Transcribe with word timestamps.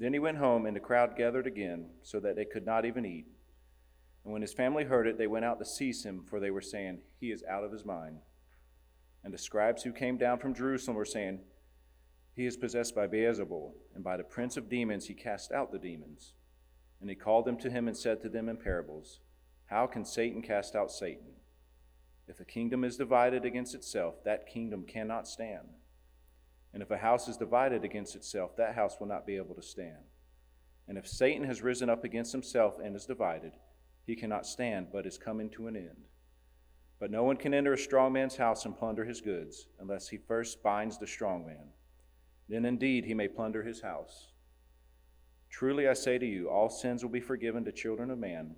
Then 0.00 0.14
he 0.14 0.18
went 0.18 0.38
home, 0.38 0.64
and 0.64 0.74
the 0.74 0.80
crowd 0.80 1.14
gathered 1.14 1.46
again, 1.46 1.90
so 2.02 2.20
that 2.20 2.34
they 2.34 2.46
could 2.46 2.64
not 2.64 2.86
even 2.86 3.04
eat. 3.04 3.26
And 4.24 4.32
when 4.32 4.40
his 4.40 4.54
family 4.54 4.84
heard 4.84 5.06
it, 5.06 5.18
they 5.18 5.26
went 5.26 5.44
out 5.44 5.58
to 5.58 5.64
seize 5.66 6.04
him, 6.04 6.24
for 6.24 6.40
they 6.40 6.50
were 6.50 6.62
saying, 6.62 7.00
He 7.20 7.30
is 7.30 7.44
out 7.44 7.64
of 7.64 7.70
his 7.70 7.84
mind. 7.84 8.20
And 9.22 9.34
the 9.34 9.38
scribes 9.38 9.82
who 9.82 9.92
came 9.92 10.16
down 10.16 10.38
from 10.38 10.54
Jerusalem 10.54 10.96
were 10.96 11.04
saying, 11.04 11.40
He 12.34 12.46
is 12.46 12.56
possessed 12.56 12.94
by 12.94 13.08
Beelzebul, 13.08 13.72
and 13.94 14.02
by 14.02 14.16
the 14.16 14.24
prince 14.24 14.56
of 14.56 14.70
demons 14.70 15.06
he 15.06 15.12
cast 15.12 15.52
out 15.52 15.70
the 15.70 15.78
demons. 15.78 16.32
And 17.02 17.10
he 17.10 17.16
called 17.16 17.44
them 17.44 17.58
to 17.58 17.70
him 17.70 17.86
and 17.86 17.96
said 17.96 18.22
to 18.22 18.30
them 18.30 18.48
in 18.48 18.56
parables, 18.56 19.20
How 19.66 19.86
can 19.86 20.06
Satan 20.06 20.40
cast 20.40 20.74
out 20.74 20.90
Satan? 20.90 21.34
If 22.26 22.40
a 22.40 22.44
kingdom 22.46 22.84
is 22.84 22.96
divided 22.96 23.44
against 23.44 23.74
itself, 23.74 24.24
that 24.24 24.48
kingdom 24.48 24.84
cannot 24.84 25.28
stand. 25.28 25.68
And 26.72 26.82
if 26.82 26.90
a 26.90 26.98
house 26.98 27.28
is 27.28 27.36
divided 27.36 27.84
against 27.84 28.14
itself, 28.14 28.56
that 28.56 28.74
house 28.74 28.96
will 29.00 29.08
not 29.08 29.26
be 29.26 29.36
able 29.36 29.54
to 29.56 29.62
stand. 29.62 30.04
And 30.86 30.96
if 30.96 31.06
Satan 31.06 31.44
has 31.44 31.62
risen 31.62 31.90
up 31.90 32.04
against 32.04 32.32
himself 32.32 32.74
and 32.82 32.94
is 32.94 33.06
divided, 33.06 33.52
he 34.06 34.16
cannot 34.16 34.46
stand, 34.46 34.88
but 34.92 35.06
is 35.06 35.18
coming 35.18 35.50
to 35.50 35.66
an 35.66 35.76
end. 35.76 36.06
But 36.98 37.10
no 37.10 37.24
one 37.24 37.36
can 37.36 37.54
enter 37.54 37.72
a 37.72 37.78
strong 37.78 38.12
man's 38.12 38.36
house 38.36 38.64
and 38.64 38.76
plunder 38.76 39.04
his 39.04 39.20
goods, 39.20 39.66
unless 39.80 40.08
he 40.08 40.16
first 40.16 40.62
binds 40.62 40.98
the 40.98 41.06
strong 41.06 41.46
man. 41.46 41.68
Then 42.48 42.64
indeed 42.64 43.04
he 43.04 43.14
may 43.14 43.28
plunder 43.28 43.62
his 43.62 43.80
house. 43.80 44.28
Truly 45.48 45.88
I 45.88 45.94
say 45.94 46.18
to 46.18 46.26
you, 46.26 46.48
all 46.48 46.68
sins 46.68 47.02
will 47.02 47.10
be 47.10 47.20
forgiven 47.20 47.64
to 47.64 47.72
children 47.72 48.10
of 48.10 48.18
man, 48.18 48.54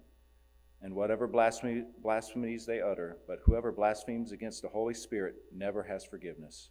and 0.82 0.94
whatever 0.94 1.26
blasphemies 1.26 2.66
they 2.66 2.80
utter, 2.80 3.18
but 3.26 3.40
whoever 3.44 3.72
blasphemes 3.72 4.32
against 4.32 4.62
the 4.62 4.68
Holy 4.68 4.94
Spirit 4.94 5.36
never 5.54 5.82
has 5.82 6.04
forgiveness 6.04 6.70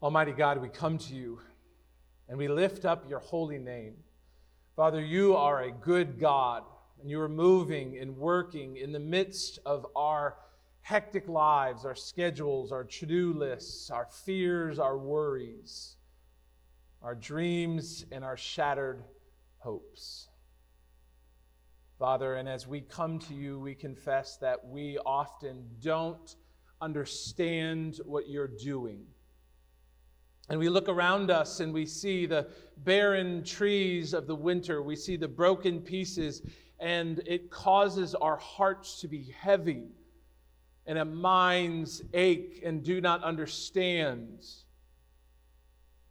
Almighty 0.00 0.30
God, 0.30 0.62
we 0.62 0.68
come 0.68 0.96
to 0.96 1.14
you 1.14 1.40
and 2.28 2.38
we 2.38 2.46
lift 2.46 2.84
up 2.84 3.10
your 3.10 3.18
holy 3.18 3.58
name. 3.58 3.94
Father, 4.76 5.00
you 5.00 5.34
are 5.34 5.62
a 5.62 5.72
good 5.72 6.20
God, 6.20 6.62
and 7.00 7.10
you 7.10 7.20
are 7.20 7.28
moving 7.28 7.98
and 7.98 8.16
working 8.16 8.76
in 8.76 8.92
the 8.92 9.00
midst 9.00 9.58
of 9.66 9.84
our 9.96 10.36
hectic 10.82 11.28
lives, 11.28 11.84
our 11.84 11.96
schedules, 11.96 12.70
our 12.70 12.84
to 12.84 13.06
do 13.06 13.32
lists, 13.32 13.90
our 13.90 14.06
fears, 14.24 14.78
our 14.78 14.96
worries, 14.96 15.96
our 17.02 17.16
dreams, 17.16 18.06
and 18.12 18.22
our 18.22 18.36
shattered 18.36 19.02
hopes. 19.56 20.28
Father, 21.98 22.36
and 22.36 22.48
as 22.48 22.68
we 22.68 22.82
come 22.82 23.18
to 23.18 23.34
you, 23.34 23.58
we 23.58 23.74
confess 23.74 24.36
that 24.36 24.64
we 24.64 24.96
often 25.04 25.64
don't 25.82 26.36
understand 26.80 28.00
what 28.04 28.28
you're 28.28 28.46
doing. 28.46 29.04
And 30.48 30.58
we 30.58 30.68
look 30.68 30.88
around 30.88 31.30
us 31.30 31.60
and 31.60 31.72
we 31.72 31.84
see 31.84 32.26
the 32.26 32.48
barren 32.78 33.44
trees 33.44 34.14
of 34.14 34.26
the 34.26 34.34
winter. 34.34 34.82
We 34.82 34.96
see 34.96 35.16
the 35.16 35.28
broken 35.28 35.80
pieces, 35.80 36.42
and 36.80 37.20
it 37.26 37.50
causes 37.50 38.14
our 38.14 38.36
hearts 38.36 39.00
to 39.00 39.08
be 39.08 39.34
heavy 39.38 39.88
and 40.88 40.98
our 40.98 41.04
minds 41.04 42.02
ache 42.14 42.62
and 42.64 42.82
do 42.82 43.00
not 43.00 43.22
understand. 43.22 44.42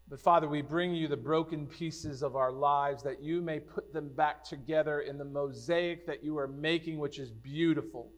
But 0.08 0.20
Father, 0.20 0.48
we 0.48 0.62
bring 0.62 0.94
you 0.94 1.08
the 1.08 1.18
broken 1.18 1.66
pieces 1.66 2.22
of 2.22 2.36
our 2.36 2.52
lives 2.52 3.02
that 3.04 3.22
you 3.22 3.42
may 3.42 3.60
put 3.60 3.92
them 3.92 4.08
back 4.10 4.44
together 4.44 5.02
in 5.02 5.18
the 5.18 5.26
mosaic 5.26 6.06
that 6.06 6.24
you 6.24 6.38
are 6.38 6.48
making, 6.48 7.00
which 7.00 7.18
is 7.18 7.32
beautiful. 7.32 8.12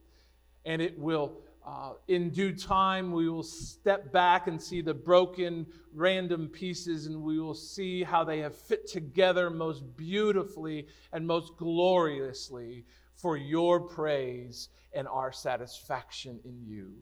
And 0.65 0.81
it 0.81 0.99
will 0.99 1.37
uh, 1.65 1.93
in 2.07 2.29
due 2.29 2.53
time, 2.53 3.11
we 3.11 3.29
will 3.29 3.43
step 3.43 4.11
back 4.11 4.47
and 4.47 4.61
see 4.61 4.81
the 4.81 4.93
broken, 4.93 5.67
random 5.93 6.47
pieces, 6.47 7.05
and 7.05 7.21
we 7.21 7.39
will 7.39 7.53
see 7.53 8.03
how 8.03 8.23
they 8.23 8.39
have 8.39 8.55
fit 8.55 8.87
together 8.87 9.49
most 9.49 9.83
beautifully 9.97 10.87
and 11.11 11.27
most 11.27 11.57
gloriously 11.57 12.85
for 13.15 13.35
your 13.35 13.81
praise 13.81 14.69
and 14.93 15.07
our 15.07 15.31
satisfaction 15.31 16.39
in 16.45 16.63
you. 16.65 16.93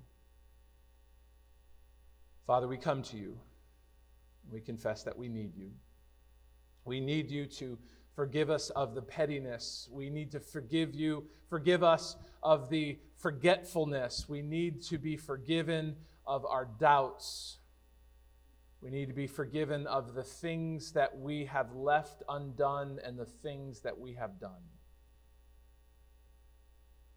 Father, 2.45 2.68
we 2.68 2.78
come 2.78 3.03
to 3.03 3.18
you. 3.18 3.38
We 4.50 4.62
confess 4.62 5.03
that 5.03 5.18
we 5.18 5.28
need 5.28 5.56
you. 5.56 5.72
We 6.85 7.00
need 7.00 7.29
you 7.29 7.45
to 7.45 7.78
forgive 8.18 8.50
us 8.50 8.72
of 8.72 8.96
the 8.96 9.02
pettiness. 9.02 9.88
We 9.92 10.10
need 10.10 10.32
to 10.32 10.40
forgive 10.40 10.96
you, 10.96 11.26
forgive 11.48 11.84
us 11.84 12.16
of 12.42 12.68
the 12.68 12.98
forgetfulness. 13.16 14.28
We 14.28 14.42
need 14.42 14.82
to 14.86 14.98
be 14.98 15.16
forgiven 15.16 15.96
of 16.26 16.44
our 16.44 16.68
doubts. 16.80 17.60
We 18.82 18.90
need 18.90 19.08
to 19.10 19.14
be 19.14 19.28
forgiven 19.28 19.86
of 19.86 20.16
the 20.16 20.24
things 20.24 20.94
that 20.94 21.16
we 21.16 21.46
have 21.46 21.76
left 21.76 22.24
undone 22.28 23.00
and 23.06 23.20
the 23.20 23.26
things 23.26 23.82
that 23.82 24.00
we 24.00 24.14
have 24.14 24.40
done. 24.40 24.64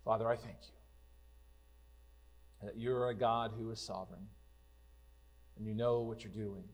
Father, 0.05 0.29
I 0.29 0.37
thank 0.37 0.59
you 0.63 0.75
that 2.63 2.77
you're 2.77 3.09
a 3.09 3.15
God 3.15 3.53
who 3.57 3.71
is 3.71 3.81
sovereign 3.81 4.27
and 5.57 5.67
you 5.67 5.75
know 5.75 6.01
what 6.01 6.25
you're 6.25 6.33
doing 6.33 6.65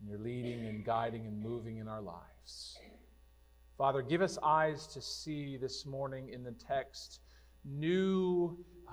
and 0.00 0.08
you're 0.08 0.18
leading 0.18 0.64
and 0.66 0.86
guiding 0.86 1.26
and 1.26 1.38
moving 1.38 1.76
in 1.76 1.86
our 1.86 2.00
lives. 2.00 2.78
Father, 3.80 4.02
give 4.02 4.20
us 4.20 4.36
eyes 4.42 4.86
to 4.88 5.00
see 5.00 5.56
this 5.56 5.86
morning 5.86 6.28
in 6.28 6.44
the 6.44 6.52
text 6.52 7.20
new 7.64 8.62
uh, 8.86 8.92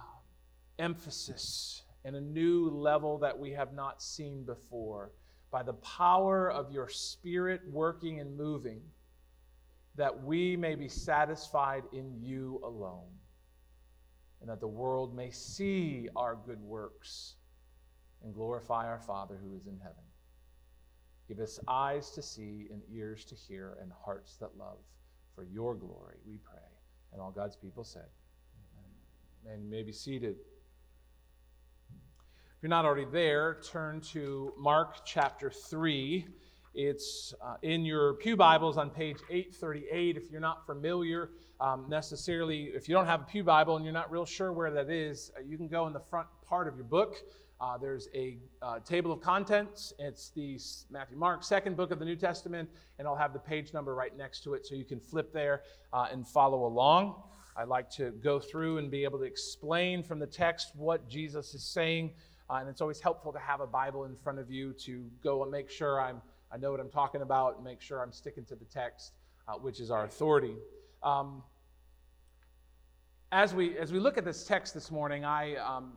emphasis 0.80 1.84
and 2.06 2.16
a 2.16 2.22
new 2.22 2.70
level 2.70 3.18
that 3.18 3.38
we 3.38 3.52
have 3.52 3.74
not 3.74 4.02
seen 4.02 4.46
before 4.46 5.12
by 5.52 5.62
the 5.62 5.74
power 5.74 6.50
of 6.50 6.72
your 6.72 6.88
Spirit 6.88 7.60
working 7.70 8.22
and 8.22 8.38
moving, 8.38 8.80
that 9.98 10.24
we 10.24 10.56
may 10.56 10.74
be 10.74 10.88
satisfied 10.88 11.84
in 11.92 12.14
you 12.22 12.62
alone, 12.64 13.12
and 14.40 14.50
that 14.50 14.62
the 14.62 14.70
world 14.70 15.14
may 15.14 15.32
see 15.32 16.08
our 16.16 16.38
good 16.46 16.62
works 16.62 17.36
and 18.24 18.34
glorify 18.34 18.86
our 18.86 19.02
Father 19.02 19.38
who 19.44 19.54
is 19.54 19.68
in 19.68 19.78
heaven. 19.80 20.07
Give 21.28 21.40
us 21.40 21.60
eyes 21.68 22.12
to 22.12 22.22
see 22.22 22.68
and 22.72 22.82
ears 22.92 23.26
to 23.26 23.36
hear 23.36 23.78
and 23.82 23.92
hearts 24.06 24.38
that 24.38 24.58
love. 24.58 24.78
For 25.36 25.44
your 25.44 25.76
glory, 25.76 26.16
we 26.26 26.38
pray. 26.38 26.58
And 27.12 27.22
all 27.22 27.32
God's 27.32 27.56
people 27.56 27.84
said, 27.84 28.08
Amen. 29.46 29.60
and 29.60 29.70
may 29.70 29.84
be 29.84 29.92
seated. 29.92 30.38
If 32.58 32.64
you're 32.64 32.70
not 32.70 32.86
already 32.86 33.06
there, 33.12 33.60
turn 33.62 34.02
to 34.14 34.52
Mark 34.58 35.06
chapter 35.06 35.52
3. 35.52 36.26
It's 36.74 37.34
uh, 37.40 37.56
in 37.62 37.86
your 37.86 38.16
Pew 38.16 38.36
Bibles 38.36 38.78
on 38.78 38.90
page 38.90 39.18
838. 39.30 40.18
If 40.18 40.32
you're 40.32 40.42
not 40.42 40.66
familiar 40.66 41.30
um, 41.60 41.86
necessarily, 41.88 42.72
if 42.74 42.90
you 42.90 42.96
don't 42.96 43.06
have 43.06 43.22
a 43.22 43.26
Pew 43.26 43.44
Bible 43.44 43.76
and 43.76 43.86
you're 43.86 43.94
not 43.94 44.12
real 44.12 44.26
sure 44.26 44.52
where 44.54 44.72
that 44.72 44.90
is, 44.90 45.32
uh, 45.38 45.42
you 45.46 45.58
can 45.58 45.68
go 45.68 45.86
in 45.86 45.94
the 45.94 46.00
front 46.00 46.28
part 46.48 46.68
of 46.68 46.76
your 46.76 46.86
book. 46.86 47.18
Uh, 47.60 47.78
there's 47.78 48.08
a 48.14 48.38
uh, 48.62 48.80
table 48.80 49.12
of 49.12 49.20
contents. 49.20 49.92
It's 49.98 50.30
the 50.30 50.60
Matthew, 50.92 51.18
Mark, 51.18 51.44
second 51.44 51.76
book 51.76 51.90
of 51.90 51.98
the 51.98 52.06
New 52.06 52.16
Testament, 52.16 52.70
and 53.00 53.08
I'll 53.08 53.16
have 53.16 53.34
the 53.34 53.40
page 53.40 53.74
number 53.74 53.96
right 53.96 54.16
next 54.16 54.44
to 54.44 54.54
it 54.54 54.66
so 54.66 54.76
you 54.76 54.86
can 54.86 55.00
flip 55.00 55.34
there 55.34 55.64
uh, 55.92 56.08
and 56.12 56.28
follow 56.28 56.68
along. 56.68 57.16
I 57.56 57.64
like 57.64 57.90
to 57.92 58.12
go 58.12 58.40
through 58.40 58.78
and 58.78 58.92
be 58.92 59.04
able 59.04 59.18
to 59.18 59.26
explain 59.26 60.04
from 60.04 60.20
the 60.20 60.28
text 60.28 60.74
what 60.76 61.10
Jesus 61.10 61.56
is 61.56 61.64
saying. 61.64 62.12
Uh, 62.48 62.58
and 62.58 62.70
it's 62.70 62.80
always 62.80 63.00
helpful 63.00 63.34
to 63.34 63.40
have 63.40 63.60
a 63.60 63.66
Bible 63.66 64.06
in 64.06 64.16
front 64.16 64.38
of 64.38 64.52
you 64.52 64.74
to 64.74 65.10
go 65.24 65.42
and 65.42 65.52
make 65.52 65.72
sure 65.72 66.00
I'm, 66.00 66.22
I 66.52 66.58
know 66.58 66.70
what 66.70 66.80
I'm 66.80 66.92
talking 66.92 67.24
about 67.24 67.56
and 67.56 67.64
make 67.64 67.82
sure 67.82 68.04
I'm 68.04 68.12
sticking 68.12 68.46
to 68.46 68.56
the 68.56 68.66
text, 68.66 69.14
uh, 69.48 69.54
which 69.54 69.80
is 69.80 69.90
our 69.90 70.06
authority. 70.06 70.56
Um, 71.02 71.42
as, 73.32 73.56
we, 73.56 73.76
as 73.80 73.92
we 73.92 74.00
look 74.00 74.20
at 74.20 74.24
this 74.24 74.44
text 74.44 74.76
this 74.76 74.92
morning, 74.92 75.26
I, 75.26 75.56
um, 75.56 75.94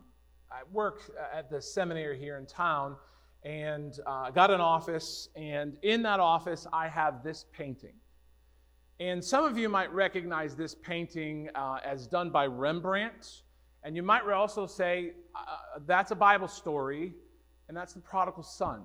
I 0.51 0.63
work 0.71 0.99
at 1.33 1.49
the 1.49 1.61
seminary 1.61 2.19
here 2.19 2.37
in 2.37 2.45
town 2.45 2.97
and 3.43 3.97
uh, 4.05 4.31
got 4.31 4.51
an 4.51 4.59
office. 4.59 5.29
And 5.35 5.77
in 5.81 6.01
that 6.03 6.19
office, 6.19 6.67
I 6.73 6.89
have 6.89 7.23
this 7.23 7.45
painting. 7.53 7.93
And 8.99 9.23
some 9.23 9.45
of 9.45 9.57
you 9.57 9.69
might 9.69 9.91
recognize 9.93 10.55
this 10.55 10.75
painting 10.75 11.49
uh, 11.55 11.79
as 11.85 12.05
done 12.05 12.31
by 12.31 12.47
Rembrandt. 12.47 13.43
And 13.83 13.95
you 13.95 14.03
might 14.03 14.23
also 14.29 14.67
say, 14.67 15.13
uh, 15.33 15.79
that's 15.87 16.11
a 16.11 16.15
Bible 16.15 16.47
story, 16.47 17.13
and 17.67 17.75
that's 17.75 17.93
the 17.93 18.01
prodigal 18.01 18.43
son. 18.43 18.83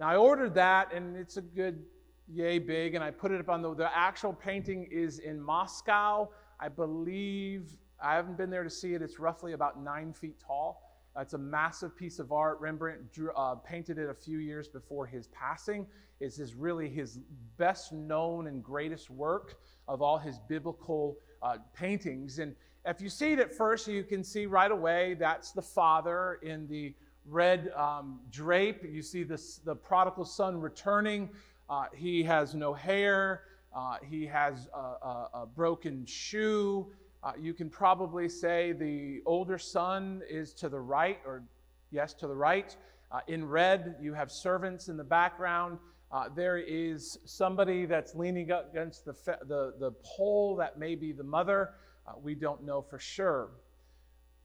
Now, 0.00 0.08
I 0.08 0.16
ordered 0.16 0.54
that, 0.54 0.92
and 0.92 1.16
it's 1.16 1.36
a 1.36 1.42
good 1.42 1.84
yay 2.26 2.58
big, 2.58 2.94
and 2.94 3.04
I 3.04 3.10
put 3.10 3.30
it 3.30 3.40
up 3.40 3.48
on 3.48 3.62
the, 3.62 3.74
the 3.74 3.96
actual 3.96 4.32
painting 4.32 4.88
is 4.90 5.18
in 5.18 5.40
Moscow. 5.40 6.30
I 6.58 6.68
believe, 6.68 7.76
I 8.02 8.14
haven't 8.14 8.36
been 8.36 8.50
there 8.50 8.64
to 8.64 8.70
see 8.70 8.94
it, 8.94 9.02
it's 9.02 9.18
roughly 9.18 9.52
about 9.52 9.82
nine 9.82 10.12
feet 10.12 10.40
tall. 10.40 10.88
It's 11.18 11.34
a 11.34 11.38
massive 11.38 11.94
piece 11.94 12.18
of 12.18 12.32
art. 12.32 12.58
Rembrandt 12.60 13.12
drew, 13.12 13.32
uh, 13.32 13.56
painted 13.56 13.98
it 13.98 14.08
a 14.08 14.14
few 14.14 14.38
years 14.38 14.66
before 14.66 15.06
his 15.06 15.28
passing. 15.28 15.86
It's 16.20 16.36
his, 16.36 16.54
really 16.54 16.88
his 16.88 17.18
best 17.58 17.92
known 17.92 18.46
and 18.46 18.62
greatest 18.62 19.10
work 19.10 19.60
of 19.88 20.00
all 20.00 20.16
his 20.16 20.38
biblical 20.48 21.18
uh, 21.42 21.58
paintings. 21.74 22.38
And 22.38 22.54
if 22.86 23.00
you 23.00 23.10
see 23.10 23.32
it 23.32 23.40
at 23.40 23.54
first, 23.54 23.88
you 23.88 24.04
can 24.04 24.24
see 24.24 24.46
right 24.46 24.70
away 24.70 25.14
that's 25.14 25.52
the 25.52 25.62
father 25.62 26.38
in 26.42 26.66
the 26.66 26.94
red 27.26 27.70
um, 27.76 28.20
drape. 28.30 28.82
You 28.82 29.02
see 29.02 29.22
this, 29.22 29.58
the 29.58 29.74
prodigal 29.74 30.24
son 30.24 30.60
returning. 30.60 31.28
Uh, 31.68 31.86
he 31.94 32.22
has 32.22 32.54
no 32.54 32.72
hair. 32.72 33.42
Uh, 33.74 33.96
he 34.02 34.26
has 34.26 34.68
a, 34.74 34.78
a, 34.78 35.28
a 35.34 35.46
broken 35.46 36.06
shoe. 36.06 36.90
Uh, 37.22 37.32
you 37.40 37.54
can 37.54 37.70
probably 37.70 38.28
say 38.28 38.72
the 38.72 39.22
older 39.26 39.58
son 39.58 40.22
is 40.28 40.52
to 40.52 40.68
the 40.68 40.80
right, 40.80 41.20
or 41.24 41.44
yes, 41.90 42.14
to 42.14 42.26
the 42.26 42.34
right. 42.34 42.76
Uh, 43.12 43.20
in 43.28 43.44
red, 43.46 43.96
you 44.00 44.12
have 44.12 44.30
servants 44.30 44.88
in 44.88 44.96
the 44.96 45.04
background. 45.04 45.78
Uh, 46.10 46.28
there 46.34 46.58
is 46.58 47.18
somebody 47.24 47.86
that's 47.86 48.14
leaning 48.14 48.50
against 48.50 49.04
the, 49.04 49.14
the, 49.46 49.74
the 49.78 49.92
pole 50.04 50.56
that 50.56 50.78
may 50.78 50.94
be 50.94 51.12
the 51.12 51.22
mother. 51.22 51.70
Uh, 52.06 52.12
we 52.20 52.34
don't 52.34 52.64
know 52.64 52.82
for 52.82 52.98
sure. 52.98 53.50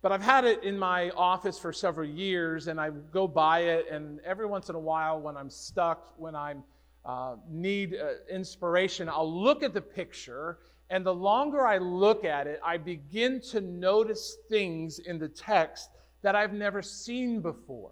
But 0.02 0.12
I've 0.12 0.22
had 0.22 0.46
it 0.46 0.64
in 0.64 0.78
my 0.78 1.10
office 1.12 1.58
for 1.58 1.74
several 1.74 2.08
years, 2.08 2.68
and 2.68 2.80
I 2.80 2.92
go 3.12 3.28
by 3.28 3.62
it, 3.62 3.88
and 3.92 4.20
every 4.22 4.46
once 4.46 4.70
in 4.70 4.76
a 4.76 4.80
while, 4.80 5.20
when 5.20 5.36
I'm 5.36 5.50
stuck, 5.50 6.14
when 6.18 6.36
I 6.36 6.56
uh, 7.04 7.36
need 7.50 7.96
uh, 7.96 8.10
inspiration, 8.30 9.10
I'll 9.10 9.32
look 9.32 9.64
at 9.64 9.74
the 9.74 9.82
picture, 9.82 10.60
and 10.90 11.06
the 11.06 11.14
longer 11.14 11.68
I 11.68 11.78
look 11.78 12.24
at 12.24 12.48
it, 12.48 12.60
I 12.64 12.78
begin 12.78 13.42
to 13.52 13.62
notice 13.62 14.38
things 14.50 15.00
in 15.00 15.20
the 15.20 15.28
text 15.28 15.90
that 16.22 16.36
I've 16.36 16.54
never 16.54 16.82
seen 16.82 17.42
before. 17.42 17.92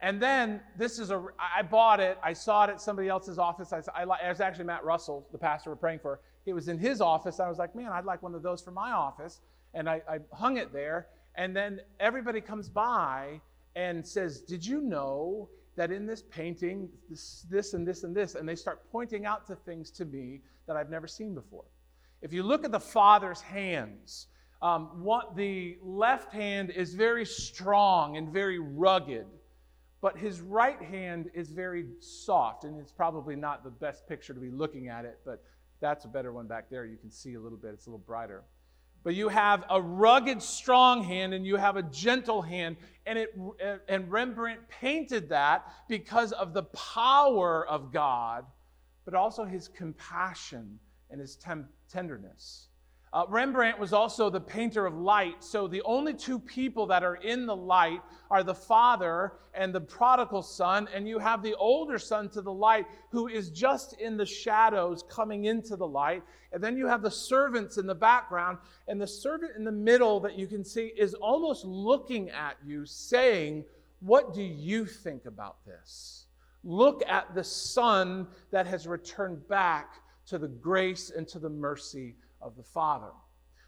And 0.00 0.20
then 0.20 0.60
this 0.76 0.98
is 0.98 1.10
a, 1.10 1.24
I 1.38 1.62
bought 1.62 2.00
it, 2.00 2.18
I 2.22 2.34
saw 2.34 2.64
it 2.64 2.70
at 2.70 2.80
somebody 2.80 3.08
else's 3.08 3.38
office. 3.38 3.72
I, 3.72 3.80
I, 3.94 4.02
it 4.02 4.28
was 4.28 4.40
actually 4.40 4.66
Matt 4.66 4.84
Russell, 4.84 5.26
the 5.32 5.38
pastor 5.38 5.70
we're 5.70 5.76
praying 5.76 6.00
for. 6.00 6.20
It 6.44 6.52
was 6.52 6.68
in 6.68 6.78
his 6.78 7.00
office. 7.00 7.40
I 7.40 7.48
was 7.48 7.58
like, 7.58 7.74
man, 7.74 7.90
I'd 7.92 8.04
like 8.04 8.22
one 8.22 8.34
of 8.34 8.42
those 8.42 8.62
for 8.62 8.70
my 8.70 8.92
office. 8.92 9.40
And 9.72 9.88
I, 9.88 10.02
I 10.08 10.18
hung 10.32 10.58
it 10.58 10.72
there. 10.72 11.08
And 11.34 11.56
then 11.56 11.80
everybody 11.98 12.40
comes 12.40 12.68
by 12.68 13.40
and 13.74 14.06
says, 14.06 14.40
Did 14.40 14.64
you 14.64 14.80
know 14.80 15.48
that 15.76 15.90
in 15.90 16.06
this 16.06 16.22
painting, 16.22 16.88
this, 17.10 17.46
this 17.50 17.74
and 17.74 17.86
this 17.86 18.04
and 18.04 18.14
this? 18.14 18.34
And 18.34 18.48
they 18.48 18.54
start 18.54 18.90
pointing 18.92 19.26
out 19.26 19.46
to 19.48 19.56
things 19.56 19.90
to 19.92 20.04
me 20.04 20.40
that 20.66 20.76
I've 20.76 20.90
never 20.90 21.06
seen 21.06 21.34
before. 21.34 21.64
If 22.22 22.32
you 22.32 22.42
look 22.42 22.64
at 22.64 22.72
the 22.72 22.80
Father's 22.80 23.40
hands, 23.40 24.26
um, 24.62 25.02
what 25.02 25.36
the 25.36 25.78
left 25.82 26.32
hand 26.32 26.70
is 26.70 26.94
very 26.94 27.26
strong 27.26 28.16
and 28.16 28.32
very 28.32 28.58
rugged, 28.58 29.26
but 30.00 30.16
his 30.16 30.40
right 30.40 30.80
hand 30.80 31.30
is 31.34 31.50
very 31.50 31.86
soft, 32.00 32.64
and 32.64 32.80
it's 32.80 32.92
probably 32.92 33.36
not 33.36 33.64
the 33.64 33.70
best 33.70 34.08
picture 34.08 34.32
to 34.32 34.40
be 34.40 34.50
looking 34.50 34.88
at 34.88 35.04
it, 35.04 35.18
but 35.24 35.42
that's 35.80 36.04
a 36.04 36.08
better 36.08 36.32
one 36.32 36.46
back 36.46 36.70
there. 36.70 36.84
You 36.86 36.96
can 36.96 37.10
see 37.10 37.34
a 37.34 37.40
little 37.40 37.58
bit, 37.58 37.74
it's 37.74 37.86
a 37.86 37.90
little 37.90 38.04
brighter. 38.06 38.44
But 39.04 39.14
you 39.14 39.28
have 39.28 39.64
a 39.70 39.80
rugged, 39.80 40.42
strong 40.42 41.04
hand 41.04 41.32
and 41.32 41.46
you 41.46 41.54
have 41.54 41.76
a 41.76 41.82
gentle 41.82 42.42
hand. 42.42 42.76
And, 43.06 43.20
it, 43.20 43.32
and 43.88 44.10
Rembrandt 44.10 44.68
painted 44.68 45.28
that 45.28 45.64
because 45.88 46.32
of 46.32 46.52
the 46.52 46.64
power 46.64 47.64
of 47.68 47.92
God, 47.92 48.44
but 49.04 49.14
also 49.14 49.44
his 49.44 49.68
compassion 49.68 50.80
and 51.10 51.20
his 51.20 51.36
tem- 51.36 51.68
tenderness. 51.88 52.68
Uh, 53.12 53.24
Rembrandt 53.28 53.78
was 53.78 53.94
also 53.94 54.28
the 54.28 54.40
painter 54.40 54.84
of 54.84 54.94
light, 54.94 55.42
so 55.42 55.66
the 55.66 55.80
only 55.82 56.12
two 56.12 56.38
people 56.38 56.86
that 56.86 57.02
are 57.02 57.14
in 57.14 57.46
the 57.46 57.56
light 57.56 58.02
are 58.30 58.42
the 58.42 58.54
father 58.54 59.32
and 59.54 59.74
the 59.74 59.80
prodigal 59.80 60.42
son, 60.42 60.86
and 60.92 61.08
you 61.08 61.18
have 61.18 61.42
the 61.42 61.54
older 61.54 61.98
son 61.98 62.28
to 62.28 62.42
the 62.42 62.52
light 62.52 62.84
who 63.10 63.28
is 63.28 63.48
just 63.48 63.98
in 64.00 64.18
the 64.18 64.26
shadows 64.26 65.02
coming 65.08 65.46
into 65.46 65.76
the 65.76 65.86
light. 65.86 66.22
And 66.52 66.62
then 66.62 66.76
you 66.76 66.86
have 66.86 67.00
the 67.00 67.10
servants 67.10 67.78
in 67.78 67.86
the 67.86 67.94
background, 67.94 68.58
and 68.86 69.00
the 69.00 69.06
servant 69.06 69.52
in 69.56 69.64
the 69.64 69.72
middle 69.72 70.20
that 70.20 70.36
you 70.36 70.46
can 70.46 70.62
see 70.62 70.92
is 70.98 71.14
almost 71.14 71.64
looking 71.64 72.28
at 72.30 72.56
you, 72.66 72.84
saying, 72.84 73.64
What 74.00 74.34
do 74.34 74.42
you 74.42 74.84
think 74.84 75.24
about 75.24 75.64
this? 75.64 76.26
Look 76.64 77.02
at 77.08 77.34
the 77.34 77.44
son 77.44 78.26
that 78.50 78.66
has 78.66 78.86
returned 78.86 79.48
back 79.48 80.02
to 80.26 80.38
the 80.38 80.48
grace 80.48 81.10
and 81.10 81.26
to 81.28 81.38
the 81.38 81.48
mercy 81.48 82.16
of 82.40 82.56
the 82.56 82.62
Father. 82.62 83.10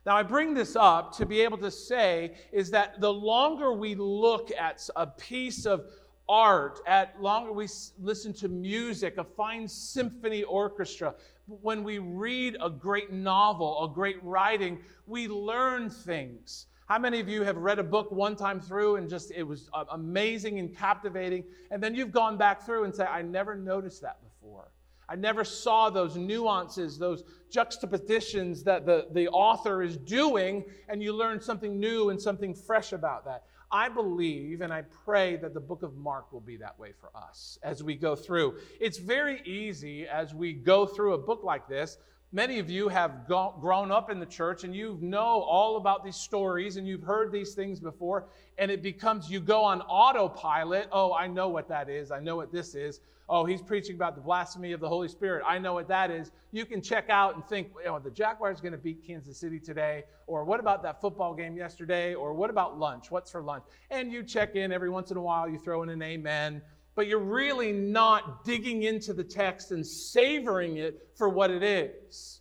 Now, 0.07 0.17
I 0.17 0.23
bring 0.23 0.55
this 0.55 0.77
up 0.77 1.15
to 1.19 1.27
be 1.27 1.41
able 1.41 1.59
to 1.59 1.71
say 1.71 2.35
is 2.53 2.71
that 2.71 3.01
the 3.01 3.13
longer 3.13 3.73
we 3.73 3.95
look 3.95 4.51
at 4.59 4.89
a 4.97 5.07
piece 5.07 5.67
of 5.67 5.87
art, 6.29 6.81
at 6.87 7.21
longer 7.21 7.53
we 7.53 7.69
listen 7.99 8.33
to 8.35 8.49
music, 8.49 9.19
a 9.19 9.25
fine 9.25 9.69
symphony 9.69 10.45
orchestra, 10.45 11.15
when 11.47 11.83
we 11.83 11.99
read 11.99 12.57
a 12.63 12.71
great 12.71 13.13
novel, 13.13 13.85
a 13.85 13.95
great 13.95 14.23
writing, 14.23 14.79
we 15.07 15.29
learn 15.29 15.91
things. 15.91 16.67
How 16.87 16.99
many 16.99 17.21
of 17.21 17.29
you 17.29 17.43
have 17.43 17.57
read 17.57 17.79
a 17.79 17.83
book 17.85 18.11
one 18.11 18.35
time 18.35 18.61
through 18.61 18.97
and 18.97 19.11
just 19.11 19.31
it 19.31 19.43
was 19.43 19.69
uh, 19.75 19.85
amazing 19.93 20.59
and 20.59 20.75
captivating, 20.75 21.45
and 21.71 21.83
then 21.83 21.95
you've 21.95 22.13
gone 22.13 22.39
back 22.39 22.65
through 22.65 22.85
and 22.85 22.95
say, 22.95 23.05
I 23.05 23.21
never 23.23 23.55
noticed 23.55 24.01
that 24.03 24.19
before? 24.23 24.71
I 25.09 25.17
never 25.17 25.43
saw 25.43 25.89
those 25.89 26.17
nuances, 26.17 26.99
those 26.99 27.25
juxtapositions 27.51 28.63
that 28.65 28.85
the, 28.85 29.07
the 29.13 29.29
author 29.29 29.83
is 29.83 29.97
doing, 29.97 30.65
and 30.89 31.03
you 31.03 31.15
learn 31.15 31.41
something 31.41 31.81
new 31.81 32.11
and 32.11 32.21
something 32.21 32.55
fresh 32.55 32.93
about 32.93 33.25
that. 33.25 33.45
I 33.71 33.89
believe 33.89 34.61
and 34.61 34.73
I 34.73 34.83
pray 35.05 35.37
that 35.37 35.55
the 35.55 35.61
book 35.61 35.83
of 35.83 35.97
Mark 35.97 36.33
will 36.33 36.41
be 36.41 36.57
that 36.57 36.79
way 36.79 36.93
for 36.99 37.11
us 37.15 37.59
as 37.63 37.83
we 37.83 37.97
go 37.97 38.17
through. 38.17 38.57
It's 38.81 38.99
very 38.99 39.43
easy 39.45 40.07
as 40.07 40.35
we 40.35 40.53
go 40.53 40.87
through 40.87 41.15
a 41.15 41.19
book 41.19 41.43
like 41.43 41.69
this. 41.69 41.99
Many 42.33 42.59
of 42.59 42.69
you 42.71 42.89
have 42.89 43.27
go- 43.27 43.55
grown 43.59 43.91
up 43.91 44.11
in 44.11 44.21
the 44.21 44.27
church 44.27 44.65
and 44.65 44.75
you 44.75 44.99
know 45.01 45.43
all 45.43 45.77
about 45.77 46.05
these 46.05 46.17
stories 46.17 46.77
and 46.77 46.87
you've 46.87 47.03
heard 47.03 47.33
these 47.33 47.55
things 47.55 47.81
before, 47.81 48.29
and 48.59 48.71
it 48.71 48.83
becomes 48.83 49.31
you 49.31 49.41
go 49.41 49.65
on 49.65 49.81
autopilot. 49.83 50.89
Oh, 50.93 51.15
I 51.15 51.27
know 51.27 51.49
what 51.49 51.69
that 51.69 51.89
is. 51.89 52.11
I 52.11 52.21
know 52.21 52.37
what 52.37 52.53
this 52.53 52.75
is 52.75 53.01
oh, 53.29 53.45
he's 53.45 53.61
preaching 53.61 53.95
about 53.95 54.15
the 54.15 54.21
blasphemy 54.21 54.73
of 54.73 54.81
the 54.81 54.89
Holy 54.89 55.09
Spirit. 55.09 55.45
I 55.47 55.59
know 55.59 55.75
what 55.75 55.89
that 55.89 56.11
is. 56.11 56.31
You 56.51 56.65
can 56.65 56.81
check 56.81 57.11
out 57.11 57.35
and 57.35 57.45
think, 57.47 57.69
oh, 57.87 57.99
the 57.99 58.11
Jaguars 58.11 58.61
going 58.61 58.73
to 58.73 58.79
beat 58.79 59.07
Kansas 59.07 59.39
City 59.39 59.61
today, 59.61 60.05
or 60.27 60.45
what 60.45 60.61
about 60.61 60.83
that 60.83 61.01
football 61.01 61.35
game 61.35 61.57
yesterday, 61.57 62.15
or 62.15 62.33
what 62.33 62.49
about 62.51 62.79
lunch? 62.79 63.11
What's 63.11 63.31
for 63.31 63.43
lunch? 63.43 63.65
And 63.91 64.13
you 64.13 64.23
check 64.23 64.57
in 64.57 64.73
every 64.73 64.91
once 64.91 65.11
in 65.11 65.17
a 65.17 65.23
while, 65.23 65.49
you 65.49 65.59
throw 65.59 65.83
in 65.83 65.91
an 65.91 66.03
amen, 66.03 66.63
but 66.95 67.07
you're 67.07 67.19
really 67.19 67.73
not 67.73 68.45
digging 68.45 68.85
into 68.85 69.13
the 69.13 69.25
text 69.25 69.73
and 69.73 69.87
savoring 69.87 70.79
it 70.79 71.09
for 71.15 71.29
what 71.29 71.51
it 71.51 71.63
is. 71.63 72.41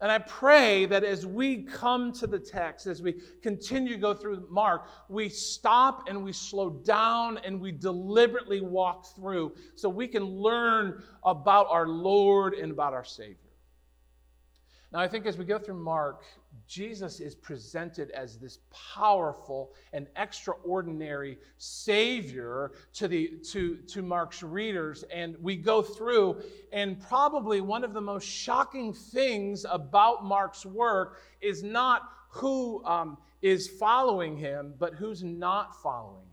And 0.00 0.12
I 0.12 0.18
pray 0.18 0.84
that 0.86 1.04
as 1.04 1.24
we 1.24 1.62
come 1.62 2.12
to 2.12 2.26
the 2.26 2.38
text, 2.38 2.86
as 2.86 3.00
we 3.00 3.14
continue 3.42 3.94
to 3.94 3.98
go 3.98 4.12
through 4.12 4.46
Mark, 4.50 4.88
we 5.08 5.30
stop 5.30 6.08
and 6.08 6.22
we 6.22 6.32
slow 6.32 6.68
down 6.68 7.38
and 7.38 7.58
we 7.58 7.72
deliberately 7.72 8.60
walk 8.60 9.06
through 9.14 9.54
so 9.74 9.88
we 9.88 10.06
can 10.06 10.22
learn 10.22 11.02
about 11.24 11.68
our 11.70 11.88
Lord 11.88 12.52
and 12.52 12.70
about 12.70 12.92
our 12.92 13.04
Savior. 13.04 13.36
Now, 14.92 15.00
I 15.00 15.08
think 15.08 15.24
as 15.24 15.38
we 15.38 15.46
go 15.46 15.58
through 15.58 15.82
Mark, 15.82 16.22
Jesus 16.66 17.20
is 17.20 17.34
presented 17.34 18.10
as 18.10 18.38
this 18.38 18.58
powerful 18.94 19.72
and 19.92 20.06
extraordinary 20.16 21.38
Savior 21.58 22.72
to, 22.94 23.08
the, 23.08 23.38
to, 23.52 23.76
to 23.76 24.02
Mark's 24.02 24.42
readers. 24.42 25.04
And 25.12 25.36
we 25.40 25.56
go 25.56 25.82
through, 25.82 26.42
and 26.72 27.00
probably 27.00 27.60
one 27.60 27.84
of 27.84 27.94
the 27.94 28.00
most 28.00 28.24
shocking 28.24 28.92
things 28.92 29.64
about 29.68 30.24
Mark's 30.24 30.66
work 30.66 31.20
is 31.40 31.62
not 31.62 32.02
who 32.30 32.84
um, 32.84 33.16
is 33.42 33.68
following 33.68 34.36
him, 34.36 34.74
but 34.78 34.94
who's 34.94 35.22
not 35.22 35.80
following 35.82 36.25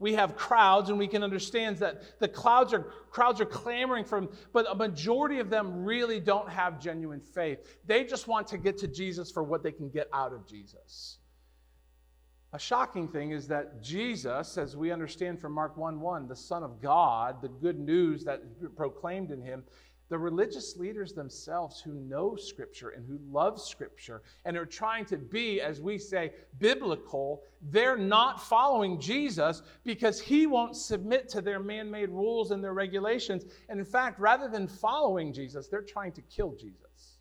we 0.00 0.14
have 0.14 0.34
crowds 0.34 0.88
and 0.88 0.98
we 0.98 1.06
can 1.06 1.22
understand 1.22 1.76
that 1.76 2.18
the 2.18 2.26
crowds 2.26 2.74
are 2.74 2.90
crowds 3.10 3.40
are 3.40 3.46
clamoring 3.46 4.04
for 4.04 4.26
but 4.52 4.66
a 4.68 4.74
majority 4.74 5.38
of 5.38 5.50
them 5.50 5.84
really 5.84 6.18
don't 6.18 6.48
have 6.48 6.80
genuine 6.80 7.20
faith. 7.20 7.78
They 7.86 8.04
just 8.04 8.26
want 8.26 8.48
to 8.48 8.58
get 8.58 8.78
to 8.78 8.88
jesus 8.88 9.30
for 9.30 9.44
what 9.44 9.62
they 9.62 9.72
can 9.72 9.90
get 9.90 10.08
out 10.12 10.32
of 10.32 10.46
jesus. 10.48 11.18
A 12.52 12.58
shocking 12.58 13.06
thing 13.06 13.30
is 13.30 13.46
that 13.48 13.80
jesus 13.82 14.58
as 14.58 14.76
we 14.76 14.90
understand 14.90 15.38
from 15.38 15.52
mark 15.52 15.76
1 15.76 16.00
1 16.00 16.26
the 16.26 16.34
son 16.34 16.64
of 16.64 16.80
god 16.80 17.40
the 17.40 17.48
good 17.48 17.78
news 17.78 18.24
that 18.24 18.42
proclaimed 18.74 19.30
in 19.30 19.40
him 19.40 19.62
the 20.10 20.18
religious 20.18 20.76
leaders 20.76 21.12
themselves 21.12 21.80
who 21.80 21.94
know 21.94 22.34
Scripture 22.34 22.90
and 22.90 23.06
who 23.06 23.18
love 23.30 23.60
Scripture 23.60 24.22
and 24.44 24.56
are 24.56 24.66
trying 24.66 25.04
to 25.06 25.16
be, 25.16 25.60
as 25.60 25.80
we 25.80 25.98
say, 25.98 26.32
biblical, 26.58 27.42
they're 27.70 27.96
not 27.96 28.42
following 28.42 29.00
Jesus 29.00 29.62
because 29.84 30.20
he 30.20 30.48
won't 30.48 30.76
submit 30.76 31.28
to 31.28 31.40
their 31.40 31.60
man 31.60 31.88
made 31.88 32.10
rules 32.10 32.50
and 32.50 32.62
their 32.62 32.74
regulations. 32.74 33.44
And 33.68 33.78
in 33.78 33.84
fact, 33.84 34.18
rather 34.18 34.48
than 34.48 34.66
following 34.66 35.32
Jesus, 35.32 35.68
they're 35.68 35.80
trying 35.80 36.12
to 36.12 36.22
kill 36.22 36.56
Jesus. 36.56 37.18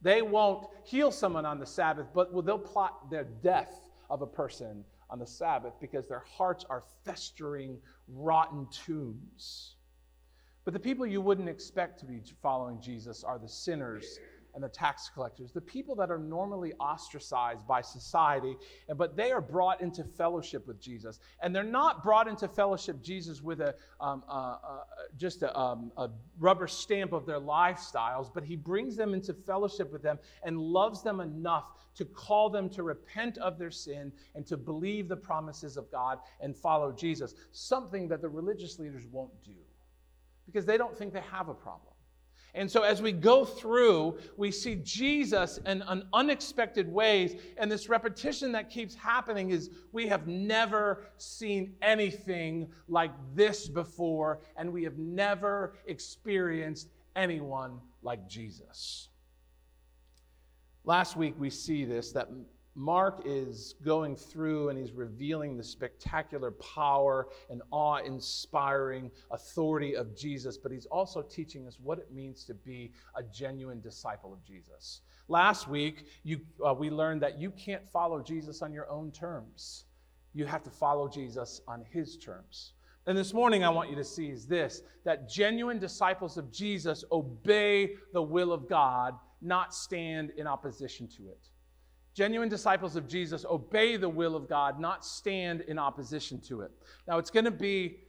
They 0.00 0.22
won't 0.22 0.68
heal 0.84 1.10
someone 1.10 1.44
on 1.44 1.58
the 1.58 1.66
Sabbath, 1.66 2.06
but 2.14 2.32
they'll 2.46 2.58
plot 2.58 3.10
their 3.10 3.24
death 3.24 3.88
of 4.08 4.22
a 4.22 4.26
person 4.26 4.84
on 5.10 5.18
the 5.18 5.26
Sabbath 5.26 5.74
because 5.80 6.06
their 6.06 6.24
hearts 6.36 6.64
are 6.70 6.84
festering 7.04 7.78
rotten 8.08 8.68
tombs. 8.70 9.74
But 10.64 10.74
the 10.74 10.80
people 10.80 11.06
you 11.06 11.20
wouldn't 11.20 11.48
expect 11.48 11.98
to 12.00 12.06
be 12.06 12.22
following 12.40 12.80
Jesus 12.80 13.24
are 13.24 13.38
the 13.38 13.48
sinners 13.48 14.18
and 14.54 14.62
the 14.62 14.68
tax 14.68 15.10
collectors, 15.12 15.50
the 15.50 15.60
people 15.60 15.94
that 15.96 16.10
are 16.10 16.18
normally 16.18 16.72
ostracized 16.74 17.66
by 17.66 17.80
society, 17.80 18.56
but 18.96 19.16
they 19.16 19.32
are 19.32 19.40
brought 19.40 19.80
into 19.80 20.04
fellowship 20.04 20.66
with 20.66 20.80
Jesus. 20.80 21.20
And 21.42 21.54
they're 21.54 21.62
not 21.62 22.02
brought 22.02 22.28
into 22.28 22.48
fellowship 22.48 23.02
Jesus 23.02 23.42
with 23.42 23.60
a, 23.60 23.74
um, 24.00 24.22
just 25.16 25.42
a, 25.42 25.58
um, 25.58 25.90
a 25.96 26.10
rubber 26.38 26.66
stamp 26.66 27.12
of 27.12 27.24
their 27.24 27.40
lifestyles, 27.40 28.32
but 28.32 28.44
he 28.44 28.56
brings 28.56 28.94
them 28.94 29.14
into 29.14 29.32
fellowship 29.32 29.90
with 29.90 30.02
them 30.02 30.18
and 30.44 30.58
loves 30.58 31.02
them 31.02 31.20
enough 31.20 31.72
to 31.94 32.04
call 32.04 32.50
them 32.50 32.68
to 32.70 32.82
repent 32.82 33.38
of 33.38 33.58
their 33.58 33.70
sin 33.70 34.12
and 34.34 34.46
to 34.46 34.56
believe 34.56 35.08
the 35.08 35.16
promises 35.16 35.76
of 35.76 35.90
God 35.90 36.18
and 36.40 36.56
follow 36.56 36.92
Jesus, 36.92 37.34
something 37.52 38.08
that 38.08 38.20
the 38.20 38.28
religious 38.28 38.78
leaders 38.78 39.06
won't 39.10 39.32
do 39.42 39.52
because 40.46 40.64
they 40.64 40.76
don't 40.76 40.96
think 40.96 41.12
they 41.12 41.22
have 41.30 41.48
a 41.48 41.54
problem. 41.54 41.92
And 42.54 42.70
so, 42.70 42.82
as 42.82 43.00
we 43.00 43.12
go 43.12 43.46
through, 43.46 44.18
we 44.36 44.50
see 44.50 44.74
Jesus 44.82 45.58
in, 45.64 45.82
unexpected 46.12 46.86
ways. 46.86 47.40
And 47.56 47.72
this 47.72 47.88
repetition 47.88 48.52
that 48.52 48.68
keeps 48.68 48.94
happening 48.94 49.50
is 49.50 49.70
we 49.92 50.06
have 50.08 50.26
never 50.26 51.04
seen 51.16 51.74
anything 51.80 52.70
like 52.88 53.12
this 53.34 53.68
before, 53.68 54.40
and 54.56 54.70
we 54.70 54.84
have 54.84 54.98
never 54.98 55.78
experienced 55.86 56.90
anyone 57.16 57.80
like 58.02 58.28
Jesus. 58.28 59.08
Last 60.84 61.16
week, 61.16 61.34
we 61.38 61.48
see 61.48 61.86
this 61.86 62.12
that 62.12 62.28
Mark 62.74 63.22
is 63.26 63.74
going 63.84 64.16
through 64.16 64.70
and 64.70 64.78
he's 64.78 64.92
revealing 64.92 65.56
the 65.56 65.62
spectacular 65.64 66.52
power 66.52 67.28
and 67.50 67.60
awe 67.70 67.98
inspiring 67.98 69.10
authority 69.30 69.94
of 69.94 70.16
Jesus, 70.16 70.56
but 70.56 70.72
he's 70.72 70.86
also 70.86 71.20
teaching 71.20 71.66
us 71.66 71.78
what 71.82 71.98
it 71.98 72.10
means 72.12 72.44
to 72.44 72.54
be 72.54 72.92
a 73.14 73.22
genuine 73.22 73.80
disciple 73.80 74.32
of 74.32 74.42
Jesus. 74.42 75.02
Last 75.28 75.68
week, 75.68 76.06
you, 76.24 76.40
uh, 76.66 76.72
we 76.72 76.88
learned 76.88 77.20
that 77.22 77.38
you 77.38 77.50
can't 77.50 77.86
follow 77.90 78.22
Jesus 78.22 78.62
on 78.62 78.72
your 78.72 78.88
own 78.90 79.10
terms, 79.12 79.84
you 80.32 80.46
have 80.46 80.62
to 80.62 80.70
follow 80.70 81.08
Jesus 81.08 81.60
on 81.68 81.84
his 81.90 82.16
terms. 82.16 82.72
And 83.06 83.18
this 83.18 83.34
morning, 83.34 83.64
I 83.64 83.68
want 83.68 83.90
you 83.90 83.96
to 83.96 84.04
see 84.04 84.30
is 84.30 84.46
this 84.46 84.82
that 85.04 85.28
genuine 85.28 85.78
disciples 85.78 86.38
of 86.38 86.52
Jesus 86.52 87.04
obey 87.10 87.96
the 88.12 88.22
will 88.22 88.52
of 88.52 88.68
God, 88.68 89.14
not 89.42 89.74
stand 89.74 90.30
in 90.38 90.46
opposition 90.46 91.08
to 91.16 91.28
it. 91.28 91.51
Genuine 92.14 92.48
disciples 92.50 92.94
of 92.94 93.08
Jesus 93.08 93.44
obey 93.48 93.96
the 93.96 94.08
will 94.08 94.36
of 94.36 94.48
God, 94.48 94.78
not 94.78 95.04
stand 95.04 95.62
in 95.62 95.78
opposition 95.78 96.40
to 96.42 96.60
it. 96.60 96.70
Now, 97.08 97.18
it's 97.18 97.30
going 97.30 97.46
to 97.46 97.50
be, 97.50 98.00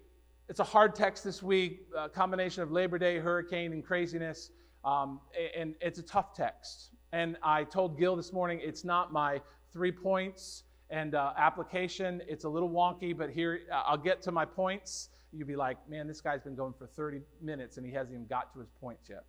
it's 0.49 0.59
a 0.59 0.65
hard 0.65 0.93
text 0.93 1.23
this 1.23 1.41
week, 1.41 1.87
a 1.97 2.09
combination 2.09 2.63
of 2.63 2.71
Labor 2.71 2.97
Day, 2.97 3.17
hurricane, 3.17 3.71
and 3.71 3.83
craziness. 3.83 4.51
Um, 4.83 5.21
and 5.55 5.75
it's 5.79 5.99
a 5.99 6.03
tough 6.03 6.33
text. 6.33 6.89
And 7.13 7.37
I 7.41 7.63
told 7.63 7.97
Gil 7.97 8.17
this 8.17 8.33
morning, 8.33 8.59
it's 8.61 8.83
not 8.83 9.13
my 9.13 9.39
three 9.71 9.91
points 9.91 10.63
and 10.89 11.15
uh, 11.15 11.31
application. 11.37 12.21
It's 12.27 12.43
a 12.43 12.49
little 12.49 12.69
wonky, 12.69 13.15
but 13.15 13.29
here, 13.29 13.61
uh, 13.71 13.83
I'll 13.85 13.97
get 13.97 14.21
to 14.23 14.31
my 14.31 14.43
points. 14.43 15.09
You'd 15.31 15.47
be 15.47 15.55
like, 15.55 15.77
man, 15.89 16.07
this 16.07 16.19
guy's 16.19 16.41
been 16.41 16.55
going 16.55 16.73
for 16.73 16.87
30 16.87 17.21
minutes 17.41 17.77
and 17.77 17.85
he 17.85 17.93
hasn't 17.93 18.13
even 18.13 18.27
got 18.27 18.53
to 18.53 18.59
his 18.59 18.69
points 18.81 19.09
yet. 19.09 19.23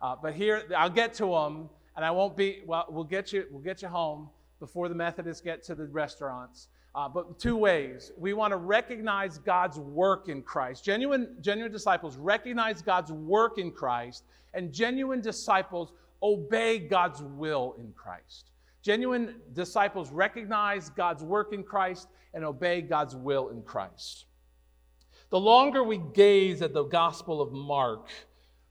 Uh, 0.00 0.14
but 0.20 0.34
here, 0.34 0.62
I'll 0.76 0.88
get 0.88 1.12
to 1.14 1.26
them 1.26 1.68
and 2.00 2.06
I 2.06 2.10
won't 2.12 2.34
be, 2.34 2.62
well, 2.64 2.86
we'll 2.88 3.04
get 3.04 3.30
you, 3.30 3.44
we'll 3.50 3.60
get 3.60 3.82
you 3.82 3.88
home 3.88 4.30
before 4.58 4.88
the 4.88 4.94
Methodists 4.94 5.42
get 5.42 5.62
to 5.64 5.74
the 5.74 5.84
restaurants. 5.84 6.68
Uh, 6.94 7.06
but 7.10 7.38
two 7.38 7.58
ways. 7.58 8.10
We 8.16 8.32
want 8.32 8.52
to 8.52 8.56
recognize 8.56 9.36
God's 9.36 9.78
work 9.78 10.30
in 10.30 10.40
Christ. 10.40 10.82
Genuine, 10.82 11.36
genuine 11.42 11.70
disciples 11.70 12.16
recognize 12.16 12.80
God's 12.80 13.12
work 13.12 13.58
in 13.58 13.70
Christ, 13.70 14.24
and 14.54 14.72
genuine 14.72 15.20
disciples 15.20 15.92
obey 16.22 16.78
God's 16.78 17.20
will 17.22 17.76
in 17.78 17.92
Christ. 17.92 18.48
Genuine 18.80 19.34
disciples 19.52 20.10
recognize 20.10 20.88
God's 20.88 21.22
work 21.22 21.52
in 21.52 21.62
Christ 21.62 22.08
and 22.32 22.46
obey 22.46 22.80
God's 22.80 23.14
will 23.14 23.50
in 23.50 23.60
Christ. 23.60 24.24
The 25.28 25.38
longer 25.38 25.84
we 25.84 26.00
gaze 26.14 26.62
at 26.62 26.72
the 26.72 26.84
Gospel 26.84 27.42
of 27.42 27.52
Mark, 27.52 28.08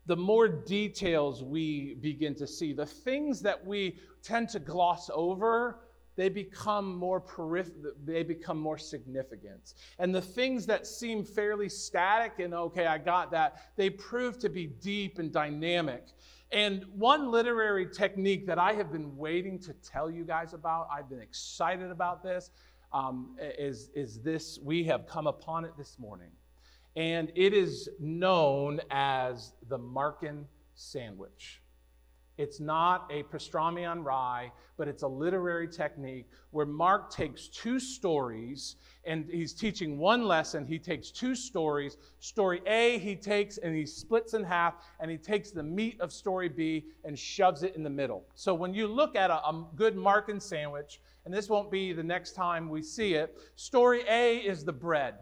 the 0.09 0.17
more 0.17 0.47
details 0.47 1.43
we 1.43 1.93
begin 2.01 2.33
to 2.33 2.47
see. 2.47 2.73
The 2.73 2.85
things 2.87 3.43
that 3.43 3.63
we 3.63 3.99
tend 4.23 4.49
to 4.49 4.59
gloss 4.59 5.11
over, 5.13 5.81
they 6.15 6.29
become 6.29 6.95
more 6.95 7.21
periph- 7.21 7.71
they 8.03 8.23
become 8.23 8.59
more 8.59 8.79
significant. 8.79 9.75
And 9.99 10.13
the 10.13 10.21
things 10.21 10.65
that 10.65 10.87
seem 10.87 11.23
fairly 11.23 11.69
static 11.69 12.39
and 12.39 12.55
okay, 12.55 12.87
I 12.87 12.97
got 12.97 13.29
that, 13.31 13.61
they 13.75 13.91
prove 13.91 14.39
to 14.39 14.49
be 14.49 14.65
deep 14.65 15.19
and 15.19 15.31
dynamic. 15.31 16.07
And 16.51 16.85
one 16.95 17.29
literary 17.29 17.87
technique 17.87 18.47
that 18.47 18.57
I 18.57 18.73
have 18.73 18.91
been 18.91 19.15
waiting 19.15 19.59
to 19.59 19.73
tell 19.73 20.09
you 20.09 20.23
guys 20.23 20.55
about, 20.55 20.87
I've 20.91 21.07
been 21.07 21.21
excited 21.21 21.91
about 21.91 22.23
this, 22.23 22.49
um, 22.91 23.37
is, 23.39 23.91
is 23.93 24.21
this. 24.21 24.57
We 24.63 24.85
have 24.85 25.05
come 25.05 25.27
upon 25.27 25.65
it 25.65 25.77
this 25.77 25.99
morning 25.99 26.31
and 26.95 27.31
it 27.35 27.53
is 27.53 27.89
known 27.99 28.81
as 28.89 29.53
the 29.69 29.77
Markan 29.77 30.45
sandwich. 30.75 31.61
It's 32.39 32.61
not 32.61 33.11
a 33.11 33.23
pastrami 33.23 33.85
on 33.85 34.01
rye, 34.01 34.49
but 34.77 34.87
it's 34.87 35.03
a 35.03 35.07
literary 35.07 35.67
technique 35.67 36.25
where 36.51 36.65
Mark 36.65 37.11
takes 37.11 37.49
two 37.49 37.81
stories 37.81 38.77
and 39.03 39.29
he's 39.29 39.51
teaching 39.51 39.97
one 39.97 40.23
lesson. 40.23 40.65
He 40.65 40.79
takes 40.79 41.11
two 41.11 41.35
stories. 41.35 41.97
Story 42.19 42.61
A, 42.65 42.97
he 42.99 43.13
takes 43.17 43.57
and 43.57 43.75
he 43.75 43.85
splits 43.85 44.35
in 44.35 44.45
half 44.45 44.75
and 45.01 45.11
he 45.11 45.17
takes 45.17 45.51
the 45.51 45.61
meat 45.61 45.99
of 45.99 46.13
story 46.13 46.47
B 46.47 46.85
and 47.03 47.19
shoves 47.19 47.63
it 47.63 47.75
in 47.75 47.83
the 47.83 47.89
middle. 47.89 48.23
So 48.35 48.53
when 48.53 48.73
you 48.73 48.87
look 48.87 49.17
at 49.17 49.29
a, 49.29 49.45
a 49.45 49.65
good 49.75 49.97
Markan 49.97 50.41
sandwich, 50.41 51.01
and 51.25 51.33
this 51.33 51.49
won't 51.49 51.69
be 51.69 51.91
the 51.91 52.03
next 52.03 52.35
time 52.35 52.69
we 52.69 52.81
see 52.81 53.15
it, 53.15 53.37
story 53.57 54.03
A 54.07 54.37
is 54.37 54.63
the 54.63 54.71
bread 54.71 55.15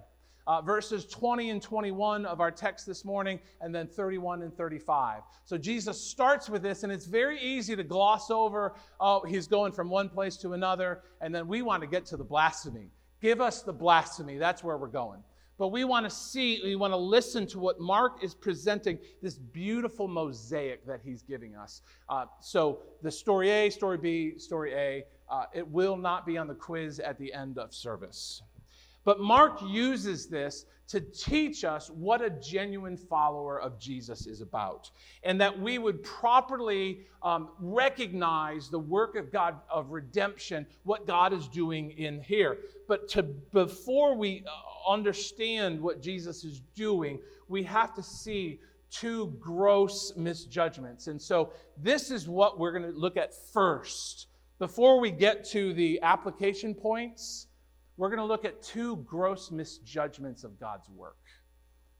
uh, 0.47 0.61
verses 0.61 1.05
20 1.05 1.49
and 1.49 1.61
21 1.61 2.25
of 2.25 2.39
our 2.39 2.49
text 2.49 2.87
this 2.87 3.03
morning, 3.05 3.39
and 3.61 3.75
then 3.75 3.85
31 3.85 4.41
and 4.41 4.55
35. 4.55 5.21
So 5.45 5.57
Jesus 5.57 6.01
starts 6.01 6.49
with 6.49 6.63
this, 6.63 6.83
and 6.83 6.91
it's 6.91 7.05
very 7.05 7.39
easy 7.39 7.75
to 7.75 7.83
gloss 7.83 8.31
over, 8.31 8.73
oh, 8.99 9.23
he's 9.25 9.47
going 9.47 9.73
from 9.73 9.89
one 9.89 10.09
place 10.09 10.37
to 10.37 10.53
another, 10.53 11.01
and 11.21 11.35
then 11.35 11.47
we 11.47 11.61
want 11.61 11.81
to 11.81 11.87
get 11.87 12.05
to 12.07 12.17
the 12.17 12.23
blasphemy. 12.23 12.89
Give 13.21 13.41
us 13.41 13.61
the 13.61 13.73
blasphemy. 13.73 14.37
That's 14.37 14.63
where 14.63 14.77
we're 14.77 14.87
going. 14.87 15.21
But 15.57 15.69
we 15.69 15.85
want 15.85 16.05
to 16.05 16.09
see, 16.09 16.61
we 16.63 16.75
want 16.75 16.93
to 16.93 16.97
listen 16.97 17.47
to 17.47 17.59
what 17.59 17.79
Mark 17.79 18.23
is 18.23 18.35
presenting, 18.35 18.99
this 19.23 19.39
beautiful 19.39 20.07
mosaic 20.07 20.85
that 20.85 21.01
he's 21.03 21.23
giving 21.23 21.55
us. 21.55 21.81
Uh, 22.09 22.25
so 22.39 22.83
the 23.01 23.09
story 23.09 23.49
A, 23.49 23.69
story 23.71 23.97
B, 23.97 24.37
story 24.37 24.73
A, 24.73 25.03
uh, 25.29 25.45
it 25.53 25.67
will 25.67 25.97
not 25.97 26.27
be 26.27 26.37
on 26.37 26.47
the 26.47 26.53
quiz 26.53 26.99
at 26.99 27.17
the 27.17 27.33
end 27.33 27.57
of 27.57 27.73
service. 27.73 28.43
But 29.07 29.21
Mark 29.21 29.61
uses 29.65 30.27
this 30.27 30.65
to 30.89 30.99
teach 30.99 31.63
us 31.63 31.89
what 31.89 32.21
a 32.21 32.29
genuine 32.29 32.97
follower 32.97 33.57
of 33.61 33.79
Jesus 33.79 34.27
is 34.27 34.41
about, 34.41 34.91
and 35.23 35.39
that 35.39 35.57
we 35.57 35.77
would 35.77 36.03
properly 36.03 37.05
um, 37.23 37.51
recognize 37.57 38.69
the 38.69 38.79
work 38.79 39.15
of 39.15 39.31
God 39.31 39.61
of 39.69 39.91
redemption, 39.91 40.67
what 40.83 41.07
God 41.07 41.31
is 41.31 41.47
doing 41.47 41.91
in 41.91 42.19
here. 42.21 42.57
But 42.89 43.07
to 43.11 43.23
before 43.23 44.13
we 44.13 44.43
uh, 44.45 44.91
understand 44.91 45.79
what 45.79 46.01
Jesus 46.01 46.43
is 46.43 46.59
doing, 46.75 47.19
we 47.47 47.63
have 47.63 47.93
to 47.93 48.03
see 48.03 48.59
two 48.91 49.27
gross 49.39 50.17
misjudgments. 50.17 51.07
And 51.07 51.21
so 51.21 51.53
this 51.81 52.11
is 52.11 52.27
what 52.27 52.59
we're 52.59 52.77
going 52.77 52.91
to 52.91 52.99
look 52.99 53.15
at 53.15 53.33
first. 53.53 54.27
Before 54.59 54.99
we 54.99 55.11
get 55.11 55.45
to 55.51 55.73
the 55.73 56.01
application 56.01 56.73
points, 56.73 57.46
we're 57.97 58.09
going 58.09 58.19
to 58.19 58.25
look 58.25 58.45
at 58.45 58.61
two 58.61 58.97
gross 58.97 59.51
misjudgments 59.51 60.43
of 60.43 60.59
God's 60.59 60.89
work. 60.89 61.17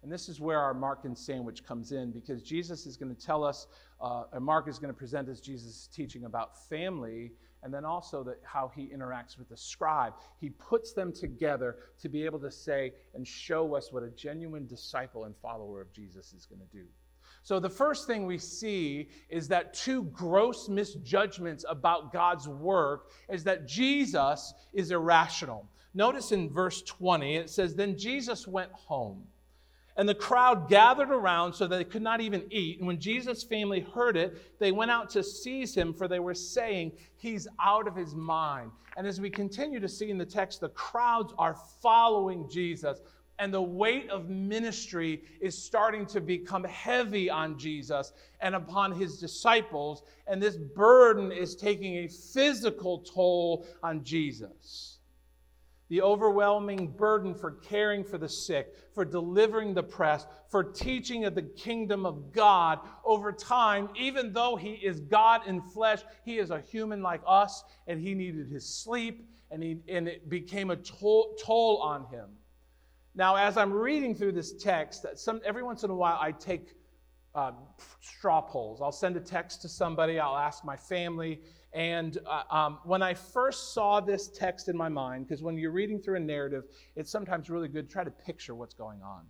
And 0.04 0.12
this 0.12 0.30
is 0.30 0.40
where 0.40 0.60
our 0.60 0.76
Markan 0.76 1.18
sandwich 1.18 1.66
comes 1.66 1.92
in 1.92 2.12
because 2.12 2.44
Jesus 2.44 2.86
is 2.86 2.96
going 2.96 3.14
to 3.14 3.20
tell 3.20 3.44
us, 3.44 3.68
uh, 4.00 4.24
and 4.32 4.46
Mark 4.46 4.68
is 4.68 4.78
going 4.78 4.94
to 4.94 4.98
present 4.98 5.28
us 5.28 5.40
Jesus' 5.40 5.90
teaching 5.92 6.26
about 6.26 6.68
family 6.70 7.32
and 7.64 7.74
then 7.74 7.84
also 7.84 8.26
how 8.44 8.72
he 8.76 8.88
interacts 8.88 9.38
with 9.38 9.50
the 9.50 9.58
scribe. 9.58 10.14
He 10.40 10.52
puts 10.52 10.94
them 10.94 11.12
together 11.12 11.78
to 12.00 12.10
be 12.10 12.24
able 12.24 12.40
to 12.40 12.52
say 12.52 12.94
and 13.16 13.28
show 13.28 13.76
us 13.76 13.92
what 13.92 14.04
a 14.04 14.10
genuine 14.12 14.68
disciple 14.68 15.26
and 15.26 15.36
follower 15.36 15.82
of 15.82 15.92
Jesus 15.92 16.34
is 16.34 16.46
going 16.46 16.62
to 16.62 16.78
do. 16.78 16.86
So, 17.44 17.60
the 17.60 17.70
first 17.70 18.08
thing 18.08 18.26
we 18.26 18.38
see 18.38 19.10
is 19.30 19.48
that 19.48 19.74
two 19.74 20.04
gross 20.06 20.68
misjudgments 20.68 21.66
about 21.68 22.12
God's 22.12 22.48
work 22.48 23.10
is 23.30 23.44
that 23.46 23.68
Jesus 23.68 24.54
is 24.74 24.92
irrational. 24.92 25.68
Notice 25.94 26.32
in 26.32 26.50
verse 26.50 26.82
20, 26.82 27.36
it 27.36 27.50
says, 27.50 27.76
Then 27.76 27.98
Jesus 27.98 28.48
went 28.48 28.72
home. 28.72 29.24
And 29.98 30.08
the 30.08 30.14
crowd 30.14 30.70
gathered 30.70 31.10
around 31.10 31.54
so 31.54 31.66
that 31.66 31.76
they 31.76 31.84
could 31.84 32.04
not 32.04 32.22
even 32.22 32.44
eat. 32.52 32.78
And 32.78 32.88
when 32.88 33.00
Jesus' 33.00 33.44
family 33.44 33.80
heard 33.80 34.16
it, 34.16 34.60
they 34.60 34.72
went 34.72 34.92
out 34.92 35.10
to 35.12 35.24
seize 35.24 35.74
him, 35.74 35.92
for 35.92 36.08
they 36.08 36.20
were 36.20 36.36
saying, 36.36 36.92
He's 37.16 37.48
out 37.60 37.88
of 37.88 37.96
his 37.96 38.14
mind. 38.14 38.70
And 38.96 39.08
as 39.08 39.20
we 39.20 39.32
continue 39.32 39.80
to 39.80 39.90
see 39.90 40.12
in 40.12 40.20
the 40.20 40.26
text, 40.26 40.62
the 40.62 40.70
crowds 40.70 41.34
are 41.40 41.56
following 41.82 42.48
Jesus. 42.48 43.00
And 43.40 43.52
the 43.52 43.62
weight 43.62 44.10
of 44.10 44.30
ministry 44.30 45.24
is 45.42 45.58
starting 45.58 46.06
to 46.08 46.22
become 46.22 46.64
heavy 46.64 47.30
on 47.30 47.58
Jesus 47.58 48.14
and 48.40 48.56
upon 48.56 48.92
his 48.92 49.20
disciples. 49.20 50.04
And 50.28 50.42
this 50.42 50.58
burden 50.58 51.32
is 51.32 51.56
taking 51.56 51.98
a 51.98 52.08
physical 52.08 53.00
toll 53.00 53.66
on 53.82 54.04
Jesus 54.04 54.97
the 55.90 56.02
overwhelming 56.02 56.88
burden 56.88 57.34
for 57.34 57.52
caring 57.52 58.04
for 58.04 58.18
the 58.18 58.28
sick, 58.28 58.76
for 58.94 59.06
delivering 59.06 59.74
the 59.74 59.82
oppressed, 59.82 60.28
for 60.50 60.64
teaching 60.64 61.26
of 61.26 61.36
the 61.36 61.42
kingdom 61.42 62.06
of 62.06 62.34
God 62.34 62.80
over 63.06 63.32
time, 63.32 63.90
even 63.98 64.34
though 64.34 64.56
he 64.56 64.74
is 64.74 65.00
God 65.00 65.48
in 65.48 65.62
flesh, 65.62 66.02
he 66.26 66.40
is 66.40 66.50
a 66.52 66.60
human 66.60 67.02
like 67.02 67.22
us, 67.26 67.64
and 67.88 68.02
he 68.02 68.14
needed 68.14 68.50
his 68.50 68.68
sleep, 68.68 69.30
and, 69.50 69.64
he, 69.64 69.78
and 69.88 70.08
it 70.08 70.30
became 70.30 70.72
a 70.72 70.76
toll, 70.76 71.36
toll 71.44 71.78
on 71.78 72.06
him. 72.08 72.28
Now, 73.16 73.36
as 73.36 73.58
I'm 73.58 73.72
reading 73.72 74.14
through 74.14 74.34
this 74.34 74.54
text, 74.54 75.06
some, 75.16 75.42
every 75.46 75.64
once 75.64 75.84
in 75.84 75.90
a 75.90 75.96
while 75.96 76.18
I 76.22 76.34
take 76.34 76.76
uh, 77.34 77.52
straw 78.02 78.42
polls. 78.42 78.82
I'll 78.82 78.92
send 78.92 79.16
a 79.16 79.20
text 79.20 79.62
to 79.62 79.70
somebody, 79.70 80.20
I'll 80.20 80.38
ask 80.38 80.66
my 80.66 80.76
family, 80.76 81.42
and 81.74 82.18
uh, 82.26 82.44
um, 82.50 82.80
when 82.84 83.02
I 83.02 83.14
first 83.14 83.74
saw 83.74 84.00
this 84.00 84.30
text 84.30 84.70
in 84.70 84.78
my 84.78 84.90
mind, 84.90 85.28
because 85.28 85.44
when 85.44 85.58
you're 85.58 85.72
reading 85.72 86.00
through 86.00 86.16
a 86.16 86.20
narrative, 86.20 86.64
it's 86.96 87.12
sometimes 87.12 87.50
really 87.50 87.68
good 87.68 87.88
to 87.88 87.94
try 87.94 88.04
to 88.04 88.12
picture 88.12 88.56
what's 88.56 88.74
going 88.74 89.02
on. 89.04 89.26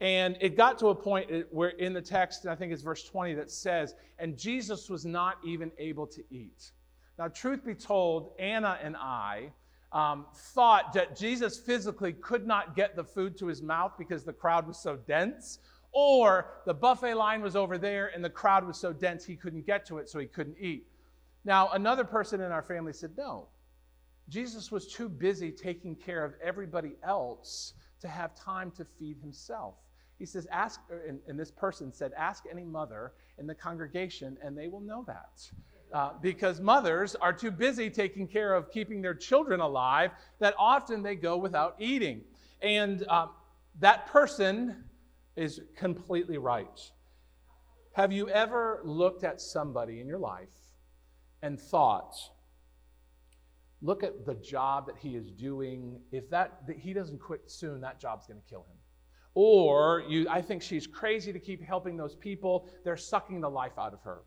And 0.00 0.36
it 0.40 0.56
got 0.56 0.78
to 0.78 0.88
a 0.88 0.94
point 0.94 1.46
where 1.50 1.70
in 1.70 1.92
the 1.92 2.02
text, 2.02 2.46
I 2.46 2.54
think 2.54 2.72
it's 2.72 2.82
verse 2.82 3.04
20, 3.04 3.34
that 3.34 3.50
says, 3.50 3.94
And 4.18 4.38
Jesus 4.38 4.88
was 4.88 5.04
not 5.04 5.38
even 5.44 5.72
able 5.78 6.06
to 6.08 6.22
eat. 6.30 6.70
Now, 7.18 7.28
truth 7.28 7.64
be 7.64 7.74
told, 7.74 8.32
Anna 8.38 8.78
and 8.80 8.96
I 8.96 9.50
um, 9.90 10.26
thought 10.34 10.92
that 10.92 11.16
Jesus 11.16 11.58
physically 11.58 12.12
could 12.12 12.46
not 12.46 12.76
get 12.76 12.94
the 12.94 13.02
food 13.02 13.36
to 13.38 13.46
his 13.46 13.60
mouth 13.60 13.92
because 13.98 14.24
the 14.24 14.32
crowd 14.32 14.68
was 14.68 14.78
so 14.78 14.96
dense, 14.96 15.58
or 15.90 16.50
the 16.64 16.74
buffet 16.74 17.14
line 17.14 17.40
was 17.40 17.56
over 17.56 17.78
there 17.78 18.12
and 18.14 18.24
the 18.24 18.30
crowd 18.30 18.64
was 18.64 18.78
so 18.78 18.92
dense 18.92 19.24
he 19.24 19.34
couldn't 19.34 19.66
get 19.66 19.86
to 19.86 19.98
it, 19.98 20.08
so 20.08 20.18
he 20.18 20.26
couldn't 20.26 20.56
eat. 20.60 20.86
Now, 21.44 21.70
another 21.70 22.04
person 22.04 22.40
in 22.40 22.52
our 22.52 22.62
family 22.62 22.92
said, 22.92 23.10
no. 23.16 23.48
Jesus 24.28 24.70
was 24.70 24.92
too 24.92 25.08
busy 25.08 25.50
taking 25.50 25.96
care 25.96 26.24
of 26.24 26.34
everybody 26.42 26.96
else 27.02 27.72
to 28.00 28.08
have 28.08 28.34
time 28.34 28.70
to 28.72 28.84
feed 28.84 29.16
himself. 29.18 29.74
He 30.18 30.26
says, 30.26 30.46
ask, 30.50 30.80
and, 31.06 31.20
and 31.28 31.38
this 31.38 31.50
person 31.50 31.92
said, 31.92 32.12
ask 32.16 32.44
any 32.50 32.64
mother 32.64 33.12
in 33.38 33.46
the 33.46 33.54
congregation, 33.54 34.36
and 34.42 34.58
they 34.58 34.68
will 34.68 34.80
know 34.80 35.04
that. 35.06 35.50
Uh, 35.92 36.10
because 36.20 36.60
mothers 36.60 37.14
are 37.14 37.32
too 37.32 37.50
busy 37.50 37.88
taking 37.88 38.26
care 38.26 38.54
of 38.54 38.70
keeping 38.70 39.00
their 39.00 39.14
children 39.14 39.60
alive 39.60 40.10
that 40.38 40.54
often 40.58 41.02
they 41.02 41.14
go 41.14 41.38
without 41.38 41.76
eating. 41.78 42.20
And 42.60 43.06
uh, 43.08 43.28
that 43.80 44.06
person 44.08 44.84
is 45.36 45.60
completely 45.76 46.36
right. 46.36 46.90
Have 47.92 48.12
you 48.12 48.28
ever 48.28 48.80
looked 48.84 49.24
at 49.24 49.40
somebody 49.40 50.00
in 50.00 50.06
your 50.06 50.18
life 50.18 50.67
and 51.42 51.60
thoughts. 51.60 52.30
Look 53.80 54.02
at 54.02 54.26
the 54.26 54.34
job 54.34 54.86
that 54.86 54.96
he 54.98 55.14
is 55.16 55.30
doing. 55.30 56.00
If 56.10 56.28
that, 56.30 56.66
that 56.66 56.76
he 56.76 56.92
doesn't 56.92 57.20
quit 57.20 57.50
soon, 57.50 57.80
that 57.82 58.00
job's 58.00 58.26
going 58.26 58.40
to 58.40 58.48
kill 58.48 58.62
him. 58.62 58.76
Or 59.34 60.02
you, 60.08 60.26
I 60.28 60.42
think 60.42 60.62
she's 60.62 60.86
crazy 60.86 61.32
to 61.32 61.38
keep 61.38 61.62
helping 61.62 61.96
those 61.96 62.16
people. 62.16 62.68
They're 62.84 62.96
sucking 62.96 63.40
the 63.40 63.48
life 63.48 63.78
out 63.78 63.92
of 63.92 64.00
her. 64.02 64.22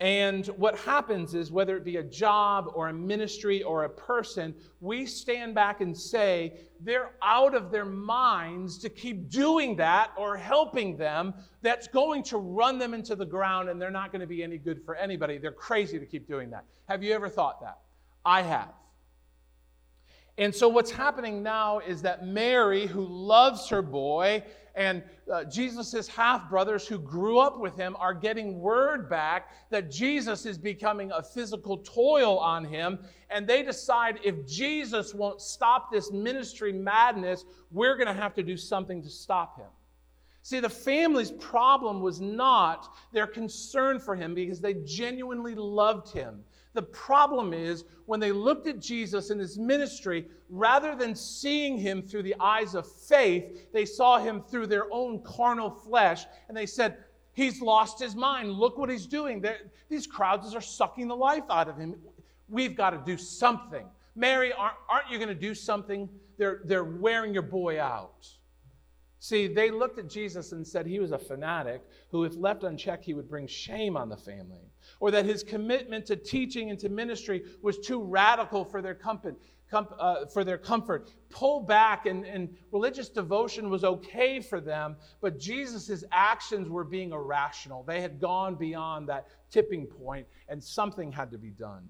And 0.00 0.46
what 0.56 0.78
happens 0.78 1.34
is, 1.34 1.52
whether 1.52 1.76
it 1.76 1.84
be 1.84 1.98
a 1.98 2.02
job 2.02 2.70
or 2.74 2.88
a 2.88 2.92
ministry 2.92 3.62
or 3.62 3.84
a 3.84 3.88
person, 3.88 4.54
we 4.80 5.04
stand 5.04 5.54
back 5.54 5.82
and 5.82 5.94
say, 5.94 6.60
they're 6.80 7.10
out 7.22 7.54
of 7.54 7.70
their 7.70 7.84
minds 7.84 8.78
to 8.78 8.88
keep 8.88 9.28
doing 9.28 9.76
that 9.76 10.12
or 10.16 10.38
helping 10.38 10.96
them. 10.96 11.34
That's 11.60 11.86
going 11.86 12.22
to 12.24 12.38
run 12.38 12.78
them 12.78 12.94
into 12.94 13.14
the 13.14 13.26
ground 13.26 13.68
and 13.68 13.80
they're 13.80 13.90
not 13.90 14.10
going 14.10 14.22
to 14.22 14.26
be 14.26 14.42
any 14.42 14.56
good 14.56 14.82
for 14.82 14.94
anybody. 14.94 15.36
They're 15.36 15.52
crazy 15.52 15.98
to 15.98 16.06
keep 16.06 16.26
doing 16.26 16.48
that. 16.50 16.64
Have 16.88 17.02
you 17.02 17.12
ever 17.12 17.28
thought 17.28 17.60
that? 17.60 17.80
I 18.24 18.40
have. 18.40 18.72
And 20.40 20.54
so, 20.54 20.68
what's 20.70 20.90
happening 20.90 21.42
now 21.42 21.80
is 21.80 22.00
that 22.00 22.26
Mary, 22.26 22.86
who 22.86 23.04
loves 23.06 23.68
her 23.68 23.82
boy, 23.82 24.42
and 24.74 25.02
uh, 25.30 25.44
Jesus' 25.44 26.08
half 26.08 26.48
brothers 26.48 26.88
who 26.88 26.98
grew 26.98 27.38
up 27.38 27.60
with 27.60 27.76
him 27.76 27.94
are 27.98 28.14
getting 28.14 28.58
word 28.58 29.10
back 29.10 29.50
that 29.68 29.90
Jesus 29.90 30.46
is 30.46 30.56
becoming 30.56 31.12
a 31.12 31.22
physical 31.22 31.76
toil 31.76 32.38
on 32.38 32.64
him. 32.64 33.00
And 33.28 33.46
they 33.46 33.62
decide 33.62 34.18
if 34.24 34.46
Jesus 34.46 35.12
won't 35.12 35.42
stop 35.42 35.92
this 35.92 36.10
ministry 36.10 36.72
madness, 36.72 37.44
we're 37.70 37.96
going 37.96 38.06
to 38.06 38.14
have 38.14 38.32
to 38.36 38.42
do 38.42 38.56
something 38.56 39.02
to 39.02 39.10
stop 39.10 39.58
him. 39.58 39.68
See, 40.42 40.60
the 40.60 40.70
family's 40.70 41.32
problem 41.32 42.00
was 42.00 42.18
not 42.18 42.96
their 43.12 43.26
concern 43.26 43.98
for 43.98 44.16
him 44.16 44.34
because 44.34 44.60
they 44.60 44.74
genuinely 44.86 45.54
loved 45.54 46.14
him. 46.14 46.44
The 46.72 46.82
problem 46.82 47.52
is 47.52 47.84
when 48.06 48.20
they 48.20 48.32
looked 48.32 48.66
at 48.66 48.78
Jesus 48.78 49.30
and 49.30 49.40
his 49.40 49.58
ministry, 49.58 50.26
rather 50.48 50.94
than 50.94 51.14
seeing 51.14 51.76
him 51.76 52.02
through 52.02 52.22
the 52.22 52.36
eyes 52.38 52.74
of 52.74 52.90
faith, 52.90 53.72
they 53.72 53.84
saw 53.84 54.18
him 54.18 54.42
through 54.42 54.68
their 54.68 54.92
own 54.92 55.22
carnal 55.22 55.70
flesh. 55.70 56.26
And 56.48 56.56
they 56.56 56.66
said, 56.66 56.98
He's 57.32 57.62
lost 57.62 58.00
his 58.00 58.14
mind. 58.16 58.52
Look 58.52 58.76
what 58.76 58.90
he's 58.90 59.06
doing. 59.06 59.40
They're, 59.40 59.60
these 59.88 60.06
crowds 60.06 60.54
are 60.54 60.60
sucking 60.60 61.08
the 61.08 61.16
life 61.16 61.44
out 61.48 61.68
of 61.68 61.76
him. 61.76 61.94
We've 62.48 62.76
got 62.76 62.90
to 62.90 63.00
do 63.06 63.16
something. 63.16 63.86
Mary, 64.16 64.52
aren't, 64.52 64.74
aren't 64.88 65.10
you 65.10 65.18
going 65.18 65.28
to 65.28 65.34
do 65.34 65.54
something? 65.54 66.08
They're, 66.36 66.60
they're 66.64 66.84
wearing 66.84 67.32
your 67.32 67.44
boy 67.44 67.80
out. 67.80 68.28
See, 69.20 69.46
they 69.46 69.70
looked 69.70 69.98
at 69.98 70.08
Jesus 70.08 70.52
and 70.52 70.66
said 70.66 70.86
he 70.86 70.98
was 70.98 71.12
a 71.12 71.18
fanatic 71.18 71.82
who, 72.10 72.24
if 72.24 72.34
left 72.36 72.64
unchecked, 72.64 73.04
he 73.04 73.14
would 73.14 73.28
bring 73.28 73.46
shame 73.46 73.96
on 73.96 74.08
the 74.08 74.16
family 74.16 74.70
or 75.00 75.10
that 75.10 75.24
his 75.24 75.42
commitment 75.42 76.06
to 76.06 76.16
teaching 76.16 76.70
and 76.70 76.78
to 76.78 76.88
ministry 76.88 77.42
was 77.62 77.78
too 77.78 78.02
radical 78.02 78.64
for 78.64 78.80
their 78.80 78.94
comfort. 78.94 79.36
Uh, 79.72 80.26
for 80.26 80.42
their 80.42 80.58
comfort, 80.58 81.12
pull 81.28 81.60
back, 81.60 82.06
and, 82.06 82.24
and 82.26 82.56
religious 82.72 83.08
devotion 83.08 83.70
was 83.70 83.84
okay 83.84 84.40
for 84.40 84.60
them, 84.60 84.96
but 85.20 85.38
Jesus' 85.38 86.02
actions 86.10 86.68
were 86.68 86.82
being 86.82 87.12
irrational. 87.12 87.84
They 87.84 88.00
had 88.00 88.20
gone 88.20 88.56
beyond 88.56 89.08
that 89.10 89.28
tipping 89.48 89.86
point, 89.86 90.26
and 90.48 90.60
something 90.60 91.12
had 91.12 91.30
to 91.30 91.38
be 91.38 91.50
done. 91.50 91.88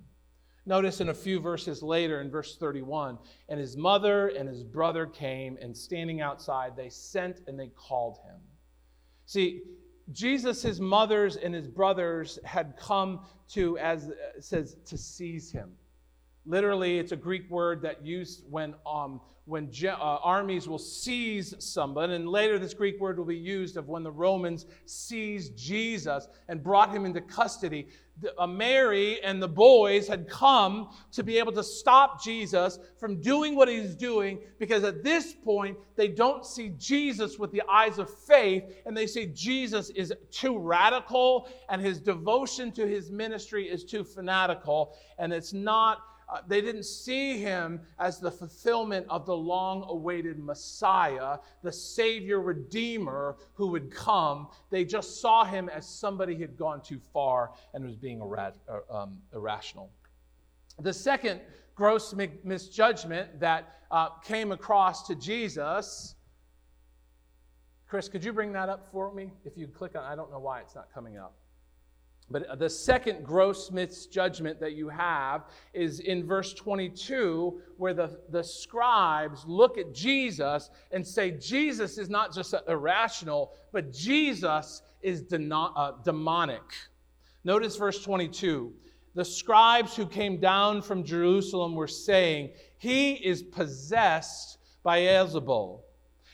Notice 0.66 1.00
in 1.00 1.08
a 1.08 1.14
few 1.14 1.40
verses 1.40 1.82
later, 1.82 2.20
in 2.20 2.30
verse 2.30 2.56
31, 2.56 3.16
and 3.48 3.58
his 3.58 3.78
mother 3.78 4.28
and 4.28 4.46
his 4.46 4.62
brother 4.62 5.06
came, 5.06 5.56
and 5.62 5.74
standing 5.74 6.20
outside, 6.20 6.76
they 6.76 6.90
sent 6.90 7.40
and 7.46 7.58
they 7.58 7.68
called 7.68 8.18
him. 8.26 8.36
See, 9.24 9.62
Jesus, 10.12 10.62
his 10.62 10.80
mothers, 10.80 11.36
and 11.36 11.54
his 11.54 11.66
brothers 11.66 12.38
had 12.44 12.76
come 12.76 13.20
to, 13.50 13.78
as 13.78 14.10
says, 14.38 14.76
to 14.86 14.96
seize 14.96 15.50
him. 15.50 15.72
Literally, 16.46 16.98
it's 16.98 17.12
a 17.12 17.16
Greek 17.16 17.48
word 17.50 17.82
that 17.82 18.04
used 18.04 18.44
when, 18.48 18.74
um, 18.86 19.20
when 19.44 19.70
uh, 19.84 19.94
armies 19.94 20.68
will 20.68 20.78
seize 20.78 21.54
someone. 21.58 22.10
And 22.10 22.28
later, 22.28 22.58
this 22.58 22.74
Greek 22.74 22.98
word 22.98 23.18
will 23.18 23.26
be 23.26 23.36
used 23.36 23.76
of 23.76 23.88
when 23.88 24.02
the 24.02 24.10
Romans 24.10 24.66
seized 24.86 25.56
Jesus 25.56 26.28
and 26.48 26.62
brought 26.62 26.94
him 26.94 27.04
into 27.04 27.20
custody 27.20 27.88
Uh, 28.38 28.46
Mary 28.46 29.20
and 29.22 29.42
the 29.42 29.48
boys 29.48 30.06
had 30.08 30.28
come 30.28 30.90
to 31.12 31.22
be 31.22 31.38
able 31.38 31.52
to 31.52 31.62
stop 31.62 32.22
Jesus 32.22 32.78
from 32.98 33.20
doing 33.20 33.54
what 33.54 33.68
he's 33.68 33.94
doing 33.94 34.38
because 34.58 34.84
at 34.84 35.02
this 35.02 35.32
point 35.32 35.76
they 35.96 36.08
don't 36.08 36.44
see 36.44 36.70
Jesus 36.78 37.38
with 37.38 37.50
the 37.52 37.62
eyes 37.70 37.98
of 37.98 38.12
faith 38.12 38.64
and 38.86 38.96
they 38.96 39.06
see 39.06 39.26
Jesus 39.26 39.90
is 39.90 40.12
too 40.30 40.58
radical 40.58 41.48
and 41.68 41.80
his 41.80 42.00
devotion 42.00 42.72
to 42.72 42.86
his 42.86 43.10
ministry 43.10 43.68
is 43.68 43.84
too 43.84 44.04
fanatical 44.04 44.96
and 45.18 45.32
it's 45.32 45.52
not 45.52 45.98
uh, 46.30 46.40
they 46.46 46.60
didn't 46.60 46.84
see 46.84 47.38
him 47.38 47.80
as 47.98 48.20
the 48.20 48.30
fulfillment 48.30 49.06
of 49.08 49.26
the 49.26 49.36
long 49.36 49.84
awaited 49.88 50.38
Messiah, 50.38 51.38
the 51.62 51.72
Savior 51.72 52.40
Redeemer 52.40 53.36
who 53.54 53.68
would 53.68 53.90
come. 53.90 54.48
They 54.70 54.84
just 54.84 55.20
saw 55.20 55.44
him 55.44 55.68
as 55.68 55.88
somebody 55.88 56.34
who 56.34 56.42
had 56.42 56.56
gone 56.56 56.80
too 56.82 57.00
far 57.12 57.52
and 57.74 57.84
was 57.84 57.96
being 57.96 58.22
uh, 58.22 58.50
um, 58.90 59.18
irrational. 59.34 59.90
The 60.78 60.92
second 60.92 61.40
gross 61.74 62.14
misjudgment 62.44 63.40
that 63.40 63.80
uh, 63.90 64.10
came 64.22 64.52
across 64.52 65.06
to 65.08 65.14
Jesus 65.14 66.14
Chris, 67.90 68.08
could 68.08 68.22
you 68.22 68.32
bring 68.32 68.52
that 68.52 68.68
up 68.68 68.86
for 68.92 69.12
me? 69.12 69.32
If 69.44 69.56
you 69.56 69.66
click 69.66 69.96
on, 69.96 70.04
I 70.04 70.14
don't 70.14 70.30
know 70.30 70.38
why 70.38 70.60
it's 70.60 70.76
not 70.76 70.94
coming 70.94 71.18
up. 71.18 71.34
But 72.30 72.60
the 72.60 72.70
second 72.70 73.24
gross 73.24 73.72
misjudgment 73.72 74.60
that 74.60 74.74
you 74.74 74.88
have 74.88 75.46
is 75.74 75.98
in 75.98 76.24
verse 76.24 76.54
22, 76.54 77.60
where 77.76 77.92
the, 77.92 78.20
the 78.28 78.44
scribes 78.44 79.44
look 79.46 79.78
at 79.78 79.92
Jesus 79.92 80.70
and 80.92 81.04
say, 81.04 81.32
Jesus 81.32 81.98
is 81.98 82.08
not 82.08 82.32
just 82.32 82.54
irrational, 82.68 83.52
but 83.72 83.92
Jesus 83.92 84.82
is 85.02 85.24
uh, 85.32 85.92
demonic. 86.04 86.62
Notice 87.42 87.76
verse 87.76 88.02
22. 88.04 88.72
The 89.14 89.24
scribes 89.24 89.96
who 89.96 90.06
came 90.06 90.38
down 90.38 90.82
from 90.82 91.02
Jerusalem 91.02 91.74
were 91.74 91.88
saying, 91.88 92.50
He 92.78 93.14
is 93.14 93.42
possessed 93.42 94.58
by 94.84 95.00
Beelzebul, 95.00 95.80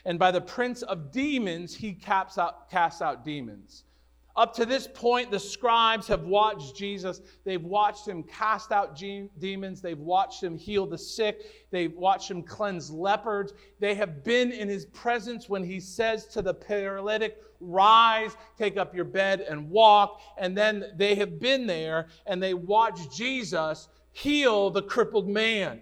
and 0.04 0.18
by 0.18 0.30
the 0.30 0.42
prince 0.42 0.82
of 0.82 1.10
demons, 1.10 1.74
he 1.74 1.98
out, 2.06 2.70
casts 2.70 3.00
out 3.00 3.24
demons. 3.24 3.84
Up 4.36 4.54
to 4.56 4.66
this 4.66 4.86
point, 4.86 5.30
the 5.30 5.40
scribes 5.40 6.06
have 6.08 6.24
watched 6.24 6.76
Jesus. 6.76 7.22
They've 7.44 7.62
watched 7.62 8.06
him 8.06 8.22
cast 8.22 8.70
out 8.70 8.94
demons. 8.94 9.80
They've 9.80 9.98
watched 9.98 10.42
him 10.42 10.58
heal 10.58 10.86
the 10.86 10.98
sick. 10.98 11.68
They've 11.70 11.94
watched 11.94 12.30
him 12.30 12.42
cleanse 12.42 12.90
leopards. 12.90 13.54
They 13.80 13.94
have 13.94 14.22
been 14.24 14.52
in 14.52 14.68
his 14.68 14.84
presence 14.86 15.48
when 15.48 15.64
he 15.64 15.80
says 15.80 16.26
to 16.28 16.42
the 16.42 16.52
paralytic, 16.52 17.42
Rise, 17.60 18.36
take 18.58 18.76
up 18.76 18.94
your 18.94 19.06
bed, 19.06 19.40
and 19.40 19.70
walk. 19.70 20.20
And 20.36 20.56
then 20.56 20.92
they 20.96 21.14
have 21.14 21.40
been 21.40 21.66
there 21.66 22.08
and 22.26 22.42
they 22.42 22.52
watched 22.52 23.16
Jesus 23.16 23.88
heal 24.12 24.68
the 24.68 24.82
crippled 24.82 25.28
man. 25.28 25.80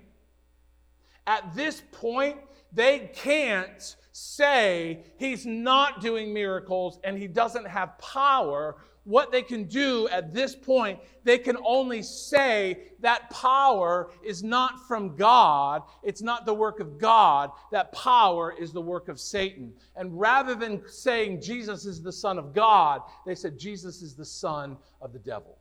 At 1.26 1.54
this 1.56 1.82
point, 1.90 2.36
they 2.72 3.10
can't 3.14 3.96
say 4.16 5.02
he's 5.16 5.44
not 5.44 6.00
doing 6.00 6.32
miracles 6.32 7.00
and 7.02 7.18
he 7.18 7.26
doesn't 7.26 7.66
have 7.66 7.98
power, 7.98 8.76
what 9.02 9.32
they 9.32 9.42
can 9.42 9.64
do 9.64 10.08
at 10.08 10.32
this 10.32 10.54
point, 10.54 11.00
they 11.24 11.36
can 11.36 11.56
only 11.66 12.00
say 12.00 12.92
that 13.00 13.28
power 13.30 14.12
is 14.22 14.44
not 14.44 14.86
from 14.86 15.16
God. 15.16 15.82
It's 16.04 16.22
not 16.22 16.46
the 16.46 16.54
work 16.54 16.78
of 16.78 16.96
God. 16.96 17.50
That 17.72 17.90
power 17.90 18.54
is 18.56 18.72
the 18.72 18.80
work 18.80 19.08
of 19.08 19.18
Satan. 19.18 19.74
And 19.96 20.18
rather 20.18 20.54
than 20.54 20.82
saying 20.86 21.42
Jesus 21.42 21.84
is 21.84 22.00
the 22.00 22.12
Son 22.12 22.38
of 22.38 22.54
God, 22.54 23.02
they 23.26 23.34
said 23.34 23.58
Jesus 23.58 24.00
is 24.00 24.14
the 24.14 24.24
Son 24.24 24.76
of 25.02 25.12
the 25.12 25.18
devil. 25.18 25.58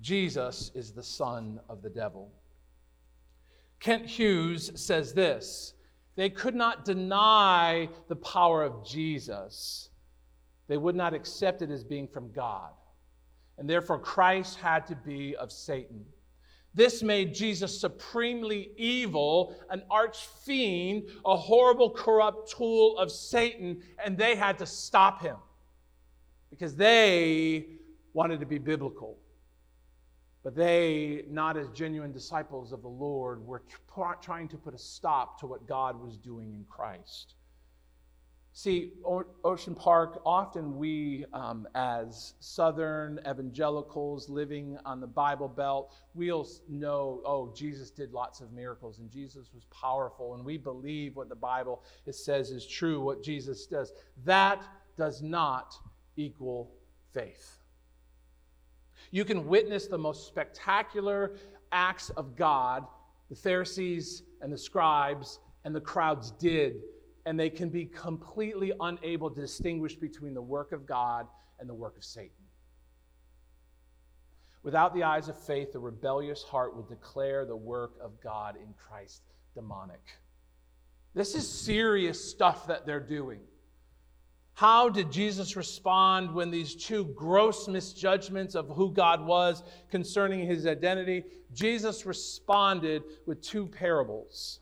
Jesus 0.00 0.72
is 0.74 0.90
the 0.90 1.02
Son 1.02 1.60
of 1.68 1.80
the 1.80 1.90
devil. 1.90 2.32
Kent 3.78 4.06
Hughes 4.06 4.72
says 4.74 5.14
this 5.14 5.74
they 6.14 6.30
could 6.30 6.54
not 6.54 6.84
deny 6.84 7.88
the 8.08 8.16
power 8.16 8.62
of 8.62 8.86
Jesus. 8.86 9.88
They 10.68 10.76
would 10.76 10.96
not 10.96 11.14
accept 11.14 11.62
it 11.62 11.70
as 11.70 11.84
being 11.84 12.06
from 12.06 12.30
God. 12.32 12.70
And 13.58 13.68
therefore, 13.68 13.98
Christ 13.98 14.58
had 14.58 14.86
to 14.88 14.96
be 14.96 15.36
of 15.36 15.52
Satan. 15.52 16.04
This 16.74 17.02
made 17.02 17.34
Jesus 17.34 17.78
supremely 17.78 18.70
evil, 18.76 19.54
an 19.68 19.82
arch 19.90 20.26
fiend, 20.44 21.10
a 21.24 21.36
horrible, 21.36 21.90
corrupt 21.90 22.50
tool 22.50 22.96
of 22.98 23.10
Satan, 23.12 23.82
and 24.02 24.16
they 24.16 24.34
had 24.34 24.58
to 24.58 24.66
stop 24.66 25.20
him 25.20 25.36
because 26.50 26.74
they 26.74 27.66
wanted 28.14 28.40
to 28.40 28.46
be 28.46 28.58
biblical. 28.58 29.18
But 30.42 30.56
they, 30.56 31.24
not 31.30 31.56
as 31.56 31.68
genuine 31.70 32.12
disciples 32.12 32.72
of 32.72 32.82
the 32.82 32.88
Lord, 32.88 33.46
were 33.46 33.62
trying 34.20 34.48
to 34.48 34.56
put 34.56 34.74
a 34.74 34.78
stop 34.78 35.38
to 35.40 35.46
what 35.46 35.68
God 35.68 36.00
was 36.00 36.16
doing 36.16 36.52
in 36.52 36.64
Christ. 36.68 37.34
See, 38.54 38.92
Ocean 39.44 39.74
Park, 39.74 40.20
often 40.26 40.76
we, 40.76 41.24
um, 41.32 41.66
as 41.74 42.34
Southern 42.40 43.18
evangelicals 43.20 44.28
living 44.28 44.76
on 44.84 45.00
the 45.00 45.06
Bible 45.06 45.48
Belt, 45.48 45.94
we'll 46.12 46.46
know, 46.68 47.22
oh, 47.24 47.50
Jesus 47.56 47.90
did 47.90 48.12
lots 48.12 48.42
of 48.42 48.52
miracles 48.52 48.98
and 48.98 49.10
Jesus 49.10 49.48
was 49.54 49.64
powerful, 49.70 50.34
and 50.34 50.44
we 50.44 50.58
believe 50.58 51.16
what 51.16 51.30
the 51.30 51.34
Bible 51.34 51.82
says 52.10 52.50
is 52.50 52.66
true, 52.66 53.00
what 53.00 53.22
Jesus 53.22 53.66
does. 53.66 53.94
That 54.24 54.62
does 54.98 55.22
not 55.22 55.74
equal 56.16 56.74
faith. 57.14 57.61
You 59.12 59.24
can 59.24 59.46
witness 59.46 59.86
the 59.86 59.98
most 59.98 60.26
spectacular 60.26 61.36
acts 61.70 62.10
of 62.10 62.34
God, 62.34 62.84
the 63.28 63.36
Pharisees 63.36 64.22
and 64.40 64.52
the 64.52 64.58
scribes 64.58 65.38
and 65.64 65.74
the 65.74 65.80
crowds 65.80 66.32
did, 66.32 66.80
and 67.26 67.38
they 67.38 67.50
can 67.50 67.68
be 67.68 67.84
completely 67.84 68.72
unable 68.80 69.30
to 69.30 69.40
distinguish 69.40 69.94
between 69.94 70.34
the 70.34 70.42
work 70.42 70.72
of 70.72 70.86
God 70.86 71.28
and 71.60 71.68
the 71.68 71.74
work 71.74 71.96
of 71.96 72.04
Satan. 72.04 72.30
Without 74.62 74.94
the 74.94 75.02
eyes 75.02 75.28
of 75.28 75.38
faith, 75.38 75.72
the 75.72 75.78
rebellious 75.78 76.42
heart 76.42 76.74
will 76.74 76.82
declare 76.82 77.44
the 77.44 77.56
work 77.56 77.92
of 78.00 78.20
God 78.20 78.56
in 78.56 78.74
Christ 78.74 79.22
demonic. 79.54 80.02
This 81.14 81.34
is 81.34 81.46
serious 81.46 82.30
stuff 82.30 82.66
that 82.68 82.86
they're 82.86 83.00
doing. 83.00 83.40
How 84.54 84.88
did 84.88 85.10
Jesus 85.10 85.56
respond 85.56 86.32
when 86.34 86.50
these 86.50 86.74
two 86.74 87.06
gross 87.16 87.68
misjudgments 87.68 88.54
of 88.54 88.68
who 88.68 88.92
God 88.92 89.24
was 89.24 89.62
concerning 89.90 90.46
his 90.46 90.66
identity? 90.66 91.24
Jesus 91.52 92.04
responded 92.04 93.02
with 93.26 93.40
two 93.40 93.66
parables. 93.66 94.60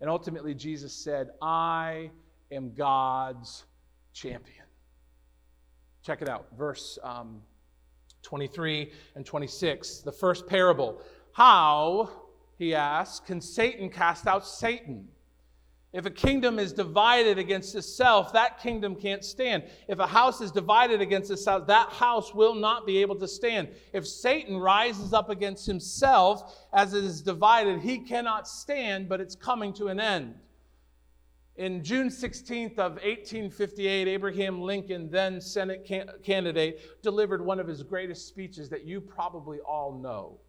And 0.00 0.10
ultimately, 0.10 0.54
Jesus 0.54 0.92
said, 0.92 1.30
I 1.40 2.10
am 2.50 2.72
God's 2.74 3.64
champion. 4.12 4.64
Check 6.02 6.22
it 6.22 6.28
out, 6.28 6.46
verse 6.56 6.98
um, 7.02 7.42
23 8.22 8.92
and 9.14 9.24
26. 9.26 10.00
The 10.00 10.12
first 10.12 10.46
parable. 10.46 11.00
How, 11.32 12.10
he 12.58 12.74
asks, 12.74 13.24
can 13.24 13.40
Satan 13.40 13.88
cast 13.90 14.26
out 14.26 14.46
Satan? 14.46 15.08
If 15.96 16.04
a 16.04 16.10
kingdom 16.10 16.58
is 16.58 16.74
divided 16.74 17.38
against 17.38 17.74
itself, 17.74 18.30
that 18.34 18.60
kingdom 18.60 18.96
can't 18.96 19.24
stand. 19.24 19.64
If 19.88 19.98
a 19.98 20.06
house 20.06 20.42
is 20.42 20.52
divided 20.52 21.00
against 21.00 21.30
itself, 21.30 21.66
that 21.68 21.88
house 21.88 22.34
will 22.34 22.54
not 22.54 22.84
be 22.84 22.98
able 22.98 23.14
to 23.16 23.26
stand. 23.26 23.70
If 23.94 24.06
Satan 24.06 24.58
rises 24.58 25.14
up 25.14 25.30
against 25.30 25.64
himself 25.64 26.54
as 26.74 26.92
it 26.92 27.02
is 27.02 27.22
divided, 27.22 27.80
he 27.80 28.00
cannot 28.00 28.46
stand, 28.46 29.08
but 29.08 29.22
it's 29.22 29.34
coming 29.34 29.72
to 29.72 29.88
an 29.88 29.98
end. 29.98 30.34
In 31.56 31.82
June 31.82 32.08
16th 32.08 32.78
of 32.78 32.96
1858, 32.96 34.06
Abraham 34.06 34.60
Lincoln, 34.60 35.10
then 35.10 35.40
Senate 35.40 35.90
candidate, 36.22 37.02
delivered 37.02 37.42
one 37.42 37.58
of 37.58 37.66
his 37.66 37.82
greatest 37.82 38.28
speeches 38.28 38.68
that 38.68 38.84
you 38.84 39.00
probably 39.00 39.60
all 39.60 39.98
know. 39.98 40.40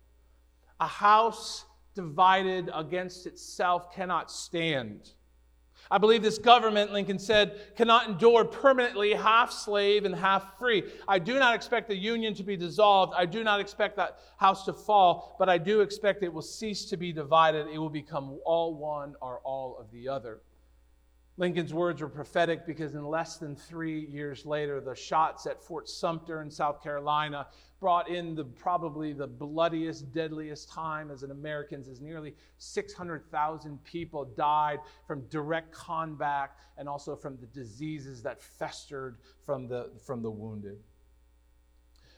A 0.81 0.87
house 0.87 1.63
divided 1.95 2.69
against 2.75 3.25
itself 3.25 3.95
cannot 3.95 4.29
stand. 4.29 5.11
I 5.89 5.97
believe 5.97 6.21
this 6.21 6.37
government, 6.37 6.91
Lincoln 6.91 7.19
said, 7.19 7.75
cannot 7.75 8.07
endure 8.07 8.43
permanently 8.45 9.13
half 9.13 9.51
slave 9.51 10.05
and 10.05 10.13
half 10.13 10.57
free. 10.57 10.83
I 11.07 11.19
do 11.19 11.39
not 11.39 11.55
expect 11.55 11.87
the 11.87 11.95
union 11.95 12.33
to 12.35 12.43
be 12.43 12.57
dissolved. 12.57 13.13
I 13.15 13.25
do 13.25 13.43
not 13.43 13.59
expect 13.59 13.95
that 13.97 14.19
house 14.37 14.65
to 14.65 14.73
fall, 14.73 15.35
but 15.39 15.49
I 15.49 15.57
do 15.57 15.81
expect 15.81 16.23
it 16.23 16.33
will 16.33 16.41
cease 16.41 16.85
to 16.85 16.97
be 16.97 17.13
divided. 17.13 17.67
It 17.67 17.77
will 17.77 17.89
become 17.89 18.39
all 18.45 18.75
one 18.75 19.15
or 19.21 19.39
all 19.43 19.77
of 19.79 19.91
the 19.91 20.09
other. 20.09 20.41
Lincoln's 21.39 21.71
words 21.71 22.01
were 22.01 22.09
prophetic 22.09 22.65
because 22.65 22.95
in 22.95 23.05
less 23.05 23.37
than 23.37 23.55
three 23.55 24.07
years 24.07 24.43
later, 24.43 24.81
the 24.81 24.95
shots 24.95 25.45
at 25.45 25.61
Fort 25.61 25.87
Sumter 25.87 26.41
in 26.41 26.49
South 26.49 26.81
Carolina 26.81 27.45
brought 27.79 28.09
in 28.09 28.33
the 28.33 28.43
probably 28.43 29.13
the 29.13 29.27
bloodiest, 29.27 30.11
deadliest 30.11 30.67
time 30.67 31.11
as 31.11 31.21
an 31.21 31.29
Americans, 31.29 31.87
as 31.87 32.01
nearly 32.01 32.33
600,000 32.57 33.83
people 33.83 34.25
died 34.25 34.79
from 35.05 35.21
direct 35.29 35.71
combat 35.71 36.55
and 36.75 36.89
also 36.89 37.15
from 37.15 37.37
the 37.37 37.45
diseases 37.47 38.23
that 38.23 38.41
festered 38.41 39.19
from 39.45 39.67
the, 39.67 39.91
from 40.03 40.23
the 40.23 40.31
wounded. 40.31 40.79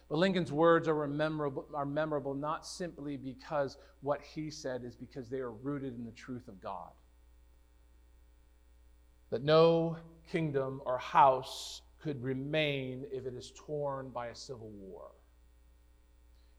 But 0.08 0.20
Lincoln's 0.20 0.54
words 0.54 0.88
are 0.88 1.06
memorable, 1.08 1.68
are 1.74 1.86
memorable 1.86 2.34
not 2.34 2.66
simply 2.66 3.18
because 3.18 3.78
what 4.00 4.22
he 4.22 4.50
said 4.50 4.86
is 4.86 4.96
because 4.96 5.28
they 5.28 5.40
are 5.40 5.52
rooted 5.52 5.98
in 5.98 6.06
the 6.06 6.12
truth 6.12 6.48
of 6.48 6.62
God 6.62 6.92
that 9.30 9.44
no 9.44 9.98
kingdom 10.32 10.82
or 10.86 10.98
house 10.98 11.82
could 12.02 12.22
remain 12.24 13.06
if 13.12 13.26
it 13.26 13.34
is 13.34 13.52
torn 13.56 14.10
by 14.10 14.28
a 14.28 14.36
civil 14.36 14.70
war. 14.70 15.12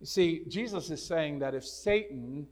You 0.00 0.06
see, 0.06 0.42
Jesus 0.48 0.90
is 0.90 1.04
saying 1.04 1.38
that 1.40 1.54
if 1.54 1.64
Satan, 1.64 2.46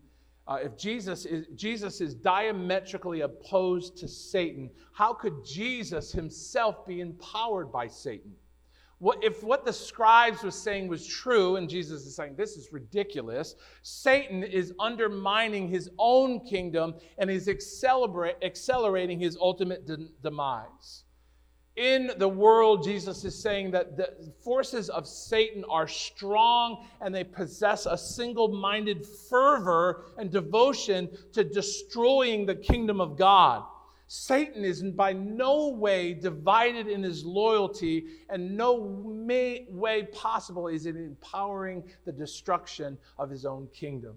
uh, 0.46 0.58
if 0.62 0.76
Jesus 0.76 1.24
is, 1.24 1.46
Jesus 1.54 2.00
is 2.00 2.14
diametrically 2.14 3.22
opposed 3.22 3.96
to 3.98 4.08
Satan, 4.08 4.70
how 4.92 5.12
could 5.14 5.44
Jesus 5.44 6.12
himself 6.12 6.86
be 6.86 7.00
empowered 7.00 7.72
by 7.72 7.86
Satan? 7.86 8.32
What, 9.00 9.22
if 9.22 9.44
what 9.44 9.64
the 9.64 9.72
scribes 9.72 10.42
was 10.42 10.56
saying 10.56 10.88
was 10.88 11.06
true, 11.06 11.56
and 11.56 11.68
Jesus 11.68 12.04
is 12.04 12.16
saying 12.16 12.34
this 12.36 12.56
is 12.56 12.72
ridiculous, 12.72 13.54
Satan 13.82 14.42
is 14.42 14.72
undermining 14.80 15.68
his 15.68 15.88
own 15.98 16.40
kingdom 16.40 16.94
and 17.18 17.30
is 17.30 17.48
accelerating 17.48 19.20
his 19.20 19.36
ultimate 19.40 19.86
de- 19.86 20.08
demise. 20.22 21.04
In 21.76 22.10
the 22.18 22.28
world, 22.28 22.82
Jesus 22.82 23.24
is 23.24 23.40
saying 23.40 23.70
that 23.70 23.96
the 23.96 24.32
forces 24.42 24.90
of 24.90 25.06
Satan 25.06 25.64
are 25.70 25.86
strong 25.86 26.84
and 27.00 27.14
they 27.14 27.22
possess 27.22 27.86
a 27.86 27.96
single 27.96 28.48
minded 28.48 29.06
fervor 29.06 30.06
and 30.18 30.28
devotion 30.28 31.08
to 31.34 31.44
destroying 31.44 32.46
the 32.46 32.56
kingdom 32.56 33.00
of 33.00 33.16
God. 33.16 33.62
Satan 34.08 34.64
is 34.64 34.82
by 34.82 35.12
no 35.12 35.68
way 35.68 36.14
divided 36.14 36.88
in 36.88 37.02
his 37.02 37.26
loyalty, 37.26 38.06
and 38.30 38.56
no 38.56 38.74
way 38.74 40.08
possible 40.12 40.68
is 40.68 40.86
it 40.86 40.96
empowering 40.96 41.84
the 42.06 42.12
destruction 42.12 42.96
of 43.18 43.28
his 43.28 43.44
own 43.44 43.68
kingdom. 43.74 44.16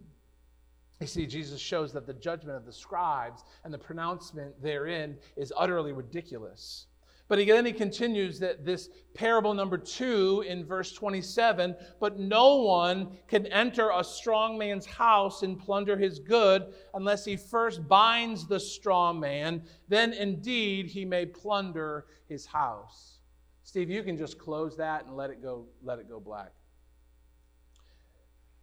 You 1.01 1.07
see, 1.07 1.25
Jesus 1.25 1.59
shows 1.59 1.91
that 1.93 2.07
the 2.07 2.13
judgment 2.13 2.55
of 2.55 2.65
the 2.65 2.71
scribes 2.71 3.43
and 3.65 3.73
the 3.73 3.77
pronouncement 3.77 4.61
therein 4.61 5.17
is 5.35 5.51
utterly 5.57 5.91
ridiculous. 5.91 6.85
But 7.31 7.39
again, 7.39 7.65
he 7.65 7.71
continues 7.71 8.39
that 8.39 8.65
this 8.65 8.89
parable 9.13 9.53
number 9.53 9.77
two 9.77 10.43
in 10.45 10.65
verse 10.65 10.91
27 10.91 11.77
but 12.01 12.19
no 12.19 12.57
one 12.57 13.19
can 13.29 13.45
enter 13.45 13.89
a 13.95 14.03
strong 14.03 14.57
man's 14.57 14.85
house 14.85 15.41
and 15.41 15.57
plunder 15.57 15.95
his 15.97 16.19
good 16.19 16.73
unless 16.93 17.23
he 17.23 17.37
first 17.37 17.87
binds 17.87 18.47
the 18.47 18.59
strong 18.59 19.17
man. 19.17 19.63
Then 19.87 20.11
indeed 20.11 20.87
he 20.87 21.05
may 21.05 21.25
plunder 21.25 22.07
his 22.27 22.45
house. 22.45 23.19
Steve, 23.63 23.89
you 23.89 24.03
can 24.03 24.17
just 24.17 24.37
close 24.37 24.75
that 24.75 25.05
and 25.05 25.15
let 25.15 25.29
it 25.29 25.41
go, 25.41 25.67
let 25.81 25.99
it 25.99 26.09
go 26.09 26.19
black. 26.19 26.51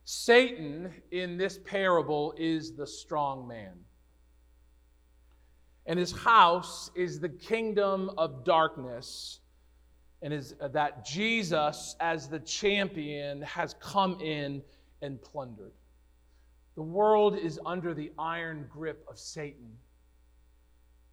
Satan 0.04 0.92
in 1.10 1.38
this 1.38 1.58
parable 1.64 2.34
is 2.36 2.76
the 2.76 2.86
strong 2.86 3.48
man 3.48 3.78
and 5.88 5.98
his 5.98 6.12
house 6.12 6.90
is 6.94 7.18
the 7.18 7.30
kingdom 7.30 8.10
of 8.18 8.44
darkness 8.44 9.40
and 10.20 10.34
is 10.34 10.54
uh, 10.60 10.68
that 10.68 11.04
Jesus 11.04 11.96
as 11.98 12.28
the 12.28 12.40
champion 12.40 13.40
has 13.42 13.74
come 13.80 14.20
in 14.20 14.62
and 15.00 15.20
plundered. 15.22 15.72
The 16.74 16.82
world 16.82 17.38
is 17.38 17.58
under 17.64 17.94
the 17.94 18.12
iron 18.18 18.66
grip 18.70 19.04
of 19.08 19.18
Satan. 19.18 19.70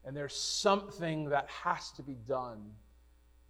And 0.04 0.16
there's 0.16 0.36
something 0.36 1.30
that 1.30 1.50
has 1.50 1.92
to 1.94 2.04
be 2.04 2.18
done. 2.28 2.62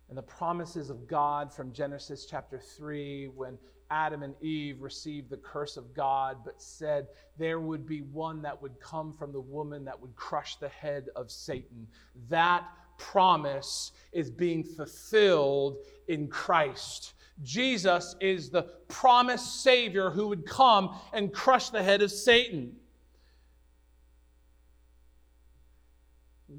And 0.10 0.18
the 0.18 0.24
promises 0.24 0.89
of 0.89 1.08
God 1.08 1.52
from 1.52 1.74
Genesis 1.74 2.26
chapter 2.26 2.60
3 2.60 3.30
when 3.30 3.58
Adam 3.91 4.24
and 4.24 4.36
Eve 4.41 4.82
received 4.82 5.30
the 5.30 5.38
curse 5.38 5.78
of 5.78 5.94
God, 5.94 6.38
but 6.44 6.62
said 6.62 7.08
there 7.38 7.60
would 7.60 7.86
be 7.86 8.02
one 8.02 8.41
that 8.41 8.60
would 8.62 8.80
come 8.80 9.13
from 9.13 9.32
the 9.32 9.41
woman 9.41 9.86
that 9.86 10.00
would 10.00 10.15
crush 10.15 10.56
the 10.58 10.70
head 10.70 11.08
of 11.15 11.30
Satan. 11.32 11.88
That 12.30 12.65
promise 12.98 13.91
is 14.12 14.32
being 14.32 14.63
fulfilled 14.63 15.78
in 16.08 16.28
Christ. 16.28 17.13
Jesus 17.44 18.15
is 18.22 18.50
the 18.50 18.63
promised 18.88 19.62
Savior 19.62 20.10
who 20.10 20.28
would 20.30 20.46
come 20.46 20.98
and 21.13 21.34
crush 21.34 21.70
the 21.70 21.84
head 21.84 22.02
of 22.02 22.12
Satan. 22.12 22.76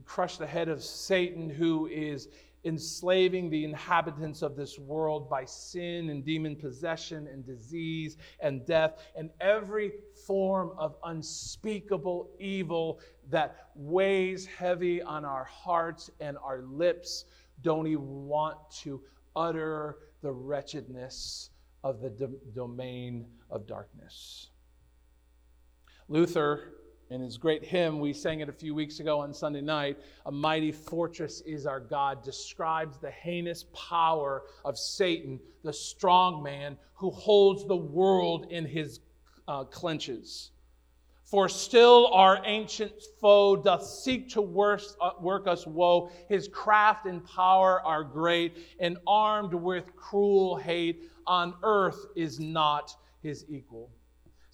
Crush 0.04 0.36
the 0.36 0.46
head 0.46 0.68
of 0.68 0.82
Satan, 0.82 1.48
who 1.48 1.86
is 1.86 2.28
enslaving 2.66 3.48
the 3.48 3.64
inhabitants 3.64 4.42
of 4.42 4.56
this 4.56 4.78
world 4.78 5.30
by 5.30 5.44
sin 5.44 6.10
and 6.10 6.24
demon 6.24 6.56
possession 6.56 7.28
and 7.28 7.46
disease 7.46 8.16
and 8.40 8.66
death 8.66 8.98
and 9.16 9.30
every 9.40 9.92
form 10.26 10.72
of 10.76 10.96
unspeakable 11.04 12.28
evil 12.40 13.00
that 13.30 13.68
weighs 13.76 14.44
heavy 14.44 15.00
on 15.00 15.24
our 15.24 15.44
hearts 15.44 16.10
and 16.20 16.36
our 16.38 16.62
lips. 16.62 17.24
Don't 17.62 17.86
even 17.86 18.26
want 18.26 18.58
to 18.82 19.00
utter 19.36 19.98
the 20.22 20.32
wretchedness 20.32 21.50
of 21.84 22.00
the 22.00 22.10
do- 22.10 22.40
domain 22.52 23.26
of 23.48 23.66
darkness. 23.66 24.50
Luther 26.08 26.75
in 27.10 27.20
his 27.20 27.38
great 27.38 27.64
hymn, 27.64 28.00
we 28.00 28.12
sang 28.12 28.40
it 28.40 28.48
a 28.48 28.52
few 28.52 28.74
weeks 28.74 28.98
ago 28.98 29.20
on 29.20 29.32
Sunday 29.32 29.60
night, 29.60 29.98
A 30.26 30.32
Mighty 30.32 30.72
Fortress 30.72 31.40
is 31.42 31.66
Our 31.66 31.80
God, 31.80 32.24
describes 32.24 32.98
the 32.98 33.10
heinous 33.10 33.64
power 33.72 34.42
of 34.64 34.76
Satan, 34.76 35.38
the 35.62 35.72
strong 35.72 36.42
man 36.42 36.76
who 36.94 37.10
holds 37.10 37.64
the 37.66 37.76
world 37.76 38.46
in 38.50 38.64
his 38.64 39.00
uh, 39.46 39.64
clenches. 39.64 40.50
For 41.24 41.48
still 41.48 42.08
our 42.12 42.40
ancient 42.44 42.92
foe 43.20 43.56
doth 43.56 43.84
seek 43.84 44.28
to 44.30 44.40
uh, 44.40 45.10
work 45.20 45.46
us 45.48 45.66
woe. 45.66 46.10
His 46.28 46.48
craft 46.48 47.06
and 47.06 47.24
power 47.24 47.80
are 47.84 48.04
great, 48.04 48.56
and 48.78 48.96
armed 49.06 49.54
with 49.54 49.94
cruel 49.96 50.56
hate, 50.56 51.10
on 51.26 51.54
earth 51.62 52.06
is 52.14 52.38
not 52.38 52.94
his 53.22 53.44
equal. 53.48 53.90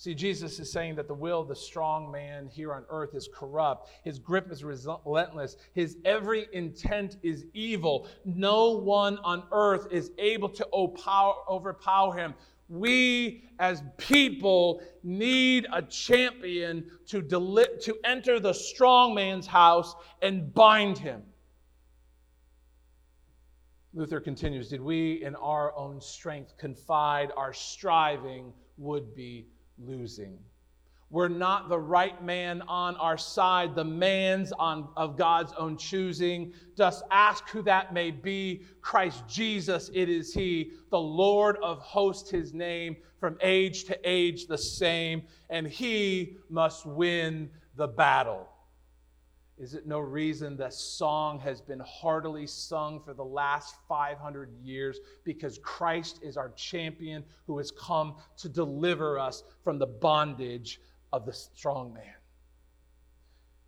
See, 0.02 0.16
Jesus 0.16 0.58
is 0.58 0.68
saying 0.68 0.96
that 0.96 1.06
the 1.06 1.14
will 1.14 1.42
of 1.42 1.46
the 1.46 1.54
strong 1.54 2.10
man 2.10 2.48
here 2.48 2.74
on 2.74 2.84
earth 2.90 3.14
is 3.14 3.28
corrupt. 3.32 3.88
His 4.02 4.18
grip 4.18 4.50
is 4.50 4.64
relentless. 4.64 5.56
His 5.74 5.96
every 6.04 6.48
intent 6.52 7.18
is 7.22 7.46
evil. 7.54 8.08
No 8.24 8.72
one 8.72 9.18
on 9.18 9.44
earth 9.52 9.86
is 9.92 10.10
able 10.18 10.48
to 10.48 10.66
overpower 10.72 12.16
him. 12.16 12.34
We 12.68 13.44
as 13.60 13.84
people 13.96 14.82
need 15.04 15.68
a 15.72 15.82
champion 15.82 16.90
to, 17.06 17.22
deli- 17.22 17.78
to 17.82 17.96
enter 18.02 18.40
the 18.40 18.54
strong 18.54 19.14
man's 19.14 19.46
house 19.46 19.94
and 20.20 20.52
bind 20.52 20.98
him. 20.98 21.22
Luther 23.94 24.18
continues 24.18 24.68
Did 24.68 24.80
we 24.80 25.22
in 25.22 25.36
our 25.36 25.72
own 25.76 26.00
strength 26.00 26.58
confide 26.58 27.30
our 27.36 27.52
striving 27.52 28.52
would 28.78 29.14
be 29.14 29.46
losing. 29.78 30.38
We're 31.12 31.28
not 31.28 31.68
the 31.68 31.78
right 31.78 32.24
man 32.24 32.62
on 32.62 32.96
our 32.96 33.18
side, 33.18 33.74
the 33.74 33.85
man's 33.85 34.50
on, 34.52 34.88
of 34.96 35.18
God's 35.18 35.52
own 35.58 35.76
choosing. 35.76 36.54
Just 36.74 37.04
ask 37.11 37.50
who 37.50 37.61
that 37.62 37.92
may 37.92 38.11
be. 38.11 38.62
Christ 38.80 39.22
Jesus, 39.28 39.90
it 39.92 40.08
is 40.08 40.32
He, 40.32 40.72
the 40.90 40.98
Lord 40.98 41.58
of 41.62 41.80
hosts, 41.80 42.30
His 42.30 42.54
name, 42.54 42.96
from 43.20 43.37
age 43.42 43.85
to 43.85 44.11
age 44.11 44.46
the 44.46 44.56
same, 44.56 45.24
and 45.50 45.66
He 45.66 46.38
must 46.48 46.87
win 46.87 47.50
the 47.76 47.88
battle. 47.88 48.48
Is 49.58 49.74
it 49.74 49.86
no 49.86 49.98
reason 49.98 50.56
that 50.56 50.72
song 50.72 51.38
has 51.40 51.60
been 51.60 51.80
heartily 51.80 52.46
sung 52.46 53.00
for 53.00 53.14
the 53.14 53.24
last 53.24 53.76
500 53.86 54.50
years? 54.62 54.98
Because 55.24 55.58
Christ 55.58 56.20
is 56.22 56.36
our 56.36 56.50
champion 56.50 57.22
who 57.46 57.58
has 57.58 57.70
come 57.70 58.16
to 58.38 58.48
deliver 58.48 59.18
us 59.18 59.44
from 59.62 59.78
the 59.78 59.86
bondage 59.86 60.80
of 61.12 61.26
the 61.26 61.32
strong 61.32 61.92
man. 61.92 62.14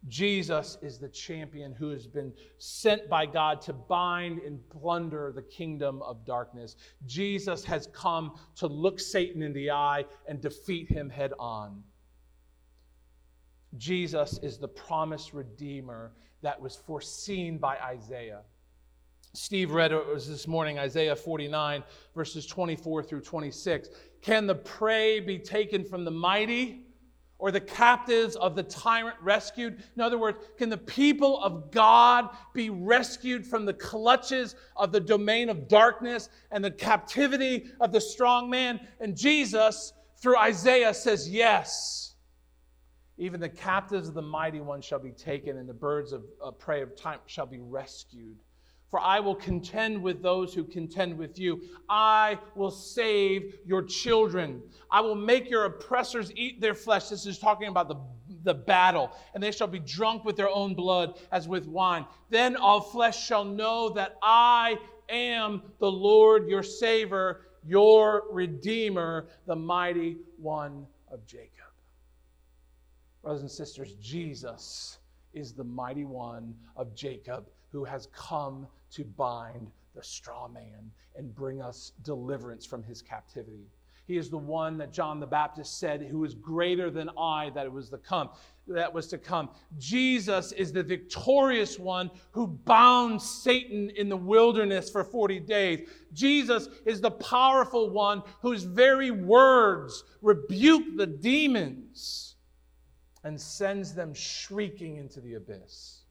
Jesus 0.08 0.76
is 0.82 0.98
the 0.98 1.08
champion 1.08 1.72
who 1.72 1.90
has 1.90 2.06
been 2.06 2.32
sent 2.58 3.08
by 3.08 3.24
God 3.24 3.60
to 3.62 3.72
bind 3.72 4.38
and 4.40 4.60
plunder 4.68 5.32
the 5.34 5.42
kingdom 5.42 6.02
of 6.02 6.26
darkness. 6.26 6.76
Jesus 7.06 7.64
has 7.64 7.88
come 7.92 8.38
to 8.56 8.66
look 8.66 9.00
Satan 9.00 9.42
in 9.42 9.52
the 9.52 9.70
eye 9.70 10.04
and 10.28 10.40
defeat 10.40 10.90
him 10.90 11.08
head 11.08 11.32
on. 11.38 11.82
Jesus 13.76 14.38
is 14.42 14.58
the 14.58 14.68
promised 14.68 15.32
Redeemer 15.32 16.12
that 16.42 16.60
was 16.60 16.76
foreseen 16.76 17.58
by 17.58 17.76
Isaiah. 17.78 18.42
Steve 19.32 19.72
read 19.72 19.90
it 19.90 20.06
was 20.06 20.28
this 20.28 20.46
morning, 20.46 20.78
Isaiah 20.78 21.16
49, 21.16 21.82
verses 22.14 22.46
24 22.46 23.02
through 23.02 23.22
26. 23.22 23.88
Can 24.22 24.46
the 24.46 24.54
prey 24.54 25.18
be 25.18 25.38
taken 25.38 25.84
from 25.84 26.04
the 26.04 26.10
mighty? 26.10 26.82
Or 27.38 27.50
the 27.50 27.60
captives 27.60 28.36
of 28.36 28.54
the 28.54 28.62
tyrant 28.62 29.16
rescued? 29.20 29.82
In 29.96 30.02
other 30.02 30.18
words, 30.18 30.38
can 30.56 30.70
the 30.70 30.78
people 30.78 31.42
of 31.42 31.72
God 31.72 32.30
be 32.54 32.70
rescued 32.70 33.44
from 33.44 33.66
the 33.66 33.74
clutches 33.74 34.54
of 34.76 34.92
the 34.92 35.00
domain 35.00 35.48
of 35.48 35.66
darkness 35.66 36.28
and 36.52 36.64
the 36.64 36.70
captivity 36.70 37.66
of 37.80 37.90
the 37.90 38.00
strong 38.00 38.48
man? 38.48 38.86
And 39.00 39.16
Jesus, 39.16 39.92
through 40.16 40.38
Isaiah, 40.38 40.94
says 40.94 41.28
yes. 41.28 42.03
Even 43.16 43.40
the 43.40 43.48
captives 43.48 44.08
of 44.08 44.14
the 44.14 44.22
mighty 44.22 44.60
one 44.60 44.80
shall 44.80 44.98
be 44.98 45.12
taken, 45.12 45.56
and 45.58 45.68
the 45.68 45.74
birds 45.74 46.12
of, 46.12 46.24
prey 46.58 46.82
of 46.82 46.96
time 46.96 47.20
shall 47.26 47.46
be 47.46 47.60
rescued. 47.60 48.36
For 48.90 49.00
I 49.00 49.18
will 49.18 49.34
contend 49.34 50.02
with 50.02 50.22
those 50.22 50.54
who 50.54 50.62
contend 50.62 51.18
with 51.18 51.38
you. 51.38 51.60
I 51.88 52.38
will 52.54 52.70
save 52.70 53.58
your 53.64 53.82
children. 53.82 54.62
I 54.90 55.00
will 55.00 55.16
make 55.16 55.50
your 55.50 55.64
oppressors 55.64 56.32
eat 56.36 56.60
their 56.60 56.74
flesh. 56.74 57.08
This 57.08 57.26
is 57.26 57.38
talking 57.38 57.66
about 57.66 57.88
the, 57.88 57.96
the 58.44 58.54
battle. 58.54 59.10
And 59.34 59.42
they 59.42 59.50
shall 59.50 59.66
be 59.66 59.80
drunk 59.80 60.24
with 60.24 60.36
their 60.36 60.48
own 60.48 60.74
blood 60.74 61.18
as 61.32 61.48
with 61.48 61.66
wine. 61.66 62.06
Then 62.30 62.54
all 62.54 62.80
flesh 62.80 63.26
shall 63.26 63.44
know 63.44 63.90
that 63.90 64.16
I 64.22 64.78
am 65.08 65.62
the 65.80 65.90
Lord 65.90 66.48
your 66.48 66.62
Savior, 66.62 67.40
your 67.64 68.24
Redeemer, 68.30 69.26
the 69.46 69.56
mighty 69.56 70.18
one 70.36 70.86
of 71.10 71.26
Jacob. 71.26 71.53
Brothers 73.24 73.40
and 73.40 73.50
sisters, 73.50 73.94
Jesus 73.94 74.98
is 75.32 75.54
the 75.54 75.64
mighty 75.64 76.04
one 76.04 76.54
of 76.76 76.94
Jacob 76.94 77.46
who 77.72 77.82
has 77.82 78.08
come 78.14 78.66
to 78.90 79.02
bind 79.02 79.70
the 79.96 80.02
straw 80.02 80.46
man 80.46 80.90
and 81.16 81.34
bring 81.34 81.62
us 81.62 81.92
deliverance 82.02 82.66
from 82.66 82.82
his 82.82 83.00
captivity. 83.00 83.70
He 84.06 84.18
is 84.18 84.28
the 84.28 84.36
one 84.36 84.76
that 84.76 84.92
John 84.92 85.20
the 85.20 85.26
Baptist 85.26 85.78
said, 85.80 86.02
who 86.02 86.22
is 86.24 86.34
greater 86.34 86.90
than 86.90 87.08
I, 87.18 87.48
that 87.54 87.64
it 87.64 87.72
was 87.72 87.88
the 87.88 87.96
come, 87.96 88.28
that 88.68 88.92
was 88.92 89.06
to 89.06 89.16
come. 89.16 89.48
Jesus 89.78 90.52
is 90.52 90.70
the 90.70 90.82
victorious 90.82 91.78
one 91.78 92.10
who 92.32 92.46
bound 92.46 93.22
Satan 93.22 93.88
in 93.96 94.10
the 94.10 94.16
wilderness 94.18 94.90
for 94.90 95.02
40 95.02 95.40
days. 95.40 95.88
Jesus 96.12 96.68
is 96.84 97.00
the 97.00 97.12
powerful 97.12 97.88
one 97.88 98.22
whose 98.42 98.64
very 98.64 99.10
words 99.10 100.04
rebuke 100.20 100.98
the 100.98 101.06
demons 101.06 102.33
and 103.24 103.40
sends 103.40 103.94
them 103.94 104.14
shrieking 104.14 104.96
into 104.98 105.20
the 105.20 105.34
abyss. 105.34 106.02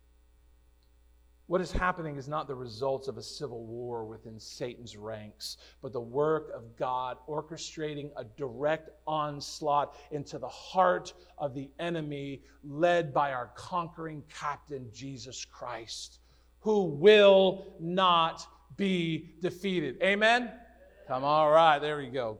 What 1.47 1.61
is 1.61 1.71
happening 1.71 2.15
is 2.17 2.27
not 2.27 2.47
the 2.47 2.55
results 2.55 3.07
of 3.07 3.17
a 3.17 3.21
civil 3.21 3.65
war 3.65 4.05
within 4.05 4.39
Satan's 4.39 4.95
ranks, 4.95 5.57
but 5.81 5.91
the 5.91 6.01
work 6.01 6.49
of 6.55 6.75
God 6.77 7.17
orchestrating 7.27 8.11
a 8.15 8.23
direct 8.23 8.89
onslaught 9.05 9.95
into 10.11 10.39
the 10.39 10.47
heart 10.47 11.13
of 11.37 11.53
the 11.53 11.69
enemy, 11.79 12.41
led 12.63 13.13
by 13.13 13.33
our 13.33 13.51
conquering 13.55 14.23
captain, 14.33 14.89
Jesus 14.93 15.45
Christ, 15.45 16.19
who 16.61 16.85
will 16.85 17.75
not 17.79 18.47
be 18.77 19.35
defeated. 19.41 20.01
Amen? 20.01 20.49
Come, 21.07 21.25
all 21.25 21.51
right, 21.51 21.77
there 21.79 21.97
we 21.97 22.07
go. 22.07 22.39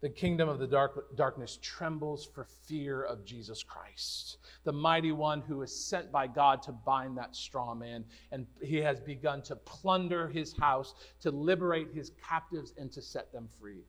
The 0.00 0.08
kingdom 0.08 0.48
of 0.48 0.58
the 0.58 0.66
dark, 0.66 1.14
darkness 1.14 1.58
trembles 1.60 2.24
for 2.24 2.46
fear 2.66 3.02
of 3.02 3.24
Jesus 3.24 3.62
Christ, 3.62 4.38
the 4.64 4.72
mighty 4.72 5.12
one 5.12 5.42
who 5.42 5.60
is 5.60 5.74
sent 5.74 6.10
by 6.10 6.26
God 6.26 6.62
to 6.62 6.72
bind 6.72 7.18
that 7.18 7.36
straw 7.36 7.74
man. 7.74 8.04
And 8.32 8.46
he 8.62 8.78
has 8.78 8.98
begun 8.98 9.42
to 9.42 9.56
plunder 9.56 10.28
his 10.28 10.54
house, 10.54 10.94
to 11.20 11.30
liberate 11.30 11.92
his 11.92 12.12
captives, 12.26 12.72
and 12.78 12.90
to 12.92 13.02
set 13.02 13.30
them 13.30 13.48
free. 13.60 13.84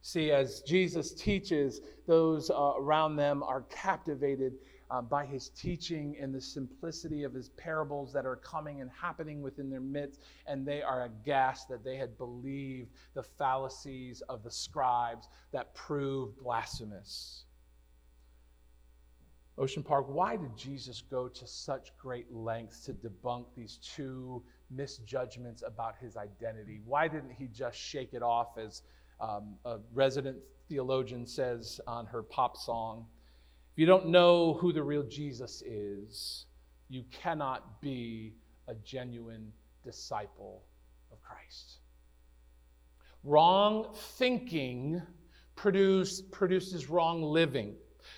See, 0.00 0.30
as 0.30 0.60
Jesus 0.62 1.12
teaches, 1.12 1.80
those 2.06 2.48
uh, 2.48 2.72
around 2.78 3.16
them 3.16 3.42
are 3.42 3.62
captivated 3.62 4.54
uh, 4.90 5.02
by 5.02 5.26
his 5.26 5.48
teaching 5.50 6.16
and 6.20 6.34
the 6.34 6.40
simplicity 6.40 7.24
of 7.24 7.34
his 7.34 7.48
parables 7.50 8.12
that 8.12 8.26
are 8.26 8.36
coming 8.36 8.80
and 8.80 8.90
happening 8.90 9.42
within 9.42 9.68
their 9.70 9.80
midst, 9.80 10.20
and 10.46 10.66
they 10.66 10.82
are 10.82 11.04
aghast 11.04 11.68
that 11.68 11.84
they 11.84 11.96
had 11.96 12.16
believed 12.18 12.90
the 13.14 13.22
fallacies 13.22 14.22
of 14.28 14.42
the 14.42 14.50
scribes 14.50 15.28
that 15.52 15.74
proved 15.74 16.38
blasphemous. 16.38 17.44
Ocean 19.58 19.82
Park, 19.82 20.06
why 20.08 20.36
did 20.36 20.54
Jesus 20.54 21.02
go 21.10 21.28
to 21.28 21.46
such 21.46 21.96
great 21.96 22.30
lengths 22.30 22.80
to 22.84 22.92
debunk 22.92 23.46
these 23.56 23.78
two 23.78 24.42
misjudgments 24.70 25.62
about 25.66 25.94
his 25.98 26.16
identity? 26.16 26.82
Why 26.84 27.08
didn't 27.08 27.32
he 27.32 27.46
just 27.46 27.78
shake 27.78 28.12
it 28.12 28.22
off, 28.22 28.58
as 28.58 28.82
um, 29.18 29.54
a 29.64 29.78
resident 29.94 30.36
theologian 30.68 31.26
says 31.26 31.80
on 31.86 32.04
her 32.04 32.22
pop 32.22 32.58
song? 32.58 33.06
If 33.76 33.80
you 33.80 33.86
don't 33.86 34.08
know 34.08 34.54
who 34.54 34.72
the 34.72 34.82
real 34.82 35.02
Jesus 35.02 35.60
is, 35.60 36.46
you 36.88 37.04
cannot 37.12 37.82
be 37.82 38.32
a 38.68 38.74
genuine 38.74 39.52
disciple 39.84 40.62
of 41.12 41.20
Christ. 41.20 41.80
Wrong 43.22 43.88
thinking 43.92 45.02
produce, 45.56 46.22
produces 46.22 46.88
wrong 46.88 47.22
living. 47.22 47.74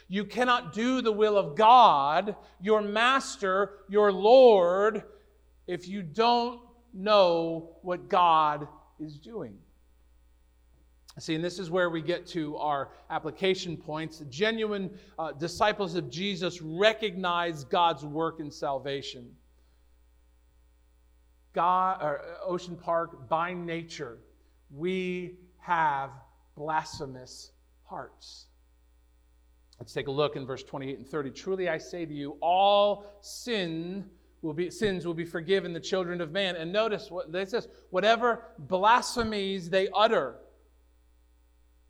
You 0.06 0.26
cannot 0.26 0.74
do 0.74 1.02
the 1.02 1.10
will 1.10 1.36
of 1.36 1.56
God, 1.56 2.36
your 2.60 2.80
master, 2.80 3.80
your 3.88 4.12
Lord, 4.12 5.02
if 5.66 5.88
you 5.88 6.04
don't 6.04 6.60
know 6.94 7.78
what 7.82 8.08
God 8.08 8.68
is 9.00 9.18
doing. 9.18 9.58
See, 11.18 11.34
and 11.34 11.42
this 11.42 11.58
is 11.58 11.70
where 11.70 11.90
we 11.90 12.00
get 12.00 12.26
to 12.28 12.56
our 12.58 12.90
application 13.10 13.76
points. 13.76 14.22
Genuine 14.28 14.90
uh, 15.18 15.32
disciples 15.32 15.94
of 15.94 16.10
Jesus 16.10 16.62
recognize 16.62 17.64
God's 17.64 18.04
work 18.04 18.40
in 18.40 18.50
salvation. 18.50 19.34
God, 21.54 22.02
or 22.02 22.20
uh, 22.20 22.46
Ocean 22.46 22.76
Park, 22.76 23.28
by 23.28 23.52
nature, 23.52 24.18
we 24.70 25.36
have 25.58 26.10
blasphemous 26.56 27.52
hearts. 27.84 28.46
Let's 29.80 29.92
take 29.92 30.08
a 30.08 30.12
look 30.12 30.36
in 30.36 30.46
verse 30.46 30.62
28 30.62 30.98
and 30.98 31.06
30. 31.06 31.30
Truly 31.30 31.68
I 31.68 31.78
say 31.78 32.04
to 32.04 32.12
you, 32.12 32.36
all 32.40 33.06
sin 33.20 34.04
will 34.42 34.52
be 34.52 34.70
sins 34.70 35.06
will 35.06 35.14
be 35.14 35.24
forgiven 35.24 35.72
the 35.72 35.80
children 35.80 36.20
of 36.20 36.32
man. 36.32 36.56
And 36.56 36.72
notice 36.72 37.10
what 37.10 37.34
it 37.34 37.50
says, 37.50 37.68
whatever 37.90 38.44
blasphemies 38.58 39.70
they 39.70 39.88
utter 39.96 40.36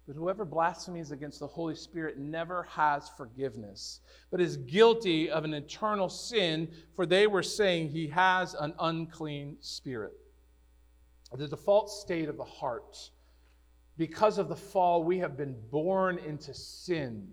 but 0.08 0.16
whoever 0.16 0.46
blasphemies 0.46 1.10
against 1.10 1.38
the 1.38 1.46
Holy 1.46 1.74
Spirit 1.74 2.16
never 2.16 2.62
has 2.62 3.10
forgiveness, 3.10 4.00
but 4.30 4.40
is 4.40 4.56
guilty 4.56 5.30
of 5.30 5.44
an 5.44 5.52
eternal 5.52 6.08
sin, 6.08 6.66
for 6.96 7.04
they 7.04 7.26
were 7.26 7.42
saying 7.42 7.90
he 7.90 8.08
has 8.08 8.54
an 8.54 8.72
unclean 8.80 9.58
spirit. 9.60 10.14
The 11.36 11.46
default 11.46 11.90
state 11.90 12.30
of 12.30 12.38
the 12.38 12.44
heart. 12.44 13.10
Because 13.98 14.38
of 14.38 14.48
the 14.48 14.56
fall, 14.56 15.04
we 15.04 15.18
have 15.18 15.36
been 15.36 15.54
born 15.70 16.16
into 16.16 16.54
sin. 16.54 17.28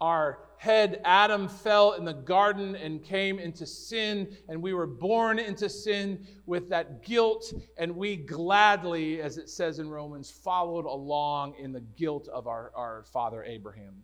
Our 0.00 0.47
head, 0.58 1.00
Adam, 1.04 1.48
fell 1.48 1.92
in 1.92 2.04
the 2.04 2.12
garden 2.12 2.74
and 2.76 3.02
came 3.02 3.38
into 3.38 3.64
sin, 3.64 4.36
and 4.48 4.60
we 4.60 4.74
were 4.74 4.86
born 4.86 5.38
into 5.38 5.68
sin 5.68 6.26
with 6.46 6.68
that 6.68 7.02
guilt, 7.02 7.52
and 7.76 7.94
we 7.94 8.16
gladly, 8.16 9.20
as 9.20 9.38
it 9.38 9.48
says 9.48 9.78
in 9.78 9.88
Romans, 9.88 10.30
followed 10.30 10.84
along 10.84 11.54
in 11.58 11.72
the 11.72 11.80
guilt 11.80 12.28
of 12.28 12.46
our, 12.46 12.72
our 12.74 13.04
father 13.12 13.44
Abraham. 13.44 14.02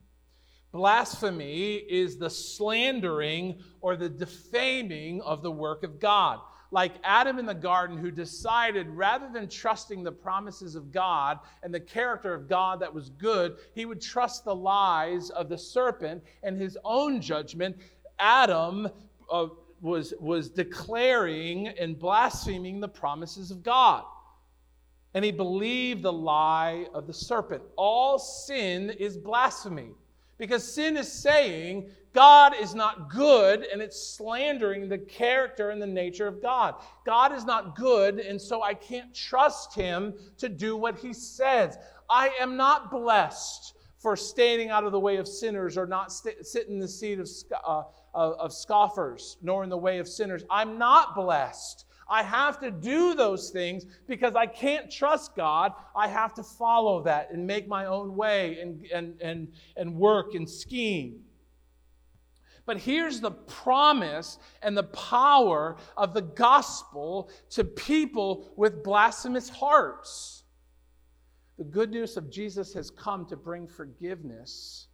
Blasphemy 0.72 1.74
is 1.76 2.18
the 2.18 2.30
slandering 2.30 3.60
or 3.80 3.96
the 3.96 4.08
defaming 4.08 5.20
of 5.22 5.42
the 5.42 5.50
work 5.50 5.84
of 5.84 6.00
God 6.00 6.40
like 6.70 6.94
Adam 7.04 7.38
in 7.38 7.46
the 7.46 7.54
garden, 7.54 7.96
who 7.96 8.10
decided 8.10 8.88
rather 8.88 9.28
than 9.32 9.48
trusting 9.48 10.02
the 10.02 10.12
promises 10.12 10.74
of 10.74 10.90
God 10.90 11.38
and 11.62 11.72
the 11.72 11.80
character 11.80 12.34
of 12.34 12.48
God 12.48 12.80
that 12.80 12.92
was 12.92 13.10
good, 13.10 13.56
he 13.74 13.84
would 13.84 14.00
trust 14.00 14.44
the 14.44 14.54
lies 14.54 15.30
of 15.30 15.48
the 15.48 15.58
serpent 15.58 16.22
and 16.42 16.60
his 16.60 16.76
own 16.84 17.20
judgment. 17.20 17.76
Adam 18.18 18.88
uh, 19.30 19.46
was, 19.80 20.14
was 20.18 20.50
declaring 20.50 21.68
and 21.68 21.98
blaspheming 21.98 22.80
the 22.80 22.88
promises 22.88 23.50
of 23.50 23.62
God. 23.62 24.04
And 25.14 25.24
he 25.24 25.30
believed 25.30 26.02
the 26.02 26.12
lie 26.12 26.86
of 26.92 27.06
the 27.06 27.12
serpent. 27.12 27.62
All 27.76 28.18
sin 28.18 28.90
is 28.90 29.16
blasphemy. 29.16 29.90
Because 30.38 30.66
sin 30.66 30.96
is 30.96 31.10
saying 31.10 31.90
God 32.14 32.54
is 32.60 32.74
not 32.76 33.10
good, 33.10 33.66
and 33.72 33.82
it's 33.82 34.00
slandering 34.16 34.88
the 34.88 34.98
character 34.98 35.70
and 35.70 35.82
the 35.82 35.86
nature 35.86 36.28
of 36.28 36.40
God. 36.40 36.76
God 37.04 37.32
is 37.32 37.44
not 37.44 37.74
good, 37.74 38.20
and 38.20 38.40
so 38.40 38.62
I 38.62 38.74
can't 38.74 39.12
trust 39.12 39.74
him 39.74 40.14
to 40.38 40.48
do 40.48 40.76
what 40.76 40.96
he 40.96 41.12
says. 41.12 41.76
I 42.08 42.30
am 42.40 42.56
not 42.56 42.90
blessed 42.90 43.74
for 43.98 44.16
standing 44.16 44.70
out 44.70 44.84
of 44.84 44.92
the 44.92 45.00
way 45.00 45.16
of 45.16 45.26
sinners 45.26 45.76
or 45.76 45.86
not 45.86 46.12
st- 46.12 46.36
in 46.68 46.78
the 46.78 46.86
seat 46.86 47.18
of, 47.18 47.28
uh, 47.66 47.82
of 48.14 48.52
scoffers, 48.52 49.36
nor 49.42 49.64
in 49.64 49.70
the 49.70 49.76
way 49.78 49.98
of 49.98 50.06
sinners. 50.06 50.44
I'm 50.50 50.78
not 50.78 51.16
blessed. 51.16 51.84
I 52.08 52.22
have 52.22 52.60
to 52.60 52.70
do 52.70 53.14
those 53.14 53.50
things 53.50 53.86
because 54.06 54.36
I 54.36 54.46
can't 54.46 54.90
trust 54.90 55.34
God. 55.34 55.72
I 55.96 56.06
have 56.06 56.34
to 56.34 56.42
follow 56.42 57.02
that 57.04 57.30
and 57.32 57.46
make 57.46 57.66
my 57.66 57.86
own 57.86 58.14
way 58.14 58.60
and, 58.60 58.84
and, 58.92 59.20
and, 59.20 59.48
and 59.76 59.94
work 59.96 60.34
and 60.34 60.48
scheme. 60.48 61.23
But 62.66 62.78
here's 62.78 63.20
the 63.20 63.30
promise 63.30 64.38
and 64.62 64.76
the 64.76 64.84
power 64.84 65.76
of 65.96 66.14
the 66.14 66.22
gospel 66.22 67.30
to 67.50 67.64
people 67.64 68.52
with 68.56 68.82
blasphemous 68.82 69.48
hearts. 69.48 70.44
The 71.58 71.64
good 71.64 71.90
news 71.90 72.16
of 72.16 72.30
Jesus 72.30 72.72
has 72.74 72.90
come 72.90 73.26
to 73.26 73.36
bring 73.36 73.66
forgiveness 73.66 74.88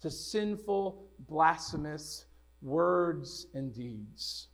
to 0.00 0.10
sinful, 0.10 1.04
blasphemous 1.28 2.26
words 2.62 3.46
and 3.54 3.72
deeds. 3.72 4.48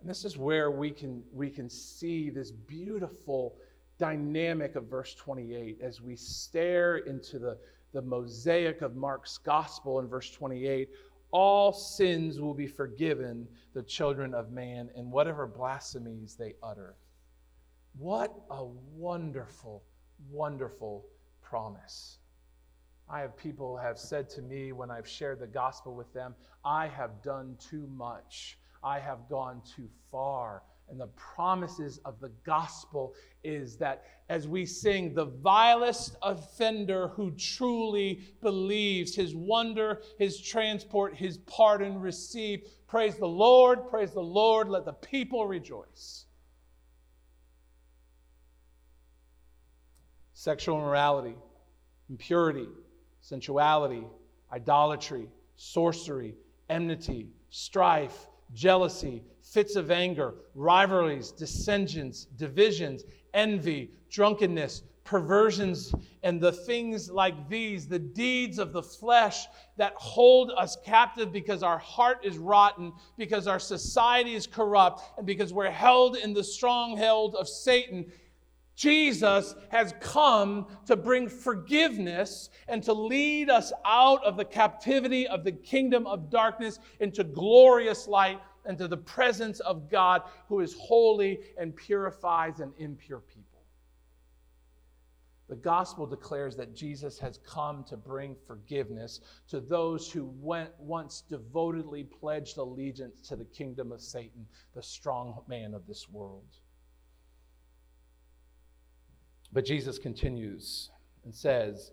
And 0.00 0.08
this 0.08 0.24
is 0.24 0.38
where 0.38 0.70
we 0.70 0.90
can, 0.90 1.22
we 1.32 1.50
can 1.50 1.68
see 1.68 2.30
this 2.30 2.50
beautiful 2.50 3.56
dynamic 3.98 4.76
of 4.76 4.86
verse 4.86 5.14
28 5.14 5.78
as 5.82 6.00
we 6.00 6.16
stare 6.16 6.98
into 6.98 7.38
the, 7.38 7.58
the 7.92 8.00
mosaic 8.00 8.80
of 8.80 8.96
Mark's 8.96 9.36
gospel 9.38 9.98
in 10.00 10.08
verse 10.08 10.30
28 10.30 10.88
all 11.32 11.72
sins 11.72 12.40
will 12.40 12.54
be 12.54 12.66
forgiven 12.66 13.46
the 13.74 13.82
children 13.82 14.34
of 14.34 14.50
man 14.50 14.90
and 14.96 15.10
whatever 15.10 15.46
blasphemies 15.46 16.36
they 16.36 16.54
utter. 16.62 16.96
What 17.98 18.34
a 18.50 18.64
wonderful, 18.64 19.82
wonderful 20.30 21.06
promise. 21.42 22.18
I 23.08 23.20
have 23.20 23.36
people 23.36 23.76
have 23.76 23.98
said 23.98 24.28
to 24.30 24.42
me 24.42 24.72
when 24.72 24.90
I've 24.90 25.08
shared 25.08 25.40
the 25.40 25.46
gospel 25.46 25.94
with 25.94 26.12
them, 26.12 26.34
I 26.64 26.86
have 26.86 27.22
done 27.22 27.56
too 27.58 27.88
much. 27.88 28.58
I 28.82 28.98
have 29.00 29.28
gone 29.28 29.62
too 29.76 29.88
far. 30.10 30.62
And 30.90 31.00
the 31.00 31.06
promises 31.08 32.00
of 32.04 32.18
the 32.18 32.30
gospel 32.44 33.14
is 33.44 33.76
that 33.76 34.04
as 34.28 34.48
we 34.48 34.66
sing, 34.66 35.14
the 35.14 35.26
vilest 35.26 36.16
offender 36.22 37.08
who 37.08 37.30
truly 37.32 38.22
believes, 38.42 39.14
his 39.14 39.34
wonder, 39.34 40.02
his 40.18 40.40
transport, 40.40 41.14
his 41.14 41.38
pardon 41.38 42.00
receive. 42.00 42.68
Praise 42.88 43.16
the 43.16 43.28
Lord, 43.28 43.88
praise 43.88 44.12
the 44.12 44.20
Lord, 44.20 44.68
let 44.68 44.84
the 44.84 44.92
people 44.92 45.46
rejoice. 45.46 46.26
Sexual 50.32 50.78
immorality, 50.78 51.36
impurity, 52.08 52.68
sensuality, 53.20 54.04
idolatry, 54.52 55.28
sorcery, 55.56 56.34
enmity, 56.68 57.28
strife, 57.50 58.26
jealousy, 58.54 59.22
fits 59.42 59.76
of 59.76 59.90
anger, 59.90 60.34
rivalries, 60.54 61.32
dissensions, 61.32 62.26
divisions, 62.36 63.04
envy, 63.34 63.90
drunkenness, 64.10 64.82
perversions, 65.04 65.92
and 66.22 66.40
the 66.40 66.52
things 66.52 67.10
like 67.10 67.48
these, 67.48 67.88
the 67.88 67.98
deeds 67.98 68.58
of 68.58 68.72
the 68.72 68.82
flesh 68.82 69.46
that 69.76 69.92
hold 69.96 70.52
us 70.56 70.76
captive 70.84 71.32
because 71.32 71.62
our 71.62 71.78
heart 71.78 72.18
is 72.22 72.38
rotten, 72.38 72.92
because 73.16 73.46
our 73.46 73.58
society 73.58 74.34
is 74.34 74.46
corrupt, 74.46 75.02
and 75.18 75.26
because 75.26 75.52
we're 75.52 75.70
held 75.70 76.16
in 76.16 76.32
the 76.32 76.44
stronghold 76.44 77.34
of 77.34 77.48
Satan. 77.48 78.06
Jesus 78.80 79.54
has 79.68 79.92
come 80.00 80.66
to 80.86 80.96
bring 80.96 81.28
forgiveness 81.28 82.48
and 82.66 82.82
to 82.84 82.94
lead 82.94 83.50
us 83.50 83.74
out 83.84 84.24
of 84.24 84.38
the 84.38 84.44
captivity 84.46 85.28
of 85.28 85.44
the 85.44 85.52
kingdom 85.52 86.06
of 86.06 86.30
darkness 86.30 86.78
into 86.98 87.22
glorious 87.22 88.08
light 88.08 88.40
and 88.64 88.78
to 88.78 88.88
the 88.88 88.96
presence 88.96 89.60
of 89.60 89.90
God 89.90 90.22
who 90.48 90.60
is 90.60 90.74
holy 90.80 91.40
and 91.58 91.76
purifies 91.76 92.60
an 92.60 92.72
impure 92.78 93.20
people. 93.20 93.60
The 95.50 95.56
gospel 95.56 96.06
declares 96.06 96.56
that 96.56 96.74
Jesus 96.74 97.18
has 97.18 97.38
come 97.44 97.84
to 97.84 97.98
bring 97.98 98.34
forgiveness 98.46 99.20
to 99.48 99.60
those 99.60 100.10
who 100.10 100.32
went 100.40 100.70
once 100.78 101.22
devotedly 101.28 102.04
pledged 102.04 102.56
allegiance 102.56 103.20
to 103.28 103.36
the 103.36 103.44
kingdom 103.44 103.92
of 103.92 104.00
Satan, 104.00 104.46
the 104.74 104.82
strong 104.82 105.38
man 105.48 105.74
of 105.74 105.86
this 105.86 106.08
world. 106.08 106.56
But 109.52 109.64
Jesus 109.64 109.98
continues 109.98 110.90
and 111.24 111.34
says, 111.34 111.92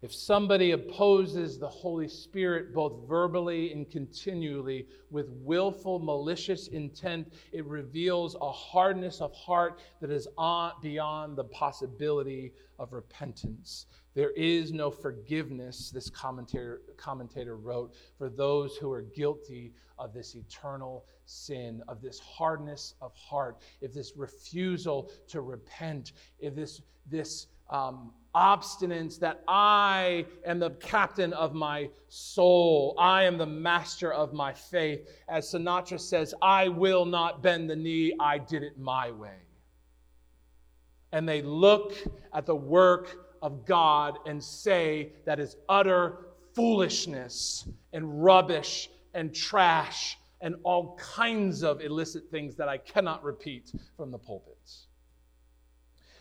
if 0.00 0.14
somebody 0.14 0.70
opposes 0.70 1.58
the 1.58 1.68
Holy 1.68 2.06
Spirit 2.06 2.72
both 2.72 3.08
verbally 3.08 3.72
and 3.72 3.90
continually 3.90 4.86
with 5.10 5.28
willful, 5.28 5.98
malicious 5.98 6.68
intent, 6.68 7.32
it 7.50 7.64
reveals 7.66 8.36
a 8.40 8.52
hardness 8.52 9.20
of 9.20 9.34
heart 9.34 9.80
that 10.00 10.12
is 10.12 10.28
beyond 10.82 11.36
the 11.36 11.48
possibility 11.50 12.52
of 12.78 12.92
repentance. 12.92 13.86
There 14.18 14.32
is 14.32 14.72
no 14.72 14.90
forgiveness, 14.90 15.92
this 15.92 16.10
commentator, 16.10 16.82
commentator 16.96 17.54
wrote, 17.54 17.94
for 18.16 18.28
those 18.28 18.76
who 18.76 18.90
are 18.90 19.02
guilty 19.02 19.72
of 19.96 20.12
this 20.12 20.34
eternal 20.34 21.06
sin, 21.24 21.84
of 21.86 22.02
this 22.02 22.18
hardness 22.18 22.94
of 23.00 23.14
heart, 23.14 23.58
if 23.80 23.92
this 23.92 24.14
refusal 24.16 25.12
to 25.28 25.40
repent, 25.40 26.14
if 26.40 26.56
this, 26.56 26.82
this 27.08 27.46
um, 27.70 28.10
obstinance 28.34 29.20
that 29.20 29.44
I 29.46 30.26
am 30.44 30.58
the 30.58 30.70
captain 30.70 31.32
of 31.32 31.54
my 31.54 31.88
soul, 32.08 32.96
I 32.98 33.22
am 33.22 33.38
the 33.38 33.46
master 33.46 34.12
of 34.12 34.32
my 34.32 34.52
faith. 34.52 35.08
As 35.28 35.52
Sinatra 35.52 36.00
says, 36.00 36.34
I 36.42 36.66
will 36.66 37.04
not 37.04 37.40
bend 37.40 37.70
the 37.70 37.76
knee, 37.76 38.14
I 38.18 38.38
did 38.38 38.64
it 38.64 38.80
my 38.80 39.12
way. 39.12 39.36
And 41.12 41.28
they 41.28 41.40
look 41.40 41.94
at 42.34 42.44
the 42.44 42.56
work 42.56 43.27
of 43.42 43.64
God 43.64 44.18
and 44.26 44.42
say 44.42 45.12
that 45.24 45.38
is 45.38 45.56
utter 45.68 46.18
foolishness 46.54 47.68
and 47.92 48.24
rubbish 48.24 48.90
and 49.14 49.34
trash 49.34 50.18
and 50.40 50.54
all 50.62 50.96
kinds 50.96 51.62
of 51.62 51.80
illicit 51.80 52.30
things 52.30 52.54
that 52.56 52.68
I 52.68 52.78
cannot 52.78 53.24
repeat 53.24 53.72
from 53.96 54.10
the 54.10 54.18
pulpits. 54.18 54.86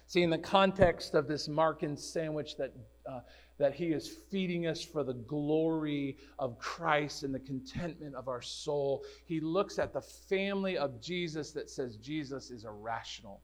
See, 0.08 0.24
in 0.24 0.30
the 0.30 0.38
context 0.38 1.16
of 1.16 1.28
this 1.28 1.48
Markan 1.48 1.98
sandwich 2.00 2.56
that, 2.58 2.74
uh, 3.06 3.20
that 3.58 3.74
he 3.74 3.88
is 3.88 4.08
feeding 4.08 4.66
us 4.66 4.82
for 4.82 5.04
the 5.04 5.14
glory 5.14 6.18
of 6.40 6.58
Christ 6.60 7.24
and 7.24 7.36
the 7.36 7.40
contentment 7.40 8.16
of 8.16 8.28
our 8.30 8.42
soul, 8.42 9.04
he 9.26 9.42
looks 9.42 9.80
at 9.80 9.92
the 9.92 10.02
family 10.02 10.78
of 10.78 11.02
Jesus 11.02 11.52
that 11.52 11.70
says 11.70 11.98
Jesus 11.98 12.52
is 12.52 12.64
irrational. 12.64 13.42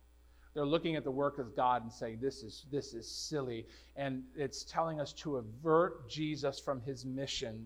They're 0.54 0.66
looking 0.66 0.96
at 0.96 1.04
the 1.04 1.12
work 1.12 1.40
of 1.40 1.56
God 1.56 1.84
and 1.84 1.92
saying, 1.92 2.20
this 2.22 2.44
is, 2.44 2.66
this 2.72 2.94
is 2.94 3.10
silly. 3.10 3.66
And 3.96 4.24
it's 4.36 4.64
telling 4.64 5.00
us 5.00 5.12
to 5.14 5.38
avert 5.38 6.08
Jesus 6.10 6.60
from 6.60 6.82
his 6.82 7.06
mission 7.06 7.66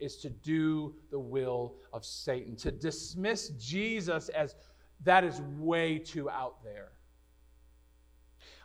is 0.00 0.16
to 0.16 0.30
do 0.30 0.94
the 1.10 1.18
will 1.18 1.74
of 1.92 2.04
Satan, 2.04 2.56
to 2.56 2.72
dismiss 2.72 3.50
Jesus 3.50 4.28
as 4.30 4.56
that 5.04 5.22
is 5.22 5.40
way 5.58 5.98
too 5.98 6.28
out 6.28 6.62
there. 6.64 6.90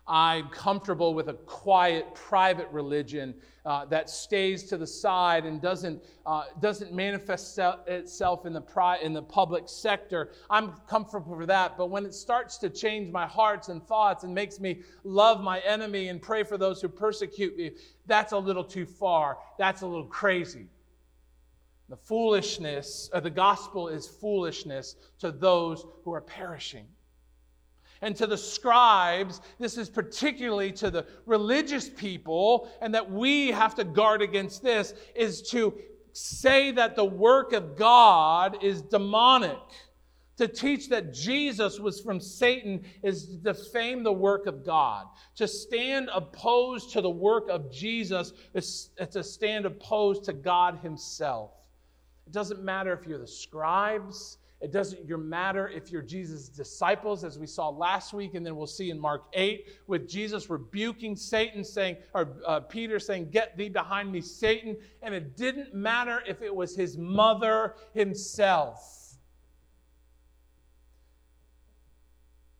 I'm 0.07 0.49
comfortable 0.49 1.13
with 1.13 1.27
a 1.27 1.33
quiet, 1.33 2.15
private 2.15 2.67
religion 2.71 3.35
uh, 3.69 3.85
that 3.85 4.09
stays 4.09 4.63
to 4.63 4.77
the 4.77 4.87
side 4.87 5.45
and 5.45 5.61
doesn't, 5.61 6.03
uh, 6.25 6.45
doesn't 6.59 6.91
manifest 6.91 7.59
itself 7.85 8.47
in 8.47 8.51
the, 8.51 8.59
pri- 8.59 8.97
in 8.97 9.13
the 9.13 9.21
public 9.21 9.69
sector. 9.69 10.31
I'm 10.49 10.73
comfortable 10.87 11.35
with 11.35 11.49
that. 11.49 11.77
But 11.77 11.91
when 11.91 12.03
it 12.03 12.15
starts 12.15 12.57
to 12.57 12.69
change 12.71 13.11
my 13.11 13.27
hearts 13.27 13.69
and 13.69 13.85
thoughts 13.85 14.23
and 14.23 14.33
makes 14.33 14.59
me 14.59 14.81
love 15.03 15.41
my 15.41 15.59
enemy 15.59 16.07
and 16.07 16.19
pray 16.19 16.41
for 16.41 16.57
those 16.57 16.81
who 16.81 16.89
persecute 16.89 17.55
me, 17.57 17.73
that's 18.07 18.31
a 18.31 18.37
little 18.39 18.63
too 18.63 18.87
far. 18.87 19.37
That's 19.59 19.83
a 19.83 19.87
little 19.87 20.07
crazy. 20.07 20.65
The 21.89 21.97
foolishness, 21.97 23.11
of 23.13 23.21
the 23.21 23.29
gospel 23.29 23.87
is 23.87 24.07
foolishness 24.07 24.95
to 25.19 25.31
those 25.31 25.85
who 26.03 26.11
are 26.11 26.21
perishing 26.21 26.87
and 28.01 28.15
to 28.15 28.27
the 28.27 28.37
scribes. 28.37 29.41
This 29.59 29.77
is 29.77 29.89
particularly 29.89 30.71
to 30.73 30.89
the 30.89 31.05
religious 31.25 31.89
people, 31.89 32.69
and 32.81 32.93
that 32.95 33.11
we 33.11 33.49
have 33.49 33.75
to 33.75 33.83
guard 33.83 34.21
against 34.21 34.63
this 34.63 34.93
is 35.15 35.41
to 35.51 35.73
say 36.13 36.71
that 36.71 36.95
the 36.95 37.05
work 37.05 37.53
of 37.53 37.75
God 37.75 38.63
is 38.63 38.81
demonic. 38.81 39.59
To 40.37 40.47
teach 40.47 40.87
that 40.87 41.13
Jesus 41.13 41.79
was 41.79 41.99
from 41.99 42.21
Satan 42.21 42.85
is 43.03 43.25
to 43.25 43.35
defame 43.35 44.03
the 44.03 44.13
work 44.13 44.45
of 44.47 44.65
God. 44.65 45.07
To 45.35 45.45
stand 45.45 46.09
opposed 46.13 46.93
to 46.93 47.01
the 47.01 47.09
work 47.09 47.49
of 47.49 47.69
Jesus 47.69 48.31
is 48.53 48.91
uh, 49.01 49.05
to 49.07 49.21
stand 49.21 49.65
opposed 49.65 50.23
to 50.25 50.33
God 50.33 50.79
Himself. 50.81 51.51
It 52.25 52.31
doesn't 52.31 52.63
matter 52.63 52.93
if 52.93 53.05
you're 53.05 53.19
the 53.19 53.27
scribes, 53.27 54.37
it 54.61 54.73
doesn't 54.73 55.07
matter 55.07 55.69
if 55.69 55.89
you're 55.89 56.01
Jesus' 56.01 56.49
disciples, 56.49 57.23
as 57.23 57.39
we 57.39 57.47
saw 57.47 57.69
last 57.69 58.13
week, 58.13 58.33
and 58.33 58.45
then 58.45 58.57
we'll 58.57 58.67
see 58.67 58.89
in 58.89 58.99
Mark 58.99 59.23
8 59.33 59.67
with 59.87 60.09
Jesus 60.09 60.49
rebuking 60.49 61.15
Satan, 61.15 61.63
saying, 61.63 61.95
or 62.13 62.35
uh, 62.45 62.59
Peter 62.59 62.99
saying, 62.99 63.29
Get 63.29 63.55
thee 63.55 63.69
behind 63.69 64.11
me, 64.11 64.19
Satan. 64.19 64.75
And 65.01 65.15
it 65.15 65.37
didn't 65.37 65.73
matter 65.73 66.21
if 66.27 66.41
it 66.41 66.53
was 66.53 66.75
his 66.75 66.97
mother 66.97 67.75
himself. 67.93 69.15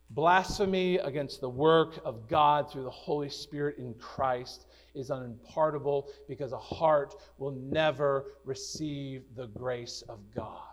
Blasphemy 0.08 0.96
against 0.98 1.42
the 1.42 1.50
work 1.50 2.00
of 2.04 2.26
God 2.28 2.70
through 2.70 2.84
the 2.84 2.90
Holy 2.90 3.28
Spirit 3.28 3.76
in 3.78 3.94
Christ 3.94 4.66
is 4.94 5.10
unpardonable 5.10 6.08
because 6.26 6.52
a 6.52 6.58
heart 6.58 7.14
will 7.38 7.52
never 7.52 8.24
receive 8.44 9.22
the 9.36 9.46
grace 9.48 10.02
of 10.08 10.18
God. 10.34 10.69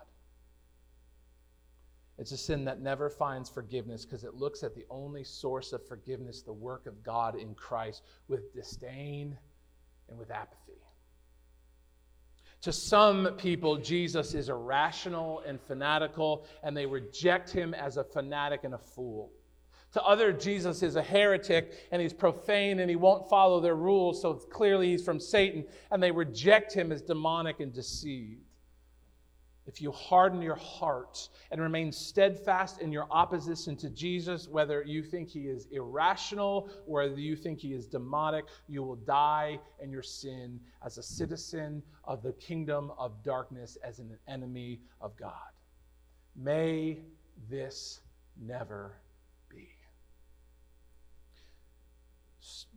It's 2.18 2.32
a 2.32 2.36
sin 2.36 2.64
that 2.64 2.80
never 2.80 3.08
finds 3.08 3.48
forgiveness 3.48 4.04
because 4.04 4.24
it 4.24 4.34
looks 4.34 4.64
at 4.64 4.74
the 4.74 4.84
only 4.90 5.22
source 5.22 5.72
of 5.72 5.86
forgiveness, 5.86 6.42
the 6.42 6.52
work 6.52 6.86
of 6.86 7.02
God 7.04 7.36
in 7.36 7.54
Christ, 7.54 8.02
with 8.26 8.52
disdain 8.52 9.38
and 10.08 10.18
with 10.18 10.30
apathy. 10.30 10.82
To 12.62 12.72
some 12.72 13.34
people, 13.38 13.76
Jesus 13.76 14.34
is 14.34 14.48
irrational 14.48 15.44
and 15.46 15.60
fanatical, 15.60 16.44
and 16.64 16.76
they 16.76 16.86
reject 16.86 17.50
him 17.50 17.72
as 17.72 17.96
a 17.96 18.04
fanatic 18.04 18.64
and 18.64 18.74
a 18.74 18.78
fool. 18.78 19.30
To 19.92 20.02
other, 20.02 20.32
Jesus 20.32 20.82
is 20.82 20.96
a 20.96 21.02
heretic 21.02 21.88
and 21.92 22.02
he's 22.02 22.12
profane 22.12 22.80
and 22.80 22.90
he 22.90 22.96
won't 22.96 23.28
follow 23.28 23.60
their 23.60 23.76
rules, 23.76 24.20
so 24.20 24.34
clearly 24.34 24.90
he's 24.90 25.04
from 25.04 25.20
Satan, 25.20 25.64
and 25.90 26.02
they 26.02 26.10
reject 26.10 26.74
him 26.74 26.90
as 26.90 27.00
demonic 27.00 27.60
and 27.60 27.72
deceived. 27.72 28.47
If 29.68 29.82
you 29.82 29.92
harden 29.92 30.40
your 30.40 30.56
heart 30.56 31.28
and 31.50 31.60
remain 31.60 31.92
steadfast 31.92 32.80
in 32.80 32.90
your 32.90 33.06
opposition 33.10 33.76
to 33.76 33.90
Jesus, 33.90 34.48
whether 34.48 34.82
you 34.82 35.02
think 35.02 35.28
he 35.28 35.42
is 35.42 35.66
irrational, 35.70 36.70
whether 36.86 37.20
you 37.20 37.36
think 37.36 37.60
he 37.60 37.74
is 37.74 37.86
demonic, 37.86 38.46
you 38.66 38.82
will 38.82 38.96
die 38.96 39.60
in 39.80 39.90
your 39.90 40.02
sin 40.02 40.58
as 40.84 40.96
a 40.96 41.02
citizen 41.02 41.82
of 42.04 42.22
the 42.22 42.32
kingdom 42.32 42.90
of 42.98 43.22
darkness, 43.22 43.76
as 43.84 43.98
an 43.98 44.16
enemy 44.26 44.80
of 45.02 45.14
God. 45.18 45.52
May 46.34 47.00
this 47.50 48.00
never 48.40 48.94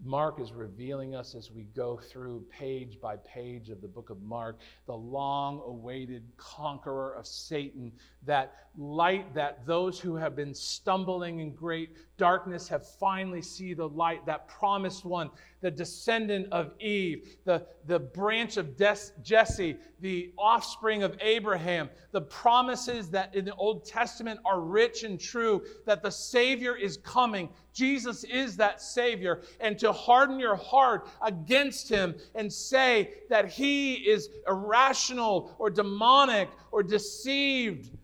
Mark 0.04 0.40
is 0.40 0.52
revealing 0.52 1.16
us 1.16 1.36
as 1.36 1.52
we 1.52 1.64
go 1.64 1.98
through 1.98 2.46
page 2.50 3.00
by 3.00 3.18
page 3.18 3.70
of 3.70 3.82
the 3.82 3.88
book 3.88 4.10
of 4.10 4.22
Mark, 4.22 4.60
the 4.86 4.96
long 4.96 5.62
awaited 5.66 6.24
conqueror 6.38 7.14
of 7.14 7.28
Satan, 7.28 7.92
that 8.24 8.68
light 8.78 9.34
that 9.34 9.66
those 9.66 10.00
who 10.00 10.16
have 10.16 10.36
been 10.36 10.54
stumbling 10.54 11.40
in 11.40 11.54
great 11.54 11.98
darkness 12.22 12.68
have 12.68 12.86
finally 12.86 13.42
see 13.42 13.74
the 13.74 13.90
light, 13.90 14.24
that 14.28 14.48
promised 14.48 15.06
one, 15.06 15.28
the 15.62 15.72
descendant 15.72 16.46
of 16.52 16.72
Eve, 16.80 17.36
the, 17.46 17.66
the 17.88 17.98
branch 17.98 18.58
of 18.58 18.78
Des- 18.78 19.12
Jesse, 19.24 19.76
the 20.02 20.32
offspring 20.38 21.02
of 21.02 21.18
Abraham, 21.20 21.90
the 22.12 22.22
promises 22.22 23.10
that 23.10 23.34
in 23.34 23.44
the 23.44 23.56
Old 23.56 23.86
Testament 23.86 24.40
are 24.46 24.62
rich 24.62 25.02
and 25.02 25.20
true, 25.20 25.64
that 25.88 26.04
the 26.04 26.12
Savior 26.12 26.76
is 26.76 26.98
coming. 26.98 27.50
Jesus 27.74 28.24
is 28.26 28.56
that 28.58 28.84
Savior. 28.84 29.42
And 29.60 29.80
to 29.80 29.92
harden 29.92 30.40
your 30.40 30.56
heart 30.56 31.10
against 31.24 31.90
Him 31.90 32.14
and 32.36 32.54
say 32.54 33.16
that 33.32 33.50
He 33.50 33.96
is 33.96 34.30
irrational 34.48 35.56
or 35.58 35.72
demonic 35.72 36.50
or 36.72 36.84
deceived 36.84 37.98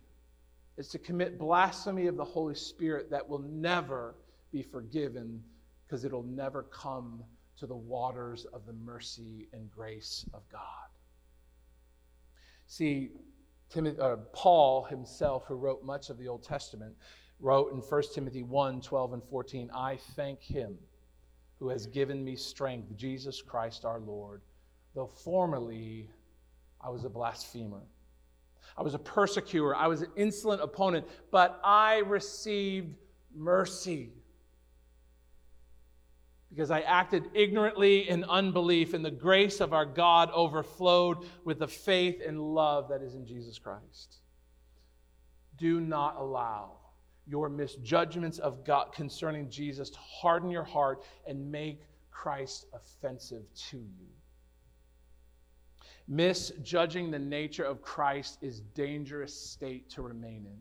is 0.78 0.88
to 0.90 1.00
commit 1.00 1.40
blasphemy 1.40 2.08
of 2.08 2.16
the 2.16 2.24
Holy 2.24 2.56
Spirit 2.56 3.10
that 3.10 3.28
will 3.28 3.40
never 3.40 4.16
be 4.52 4.62
forgiven 4.62 5.44
because 5.86 6.06
it'll 6.06 6.24
never 6.24 6.64
come 6.64 7.24
to 7.58 7.66
the 7.66 7.76
waters 7.76 8.46
of 8.54 8.66
the 8.66 8.74
mercy 8.74 9.48
and 9.54 9.72
grace 9.72 10.26
of 10.34 10.42
God. 10.52 10.62
See, 12.68 13.10
Timothy, 13.70 14.00
uh, 14.00 14.18
Paul 14.34 14.84
himself, 14.84 15.46
who 15.48 15.56
wrote 15.56 15.84
much 15.84 16.10
of 16.10 16.18
the 16.18 16.28
Old 16.28 16.44
Testament, 16.44 16.96
wrote 17.40 17.72
in 17.74 17.80
1 17.80 18.04
Timothy 18.14 18.44
1 18.44 18.82
12 18.82 19.14
and 19.14 19.24
14, 19.24 19.72
I 19.74 19.98
thank 20.16 20.42
him 20.42 20.78
who 21.60 21.70
has 21.70 21.88
given 21.88 22.24
me 22.24 22.36
strength, 22.36 22.96
Jesus 22.96 23.42
Christ 23.42 23.84
our 23.84 24.00
Lord, 24.00 24.42
though 24.94 25.08
formerly 25.08 26.10
I 26.80 26.90
was 26.90 27.04
a 27.04 27.10
blasphemer 27.10 27.82
I 28.78 28.84
was 28.84 28.94
a 28.94 29.00
persecutor. 29.00 29.76
I 29.76 29.88
was 29.88 30.02
an 30.02 30.12
insolent 30.16 30.62
opponent, 30.62 31.08
but 31.32 31.60
I 31.64 32.00
received 32.00 32.96
mercy 33.36 34.12
because 36.50 36.72
I 36.72 36.82
acted 36.82 37.30
ignorantly 37.34 38.10
in 38.10 38.24
unbelief, 38.24 38.94
and 38.94 39.04
the 39.04 39.12
grace 39.12 39.60
of 39.60 39.74
our 39.74 39.86
God 39.86 40.32
overflowed 40.32 41.26
with 41.44 41.60
the 41.60 41.68
faith 41.68 42.22
and 42.26 42.40
love 42.40 42.90
that 42.90 43.02
is 43.02 43.16
in 43.16 43.26
Jesus 43.26 43.60
Christ. 43.60 44.22
Do 45.58 45.82
not 45.82 46.16
allow 46.18 46.72
your 47.28 47.50
misjudgments 47.50 48.40
of 48.40 48.64
God 48.64 48.94
concerning 48.94 49.50
Jesus 49.50 49.90
to 49.90 50.00
harden 50.00 50.50
your 50.50 50.64
heart 50.64 51.04
and 51.28 51.52
make 51.52 51.82
Christ 52.12 52.66
offensive 52.74 53.44
to 53.70 53.78
you. 53.78 54.08
Misjudging 56.08 57.12
the 57.12 57.20
nature 57.20 57.66
of 57.66 57.82
Christ 57.82 58.38
is 58.42 58.62
dangerous 58.62 59.34
state 59.34 59.90
to 59.92 60.02
remain 60.02 60.46
in. 60.46 60.60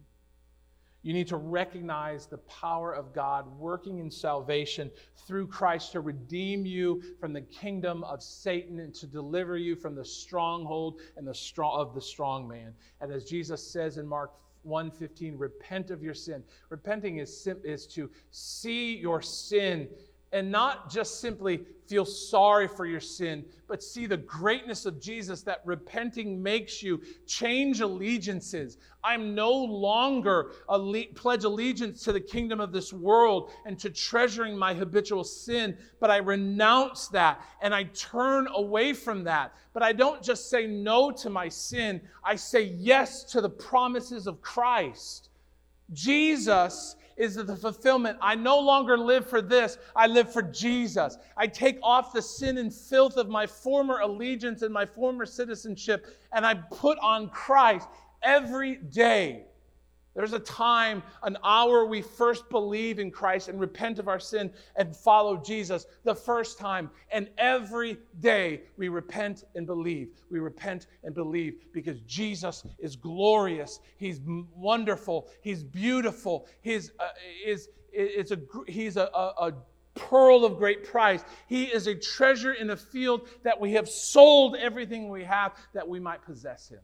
You 1.03 1.13
need 1.13 1.29
to 1.29 1.37
recognize 1.37 2.27
the 2.27 2.39
power 2.39 2.93
of 2.93 3.15
God 3.15 3.47
working 3.61 4.01
in 4.01 4.11
salvation 4.11 4.91
through 5.29 5.47
Christ 5.47 5.93
to 5.93 6.01
redeem 6.01 6.67
you 6.67 7.01
from 7.21 7.33
the 7.33 7.43
kingdom 7.43 8.03
of 8.03 8.21
Satan 8.25 8.81
and 8.81 8.93
to 8.97 9.07
deliver 9.07 9.57
you 9.57 9.77
from 9.77 9.95
the 9.95 10.05
stronghold 10.05 11.01
and 11.17 11.25
the 11.25 11.33
strong 11.33 11.81
of 11.81 11.95
the 11.95 12.01
strong 12.01 12.49
man. 12.49 12.75
And 13.01 13.13
as 13.13 13.25
Jesus 13.25 13.65
says 13.65 13.99
in 13.99 14.07
Mark 14.07 14.33
1:15, 14.67 15.39
repent 15.39 15.93
of 15.93 16.03
your 16.03 16.13
sin. 16.13 16.43
Repenting 16.71 17.19
is, 17.19 17.47
is 17.63 17.87
to 17.87 18.11
see 18.33 18.97
your 18.97 19.23
sin 19.23 19.89
and 20.37 20.51
not 20.51 20.91
just 20.91 21.21
simply 21.21 21.63
feel 21.89 22.05
sorry 22.05 22.69
for 22.69 22.85
your 22.85 23.01
sin, 23.01 23.43
but 23.69 23.83
see 23.83 24.05
the 24.05 24.19
greatness 24.19 24.85
of 24.85 25.01
Jesus 25.01 25.41
that 25.43 25.63
repenting 25.65 26.43
makes 26.43 26.83
you 26.83 27.01
change 27.27 27.81
allegiances. 27.81 28.77
I'm 29.03 29.35
no 29.35 29.51
longer 29.51 30.53
alle- 30.69 31.07
pledge 31.15 31.45
allegiance 31.45 32.03
to 32.05 32.13
the 32.13 32.21
kingdom 32.21 32.61
of 32.61 32.71
this 32.71 32.93
world 32.93 33.51
and 33.65 33.79
to 33.79 33.89
treasuring 33.89 34.59
my 34.59 34.75
habitual 34.75 35.25
sin, 35.25 35.79
but 36.01 36.11
I 36.11 36.19
renounce 36.19 37.09
that 37.09 37.41
and 37.63 37.75
I 37.75 37.85
turn 37.85 38.47
away 38.55 38.93
from 38.93 39.25
that. 39.25 39.55
But 39.73 39.83
I 39.83 39.95
don't 39.95 40.23
just 40.23 40.51
say 40.51 40.67
no 40.67 41.11
to 41.13 41.31
my 41.31 41.49
sin, 41.49 42.03
I 42.23 42.37
say 42.37 42.63
yes 42.63 43.25
to 43.33 43.41
the 43.41 43.49
promises 43.51 44.27
of 44.27 44.43
Christ. 44.43 45.31
Jesus 45.95 46.97
is 47.17 47.37
the 47.37 47.57
fulfillment. 47.57 48.19
I 48.21 48.35
no 48.35 48.59
longer 48.59 48.99
live 48.99 49.29
for 49.29 49.41
this, 49.41 49.79
I 49.95 50.07
live 50.07 50.33
for 50.33 50.43
Jesus. 50.43 51.19
I 51.37 51.47
take 51.47 51.79
off 51.83 52.13
the 52.13 52.23
sin 52.23 52.59
and 52.59 52.73
filth 52.73 53.17
of 53.17 53.29
my 53.29 53.47
former 53.47 54.01
allegiance 54.01 54.63
and 54.63 54.73
my 54.73 54.87
former 54.87 55.27
citizenship, 55.27 56.07
and 56.33 56.45
I 56.45 56.55
put 56.55 56.99
on 56.99 57.31
Christ 57.31 57.89
every 58.23 58.77
day. 58.77 59.47
There's 60.17 60.33
a 60.33 60.39
time, 60.39 61.03
an 61.25 61.37
hour 61.45 61.85
we 61.85 62.01
first 62.01 62.49
believe 62.49 62.99
in 62.99 63.11
Christ 63.11 63.49
and 63.49 63.61
repent 63.61 63.99
of 63.99 64.09
our 64.09 64.19
sin 64.19 64.51
and 64.75 64.97
follow 64.97 65.37
Jesus. 65.37 65.87
The 66.05 66.15
first 66.15 66.59
time. 66.59 66.91
And 67.13 67.29
every 67.37 67.99
day 68.21 68.63
we 68.79 68.89
repent 68.89 69.45
and 69.55 69.67
believe. 69.67 70.09
We 70.31 70.39
repent 70.39 70.87
and 71.05 71.15
believe 71.15 71.67
because 71.71 72.01
Jesus 72.01 72.65
is 72.79 72.97
glorious. 72.97 73.81
He's 73.99 74.21
wonderful. 74.25 75.29
He's 75.43 75.63
beautiful. 75.63 76.49
He's, 76.63 76.93
uh, 76.99 77.09
is, 77.45 77.69
is 77.93 78.33
a, 78.33 78.39
he's 78.67 78.97
a, 78.97 79.11
a, 79.15 79.49
a 79.49 79.53
pearl 79.95 80.47
of 80.47 80.57
great 80.57 80.83
price. 80.85 81.25
He 81.47 81.65
is 81.65 81.89
a 81.89 81.95
treasure 81.95 82.55
in 82.55 82.71
a 82.71 82.77
field 82.77 83.29
that 83.43 83.61
we 83.61 83.75
have 83.75 83.87
sold 83.87 84.57
everything 84.57 85.11
we 85.11 85.25
have 85.25 85.53
that 85.75 85.87
we 85.87 86.01
might 86.01 86.23
possess 86.25 86.71
him. 86.71 86.81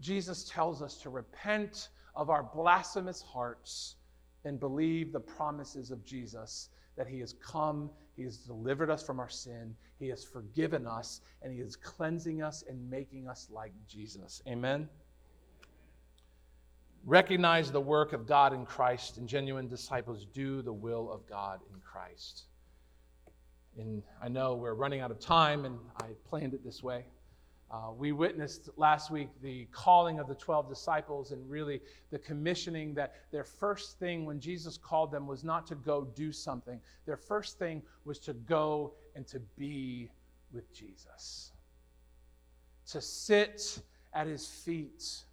Jesus 0.00 0.44
tells 0.44 0.82
us 0.82 0.96
to 0.98 1.10
repent 1.10 1.88
of 2.14 2.30
our 2.30 2.42
blasphemous 2.42 3.22
hearts 3.22 3.96
and 4.44 4.60
believe 4.60 5.12
the 5.12 5.20
promises 5.20 5.90
of 5.90 6.04
Jesus 6.04 6.68
that 6.96 7.06
He 7.06 7.20
has 7.20 7.34
come, 7.34 7.90
He 8.16 8.22
has 8.22 8.38
delivered 8.38 8.90
us 8.90 9.02
from 9.02 9.20
our 9.20 9.28
sin, 9.28 9.74
He 9.98 10.08
has 10.08 10.24
forgiven 10.24 10.86
us, 10.86 11.20
and 11.42 11.52
He 11.52 11.60
is 11.60 11.76
cleansing 11.76 12.42
us 12.42 12.64
and 12.68 12.90
making 12.90 13.28
us 13.28 13.48
like 13.50 13.72
Jesus. 13.88 14.42
Amen? 14.46 14.88
Recognize 17.04 17.70
the 17.70 17.80
work 17.80 18.12
of 18.12 18.26
God 18.26 18.52
in 18.52 18.64
Christ, 18.64 19.18
and 19.18 19.28
genuine 19.28 19.68
disciples 19.68 20.26
do 20.32 20.62
the 20.62 20.72
will 20.72 21.12
of 21.12 21.26
God 21.28 21.60
in 21.72 21.80
Christ. 21.80 22.44
And 23.78 24.02
I 24.22 24.28
know 24.28 24.54
we're 24.54 24.74
running 24.74 25.00
out 25.00 25.10
of 25.10 25.20
time, 25.20 25.66
and 25.66 25.78
I 26.00 26.06
planned 26.28 26.54
it 26.54 26.64
this 26.64 26.82
way. 26.82 27.04
Uh, 27.68 27.90
we 27.96 28.12
witnessed 28.12 28.68
last 28.76 29.10
week 29.10 29.28
the 29.42 29.66
calling 29.72 30.20
of 30.20 30.28
the 30.28 30.34
12 30.34 30.68
disciples 30.68 31.32
and 31.32 31.50
really 31.50 31.80
the 32.10 32.18
commissioning 32.18 32.94
that 32.94 33.14
their 33.32 33.42
first 33.42 33.98
thing 33.98 34.24
when 34.24 34.38
Jesus 34.38 34.78
called 34.78 35.10
them 35.10 35.26
was 35.26 35.42
not 35.42 35.66
to 35.66 35.74
go 35.74 36.04
do 36.14 36.30
something. 36.30 36.80
Their 37.06 37.16
first 37.16 37.58
thing 37.58 37.82
was 38.04 38.20
to 38.20 38.34
go 38.34 38.94
and 39.16 39.26
to 39.26 39.40
be 39.58 40.10
with 40.52 40.72
Jesus, 40.72 41.52
to 42.90 43.00
sit 43.00 43.80
at 44.14 44.28
his 44.28 44.46
feet 44.46 45.24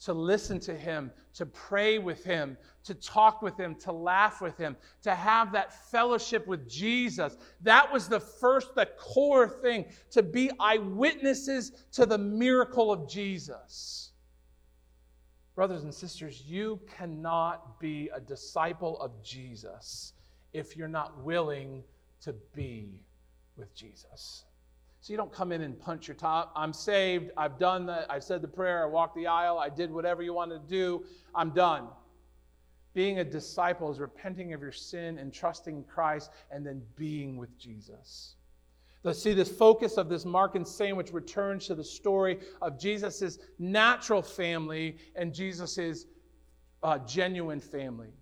to 0.00 0.12
listen 0.12 0.60
to 0.60 0.74
him, 0.74 1.10
to 1.34 1.46
pray 1.46 1.98
with 1.98 2.24
him, 2.24 2.56
to 2.84 2.94
talk 2.94 3.42
with 3.42 3.56
him, 3.58 3.74
to 3.76 3.92
laugh 3.92 4.40
with 4.40 4.56
him, 4.56 4.76
to 5.02 5.14
have 5.14 5.52
that 5.52 5.90
fellowship 5.90 6.46
with 6.46 6.68
Jesus. 6.68 7.36
That 7.62 7.92
was 7.92 8.08
the 8.08 8.20
first, 8.20 8.74
the 8.74 8.86
core 8.98 9.48
thing, 9.48 9.86
to 10.10 10.22
be 10.22 10.50
eyewitnesses 10.60 11.72
to 11.92 12.06
the 12.06 12.18
miracle 12.18 12.92
of 12.92 13.08
Jesus. 13.08 14.12
Brothers 15.54 15.82
and 15.82 15.92
sisters, 15.92 16.44
you 16.46 16.80
cannot 16.96 17.80
be 17.80 18.10
a 18.14 18.20
disciple 18.20 19.00
of 19.00 19.10
Jesus 19.24 20.12
if 20.52 20.76
you're 20.76 20.86
not 20.86 21.24
willing 21.24 21.82
to 22.20 22.32
be 22.54 23.02
with 23.56 23.74
Jesus. 23.74 24.44
So 25.08 25.12
you 25.14 25.16
don't 25.16 25.32
come 25.32 25.52
in 25.52 25.62
and 25.62 25.80
punch 25.80 26.06
your 26.06 26.16
top. 26.16 26.52
I'm 26.54 26.74
saved. 26.74 27.30
I've 27.34 27.58
done 27.58 27.86
that. 27.86 28.04
I've 28.10 28.22
said 28.22 28.42
the 28.42 28.48
prayer. 28.48 28.84
I 28.84 28.86
walked 28.86 29.16
the 29.16 29.26
aisle. 29.26 29.58
I 29.58 29.70
did 29.70 29.90
whatever 29.90 30.20
you 30.22 30.34
wanted 30.34 30.60
to 30.60 30.68
do. 30.68 31.02
I'm 31.34 31.48
done. 31.48 31.88
Being 32.92 33.18
a 33.20 33.24
disciple 33.24 33.90
is 33.90 34.00
repenting 34.00 34.52
of 34.52 34.60
your 34.60 34.70
sin 34.70 35.16
and 35.16 35.32
trusting 35.32 35.84
Christ 35.84 36.30
and 36.50 36.66
then 36.66 36.82
being 36.94 37.38
with 37.38 37.58
Jesus. 37.58 38.34
The, 39.02 39.14
see, 39.14 39.32
this 39.32 39.48
focus 39.48 39.96
of 39.96 40.10
this 40.10 40.26
Markan 40.26 40.66
sandwich 40.66 41.10
returns 41.10 41.66
to 41.68 41.74
the 41.74 41.84
story 41.84 42.40
of 42.60 42.78
Jesus' 42.78 43.38
natural 43.58 44.20
family 44.20 44.98
and 45.16 45.32
Jesus' 45.32 46.04
uh, 46.82 46.98
genuine 46.98 47.60
family. 47.60 48.12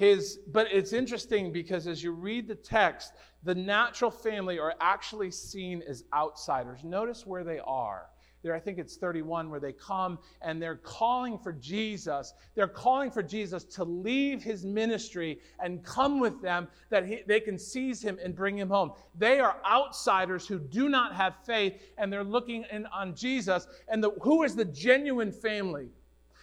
His, 0.00 0.38
but 0.46 0.66
it's 0.72 0.94
interesting 0.94 1.52
because 1.52 1.86
as 1.86 2.02
you 2.02 2.12
read 2.12 2.48
the 2.48 2.54
text, 2.54 3.12
the 3.42 3.54
natural 3.54 4.10
family 4.10 4.58
are 4.58 4.74
actually 4.80 5.30
seen 5.30 5.82
as 5.86 6.04
outsiders. 6.14 6.84
Notice 6.84 7.26
where 7.26 7.44
they 7.44 7.60
are 7.66 8.06
there, 8.42 8.54
I 8.54 8.60
think 8.60 8.78
it's 8.78 8.96
31, 8.96 9.50
where 9.50 9.60
they 9.60 9.72
come 9.72 10.18
and 10.40 10.62
they're 10.62 10.76
calling 10.76 11.38
for 11.38 11.52
Jesus. 11.52 12.32
They're 12.54 12.68
calling 12.68 13.10
for 13.10 13.22
Jesus 13.22 13.64
to 13.64 13.84
leave 13.84 14.42
his 14.42 14.64
ministry 14.64 15.40
and 15.62 15.84
come 15.84 16.20
with 16.20 16.40
them 16.40 16.68
that 16.88 17.06
he, 17.06 17.20
they 17.26 17.40
can 17.40 17.58
seize 17.58 18.00
him 18.02 18.18
and 18.22 18.34
bring 18.34 18.56
him 18.56 18.70
home. 18.70 18.92
They 19.14 19.40
are 19.40 19.56
outsiders 19.70 20.46
who 20.46 20.58
do 20.58 20.88
not 20.88 21.14
have 21.14 21.34
faith 21.44 21.82
and 21.98 22.10
they're 22.10 22.24
looking 22.24 22.64
in, 22.72 22.86
on 22.86 23.14
Jesus. 23.14 23.66
And 23.88 24.02
the, 24.02 24.10
who 24.22 24.42
is 24.42 24.56
the 24.56 24.64
genuine 24.64 25.32
family? 25.32 25.88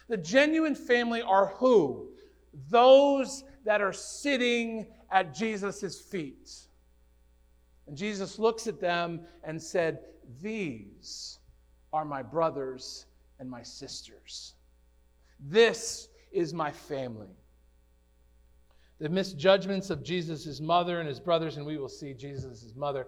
The 0.07 0.17
genuine 0.17 0.75
family 0.75 1.23
are 1.23 1.47
who? 1.47 2.09
Those 2.69 3.43
that 3.67 3.81
are 3.81 3.91
sitting 3.91 4.87
at 5.11 5.35
Jesus' 5.35 5.99
feet. 5.99 6.49
And 7.85 7.97
Jesus 7.97 8.39
looks 8.39 8.65
at 8.65 8.79
them 8.79 9.19
and 9.43 9.61
said, 9.61 9.99
These 10.41 11.39
are 11.91 12.05
my 12.05 12.23
brothers 12.23 13.07
and 13.39 13.49
my 13.49 13.61
sisters. 13.63 14.53
This 15.41 16.07
is 16.31 16.53
my 16.53 16.71
family. 16.71 17.35
The 18.99 19.09
misjudgments 19.09 19.89
of 19.89 20.01
Jesus' 20.01 20.61
mother 20.61 21.01
and 21.01 21.07
his 21.07 21.19
brothers, 21.19 21.57
and 21.57 21.65
we 21.65 21.77
will 21.77 21.89
see 21.89 22.13
Jesus' 22.13 22.73
mother 22.73 23.07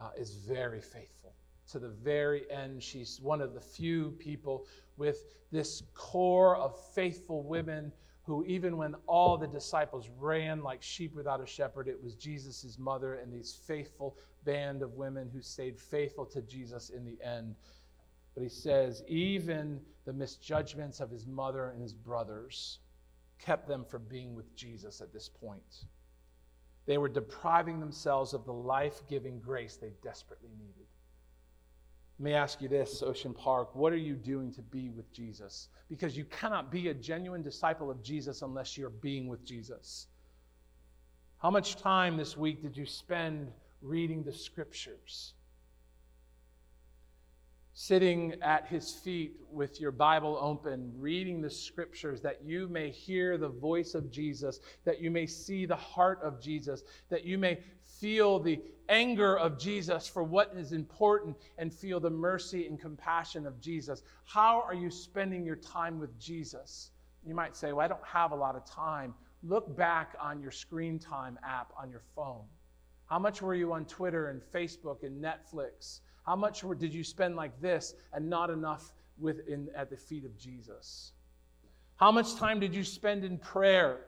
uh, 0.00 0.10
is 0.18 0.34
very 0.34 0.80
faithful. 0.80 1.34
To 1.70 1.78
the 1.78 1.88
very 1.88 2.50
end, 2.50 2.82
she's 2.82 3.20
one 3.20 3.40
of 3.40 3.54
the 3.54 3.60
few 3.60 4.10
people 4.18 4.66
with 4.96 5.24
this 5.52 5.84
core 5.94 6.56
of 6.56 6.76
faithful 6.94 7.44
women 7.44 7.92
who, 8.24 8.44
even 8.46 8.76
when 8.76 8.94
all 9.06 9.36
the 9.36 9.46
disciples 9.46 10.08
ran 10.18 10.62
like 10.62 10.82
sheep 10.82 11.14
without 11.14 11.42
a 11.42 11.46
shepherd, 11.46 11.88
it 11.88 12.02
was 12.02 12.14
Jesus' 12.14 12.78
mother 12.78 13.16
and 13.16 13.32
these 13.32 13.52
faithful 13.66 14.16
band 14.44 14.82
of 14.82 14.94
women 14.94 15.28
who 15.32 15.42
stayed 15.42 15.78
faithful 15.78 16.24
to 16.26 16.40
Jesus 16.42 16.88
in 16.88 17.04
the 17.04 17.18
end. 17.22 17.54
But 18.34 18.42
he 18.42 18.48
says, 18.48 19.02
even 19.06 19.80
the 20.06 20.12
misjudgments 20.12 21.00
of 21.00 21.10
his 21.10 21.26
mother 21.26 21.70
and 21.70 21.82
his 21.82 21.92
brothers 21.92 22.78
kept 23.38 23.68
them 23.68 23.84
from 23.84 24.04
being 24.08 24.34
with 24.34 24.56
Jesus 24.56 25.00
at 25.02 25.12
this 25.12 25.28
point. 25.28 25.84
They 26.86 26.98
were 26.98 27.08
depriving 27.08 27.78
themselves 27.78 28.32
of 28.32 28.44
the 28.44 28.52
life 28.52 29.02
giving 29.08 29.38
grace 29.38 29.76
they 29.76 29.92
desperately 30.02 30.50
needed. 30.58 30.83
Let 32.18 32.24
me 32.24 32.32
ask 32.32 32.62
you 32.62 32.68
this, 32.68 33.02
Ocean 33.02 33.34
Park. 33.34 33.74
What 33.74 33.92
are 33.92 33.96
you 33.96 34.14
doing 34.14 34.52
to 34.52 34.62
be 34.62 34.88
with 34.88 35.12
Jesus? 35.12 35.68
Because 35.88 36.16
you 36.16 36.24
cannot 36.24 36.70
be 36.70 36.88
a 36.88 36.94
genuine 36.94 37.42
disciple 37.42 37.90
of 37.90 38.02
Jesus 38.02 38.42
unless 38.42 38.78
you're 38.78 38.90
being 38.90 39.26
with 39.26 39.44
Jesus. 39.44 40.06
How 41.38 41.50
much 41.50 41.76
time 41.76 42.16
this 42.16 42.36
week 42.36 42.62
did 42.62 42.76
you 42.76 42.86
spend 42.86 43.50
reading 43.82 44.22
the 44.22 44.32
scriptures? 44.32 45.34
sitting 47.74 48.34
at 48.40 48.66
his 48.68 48.92
feet 48.92 49.36
with 49.50 49.80
your 49.80 49.90
Bible 49.90 50.38
open, 50.40 50.92
reading 50.96 51.40
the 51.40 51.50
scriptures, 51.50 52.20
that 52.20 52.40
you 52.44 52.68
may 52.68 52.88
hear 52.88 53.36
the 53.36 53.48
voice 53.48 53.94
of 53.96 54.12
Jesus, 54.12 54.60
that 54.84 55.00
you 55.00 55.10
may 55.10 55.26
see 55.26 55.66
the 55.66 55.74
heart 55.74 56.20
of 56.22 56.40
Jesus, 56.40 56.84
that 57.10 57.24
you 57.24 57.36
may 57.36 57.58
feel 58.04 58.38
the 58.38 58.60
anger 58.90 59.38
of 59.38 59.58
Jesus 59.58 60.06
for 60.06 60.22
what 60.22 60.52
is 60.54 60.72
important 60.72 61.34
and 61.56 61.72
feel 61.72 61.98
the 61.98 62.10
mercy 62.10 62.66
and 62.66 62.78
compassion 62.78 63.46
of 63.46 63.58
Jesus. 63.62 64.02
How 64.26 64.62
are 64.68 64.74
you 64.74 64.90
spending 64.90 65.42
your 65.42 65.56
time 65.56 65.98
with 65.98 66.18
Jesus? 66.20 66.90
You 67.26 67.34
might 67.34 67.56
say, 67.56 67.72
Well, 67.72 67.82
I 67.82 67.88
don't 67.88 68.04
have 68.04 68.32
a 68.32 68.36
lot 68.36 68.56
of 68.56 68.66
time. 68.66 69.14
Look 69.42 69.74
back 69.74 70.16
on 70.20 70.42
your 70.42 70.50
screen 70.50 70.98
time 70.98 71.38
app 71.42 71.72
on 71.80 71.88
your 71.88 72.02
phone. 72.14 72.44
How 73.06 73.18
much 73.18 73.40
were 73.40 73.54
you 73.54 73.72
on 73.72 73.86
Twitter 73.86 74.28
and 74.28 74.42
Facebook 74.52 75.02
and 75.02 75.24
Netflix? 75.24 76.00
How 76.26 76.36
much 76.36 76.62
did 76.78 76.92
you 76.92 77.04
spend 77.04 77.36
like 77.36 77.58
this 77.62 77.94
and 78.12 78.28
not 78.28 78.50
enough 78.50 78.92
with 79.16 79.48
in, 79.48 79.70
at 79.74 79.88
the 79.88 79.96
feet 79.96 80.26
of 80.26 80.36
Jesus? 80.36 81.12
How 81.96 82.12
much 82.12 82.34
time 82.34 82.60
did 82.60 82.74
you 82.74 82.84
spend 82.84 83.24
in 83.24 83.38
prayer? 83.38 84.00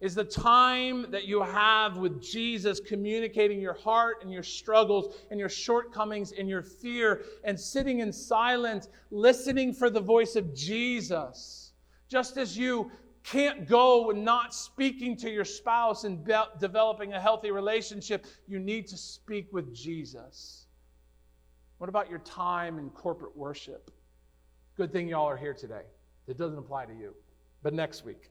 Is 0.00 0.14
the 0.14 0.24
time 0.24 1.10
that 1.10 1.26
you 1.26 1.42
have 1.42 1.96
with 1.96 2.22
Jesus 2.22 2.78
communicating 2.78 3.60
your 3.60 3.74
heart 3.74 4.18
and 4.22 4.32
your 4.32 4.44
struggles 4.44 5.16
and 5.30 5.40
your 5.40 5.48
shortcomings 5.48 6.30
and 6.30 6.48
your 6.48 6.62
fear 6.62 7.22
and 7.42 7.58
sitting 7.58 7.98
in 7.98 8.12
silence, 8.12 8.88
listening 9.10 9.72
for 9.72 9.90
the 9.90 10.00
voice 10.00 10.36
of 10.36 10.54
Jesus? 10.54 11.72
Just 12.08 12.36
as 12.36 12.56
you 12.56 12.92
can't 13.24 13.66
go 13.66 14.10
and 14.10 14.24
not 14.24 14.54
speaking 14.54 15.16
to 15.16 15.28
your 15.28 15.44
spouse 15.44 16.04
and 16.04 16.24
be- 16.24 16.34
developing 16.60 17.12
a 17.14 17.20
healthy 17.20 17.50
relationship, 17.50 18.24
you 18.46 18.60
need 18.60 18.86
to 18.86 18.96
speak 18.96 19.52
with 19.52 19.74
Jesus. 19.74 20.66
What 21.78 21.90
about 21.90 22.08
your 22.08 22.20
time 22.20 22.78
in 22.78 22.88
corporate 22.90 23.36
worship? 23.36 23.90
Good 24.76 24.92
thing 24.92 25.08
y'all 25.08 25.26
are 25.26 25.36
here 25.36 25.54
today. 25.54 25.82
It 26.28 26.38
doesn't 26.38 26.58
apply 26.58 26.86
to 26.86 26.94
you, 26.94 27.14
but 27.64 27.74
next 27.74 28.04
week. 28.04 28.30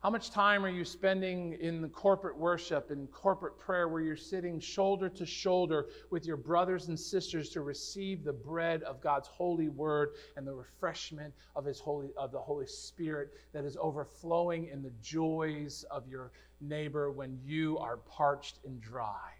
How 0.00 0.10
much 0.10 0.30
time 0.30 0.64
are 0.64 0.68
you 0.68 0.84
spending 0.84 1.54
in 1.54 1.82
the 1.82 1.88
corporate 1.88 2.38
worship 2.38 2.92
and 2.92 3.10
corporate 3.10 3.58
prayer 3.58 3.88
where 3.88 4.00
you're 4.00 4.14
sitting 4.14 4.60
shoulder 4.60 5.08
to 5.08 5.26
shoulder 5.26 5.88
with 6.10 6.24
your 6.24 6.36
brothers 6.36 6.86
and 6.86 6.98
sisters 6.98 7.50
to 7.50 7.62
receive 7.62 8.22
the 8.22 8.32
bread 8.32 8.84
of 8.84 9.00
God's 9.00 9.26
holy 9.26 9.68
word 9.68 10.10
and 10.36 10.46
the 10.46 10.54
refreshment 10.54 11.34
of 11.56 11.64
his 11.64 11.80
holy 11.80 12.10
of 12.16 12.30
the 12.30 12.38
Holy 12.38 12.68
Spirit 12.68 13.34
that 13.52 13.64
is 13.64 13.76
overflowing 13.80 14.68
in 14.68 14.84
the 14.84 14.92
joys 15.02 15.84
of 15.90 16.06
your 16.06 16.30
neighbor 16.60 17.10
when 17.10 17.36
you 17.44 17.76
are 17.78 17.96
parched 17.96 18.60
and 18.64 18.80
dry? 18.80 19.32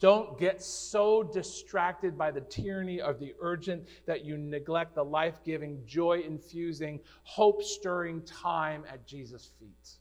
Don't 0.00 0.38
get 0.38 0.62
so 0.62 1.22
distracted 1.22 2.16
by 2.16 2.30
the 2.30 2.40
tyranny 2.40 3.02
of 3.02 3.20
the 3.20 3.34
urgent 3.40 3.86
that 4.06 4.24
you 4.24 4.38
neglect 4.38 4.94
the 4.94 5.04
life 5.04 5.44
giving, 5.44 5.82
joy 5.84 6.20
infusing, 6.26 7.00
hope 7.22 7.62
stirring 7.62 8.22
time 8.22 8.84
at 8.90 9.06
Jesus' 9.06 9.52
feet. 9.60 9.98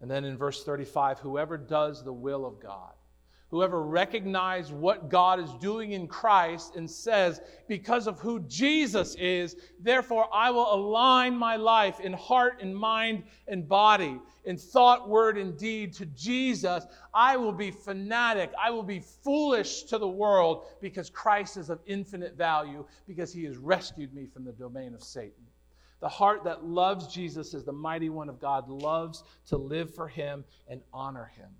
And 0.00 0.10
then 0.10 0.24
in 0.24 0.36
verse 0.36 0.64
35, 0.64 1.20
whoever 1.20 1.56
does 1.56 2.04
the 2.04 2.12
will 2.12 2.44
of 2.44 2.60
God 2.60 2.94
whoever 3.54 3.84
recognizes 3.84 4.72
what 4.72 5.08
God 5.08 5.38
is 5.38 5.54
doing 5.60 5.92
in 5.92 6.08
Christ 6.08 6.74
and 6.74 6.90
says, 6.90 7.40
because 7.68 8.08
of 8.08 8.18
who 8.18 8.40
Jesus 8.48 9.14
is, 9.14 9.54
therefore 9.78 10.26
I 10.34 10.50
will 10.50 10.74
align 10.74 11.36
my 11.36 11.54
life 11.54 12.00
in 12.00 12.14
heart 12.14 12.54
and 12.60 12.76
mind 12.76 13.22
and 13.46 13.68
body, 13.68 14.20
in 14.44 14.56
thought, 14.56 15.08
word, 15.08 15.38
and 15.38 15.56
deed 15.56 15.92
to 15.92 16.06
Jesus, 16.06 16.84
I 17.14 17.36
will 17.36 17.52
be 17.52 17.70
fanatic. 17.70 18.50
I 18.60 18.70
will 18.70 18.82
be 18.82 18.98
foolish 18.98 19.84
to 19.84 19.98
the 19.98 20.08
world 20.08 20.66
because 20.80 21.08
Christ 21.08 21.56
is 21.56 21.70
of 21.70 21.78
infinite 21.86 22.36
value, 22.36 22.84
because 23.06 23.32
he 23.32 23.44
has 23.44 23.56
rescued 23.56 24.12
me 24.12 24.26
from 24.26 24.44
the 24.44 24.50
domain 24.50 24.94
of 24.94 25.02
Satan. 25.04 25.46
The 26.00 26.08
heart 26.08 26.42
that 26.42 26.64
loves 26.64 27.06
Jesus 27.06 27.54
as 27.54 27.62
the 27.62 27.72
mighty 27.72 28.08
one 28.08 28.28
of 28.28 28.40
God 28.40 28.68
loves 28.68 29.22
to 29.46 29.56
live 29.56 29.94
for 29.94 30.08
him 30.08 30.44
and 30.66 30.80
honor 30.92 31.30
him 31.36 31.50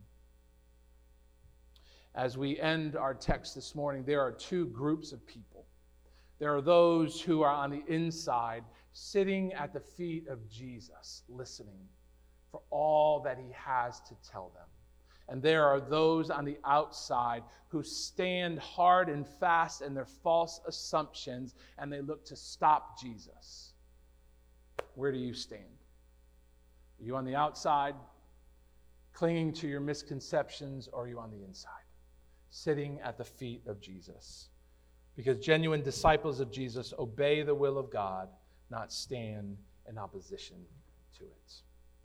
as 2.14 2.38
we 2.38 2.58
end 2.60 2.96
our 2.96 3.14
text 3.14 3.54
this 3.54 3.74
morning, 3.74 4.04
there 4.04 4.20
are 4.20 4.32
two 4.32 4.66
groups 4.66 5.12
of 5.12 5.26
people. 5.26 5.66
There 6.38 6.54
are 6.54 6.62
those 6.62 7.20
who 7.20 7.42
are 7.42 7.52
on 7.52 7.70
the 7.70 7.82
inside, 7.88 8.64
sitting 8.92 9.52
at 9.54 9.72
the 9.72 9.80
feet 9.80 10.28
of 10.28 10.48
Jesus, 10.48 11.22
listening 11.28 11.88
for 12.50 12.60
all 12.70 13.20
that 13.20 13.38
he 13.38 13.52
has 13.52 14.00
to 14.00 14.14
tell 14.30 14.52
them. 14.54 14.66
And 15.28 15.42
there 15.42 15.64
are 15.64 15.80
those 15.80 16.30
on 16.30 16.44
the 16.44 16.58
outside 16.64 17.42
who 17.68 17.82
stand 17.82 18.58
hard 18.58 19.08
and 19.08 19.26
fast 19.26 19.82
in 19.82 19.94
their 19.94 20.04
false 20.04 20.60
assumptions 20.66 21.54
and 21.78 21.92
they 21.92 22.00
look 22.00 22.24
to 22.26 22.36
stop 22.36 23.00
Jesus. 23.00 23.72
Where 24.94 25.10
do 25.10 25.18
you 25.18 25.34
stand? 25.34 25.62
Are 27.00 27.04
you 27.04 27.16
on 27.16 27.24
the 27.24 27.34
outside, 27.34 27.94
clinging 29.12 29.52
to 29.54 29.66
your 29.66 29.80
misconceptions, 29.80 30.88
or 30.92 31.04
are 31.04 31.08
you 31.08 31.18
on 31.18 31.30
the 31.30 31.42
inside? 31.42 31.83
Sitting 32.54 33.00
at 33.02 33.18
the 33.18 33.24
feet 33.24 33.62
of 33.66 33.80
Jesus. 33.80 34.48
Because 35.16 35.38
genuine 35.38 35.82
disciples 35.82 36.38
of 36.38 36.52
Jesus 36.52 36.94
obey 36.96 37.42
the 37.42 37.54
will 37.54 37.76
of 37.76 37.90
God, 37.90 38.28
not 38.70 38.92
stand 38.92 39.56
in 39.88 39.98
opposition 39.98 40.58
to 41.18 41.24
it. 41.24 41.52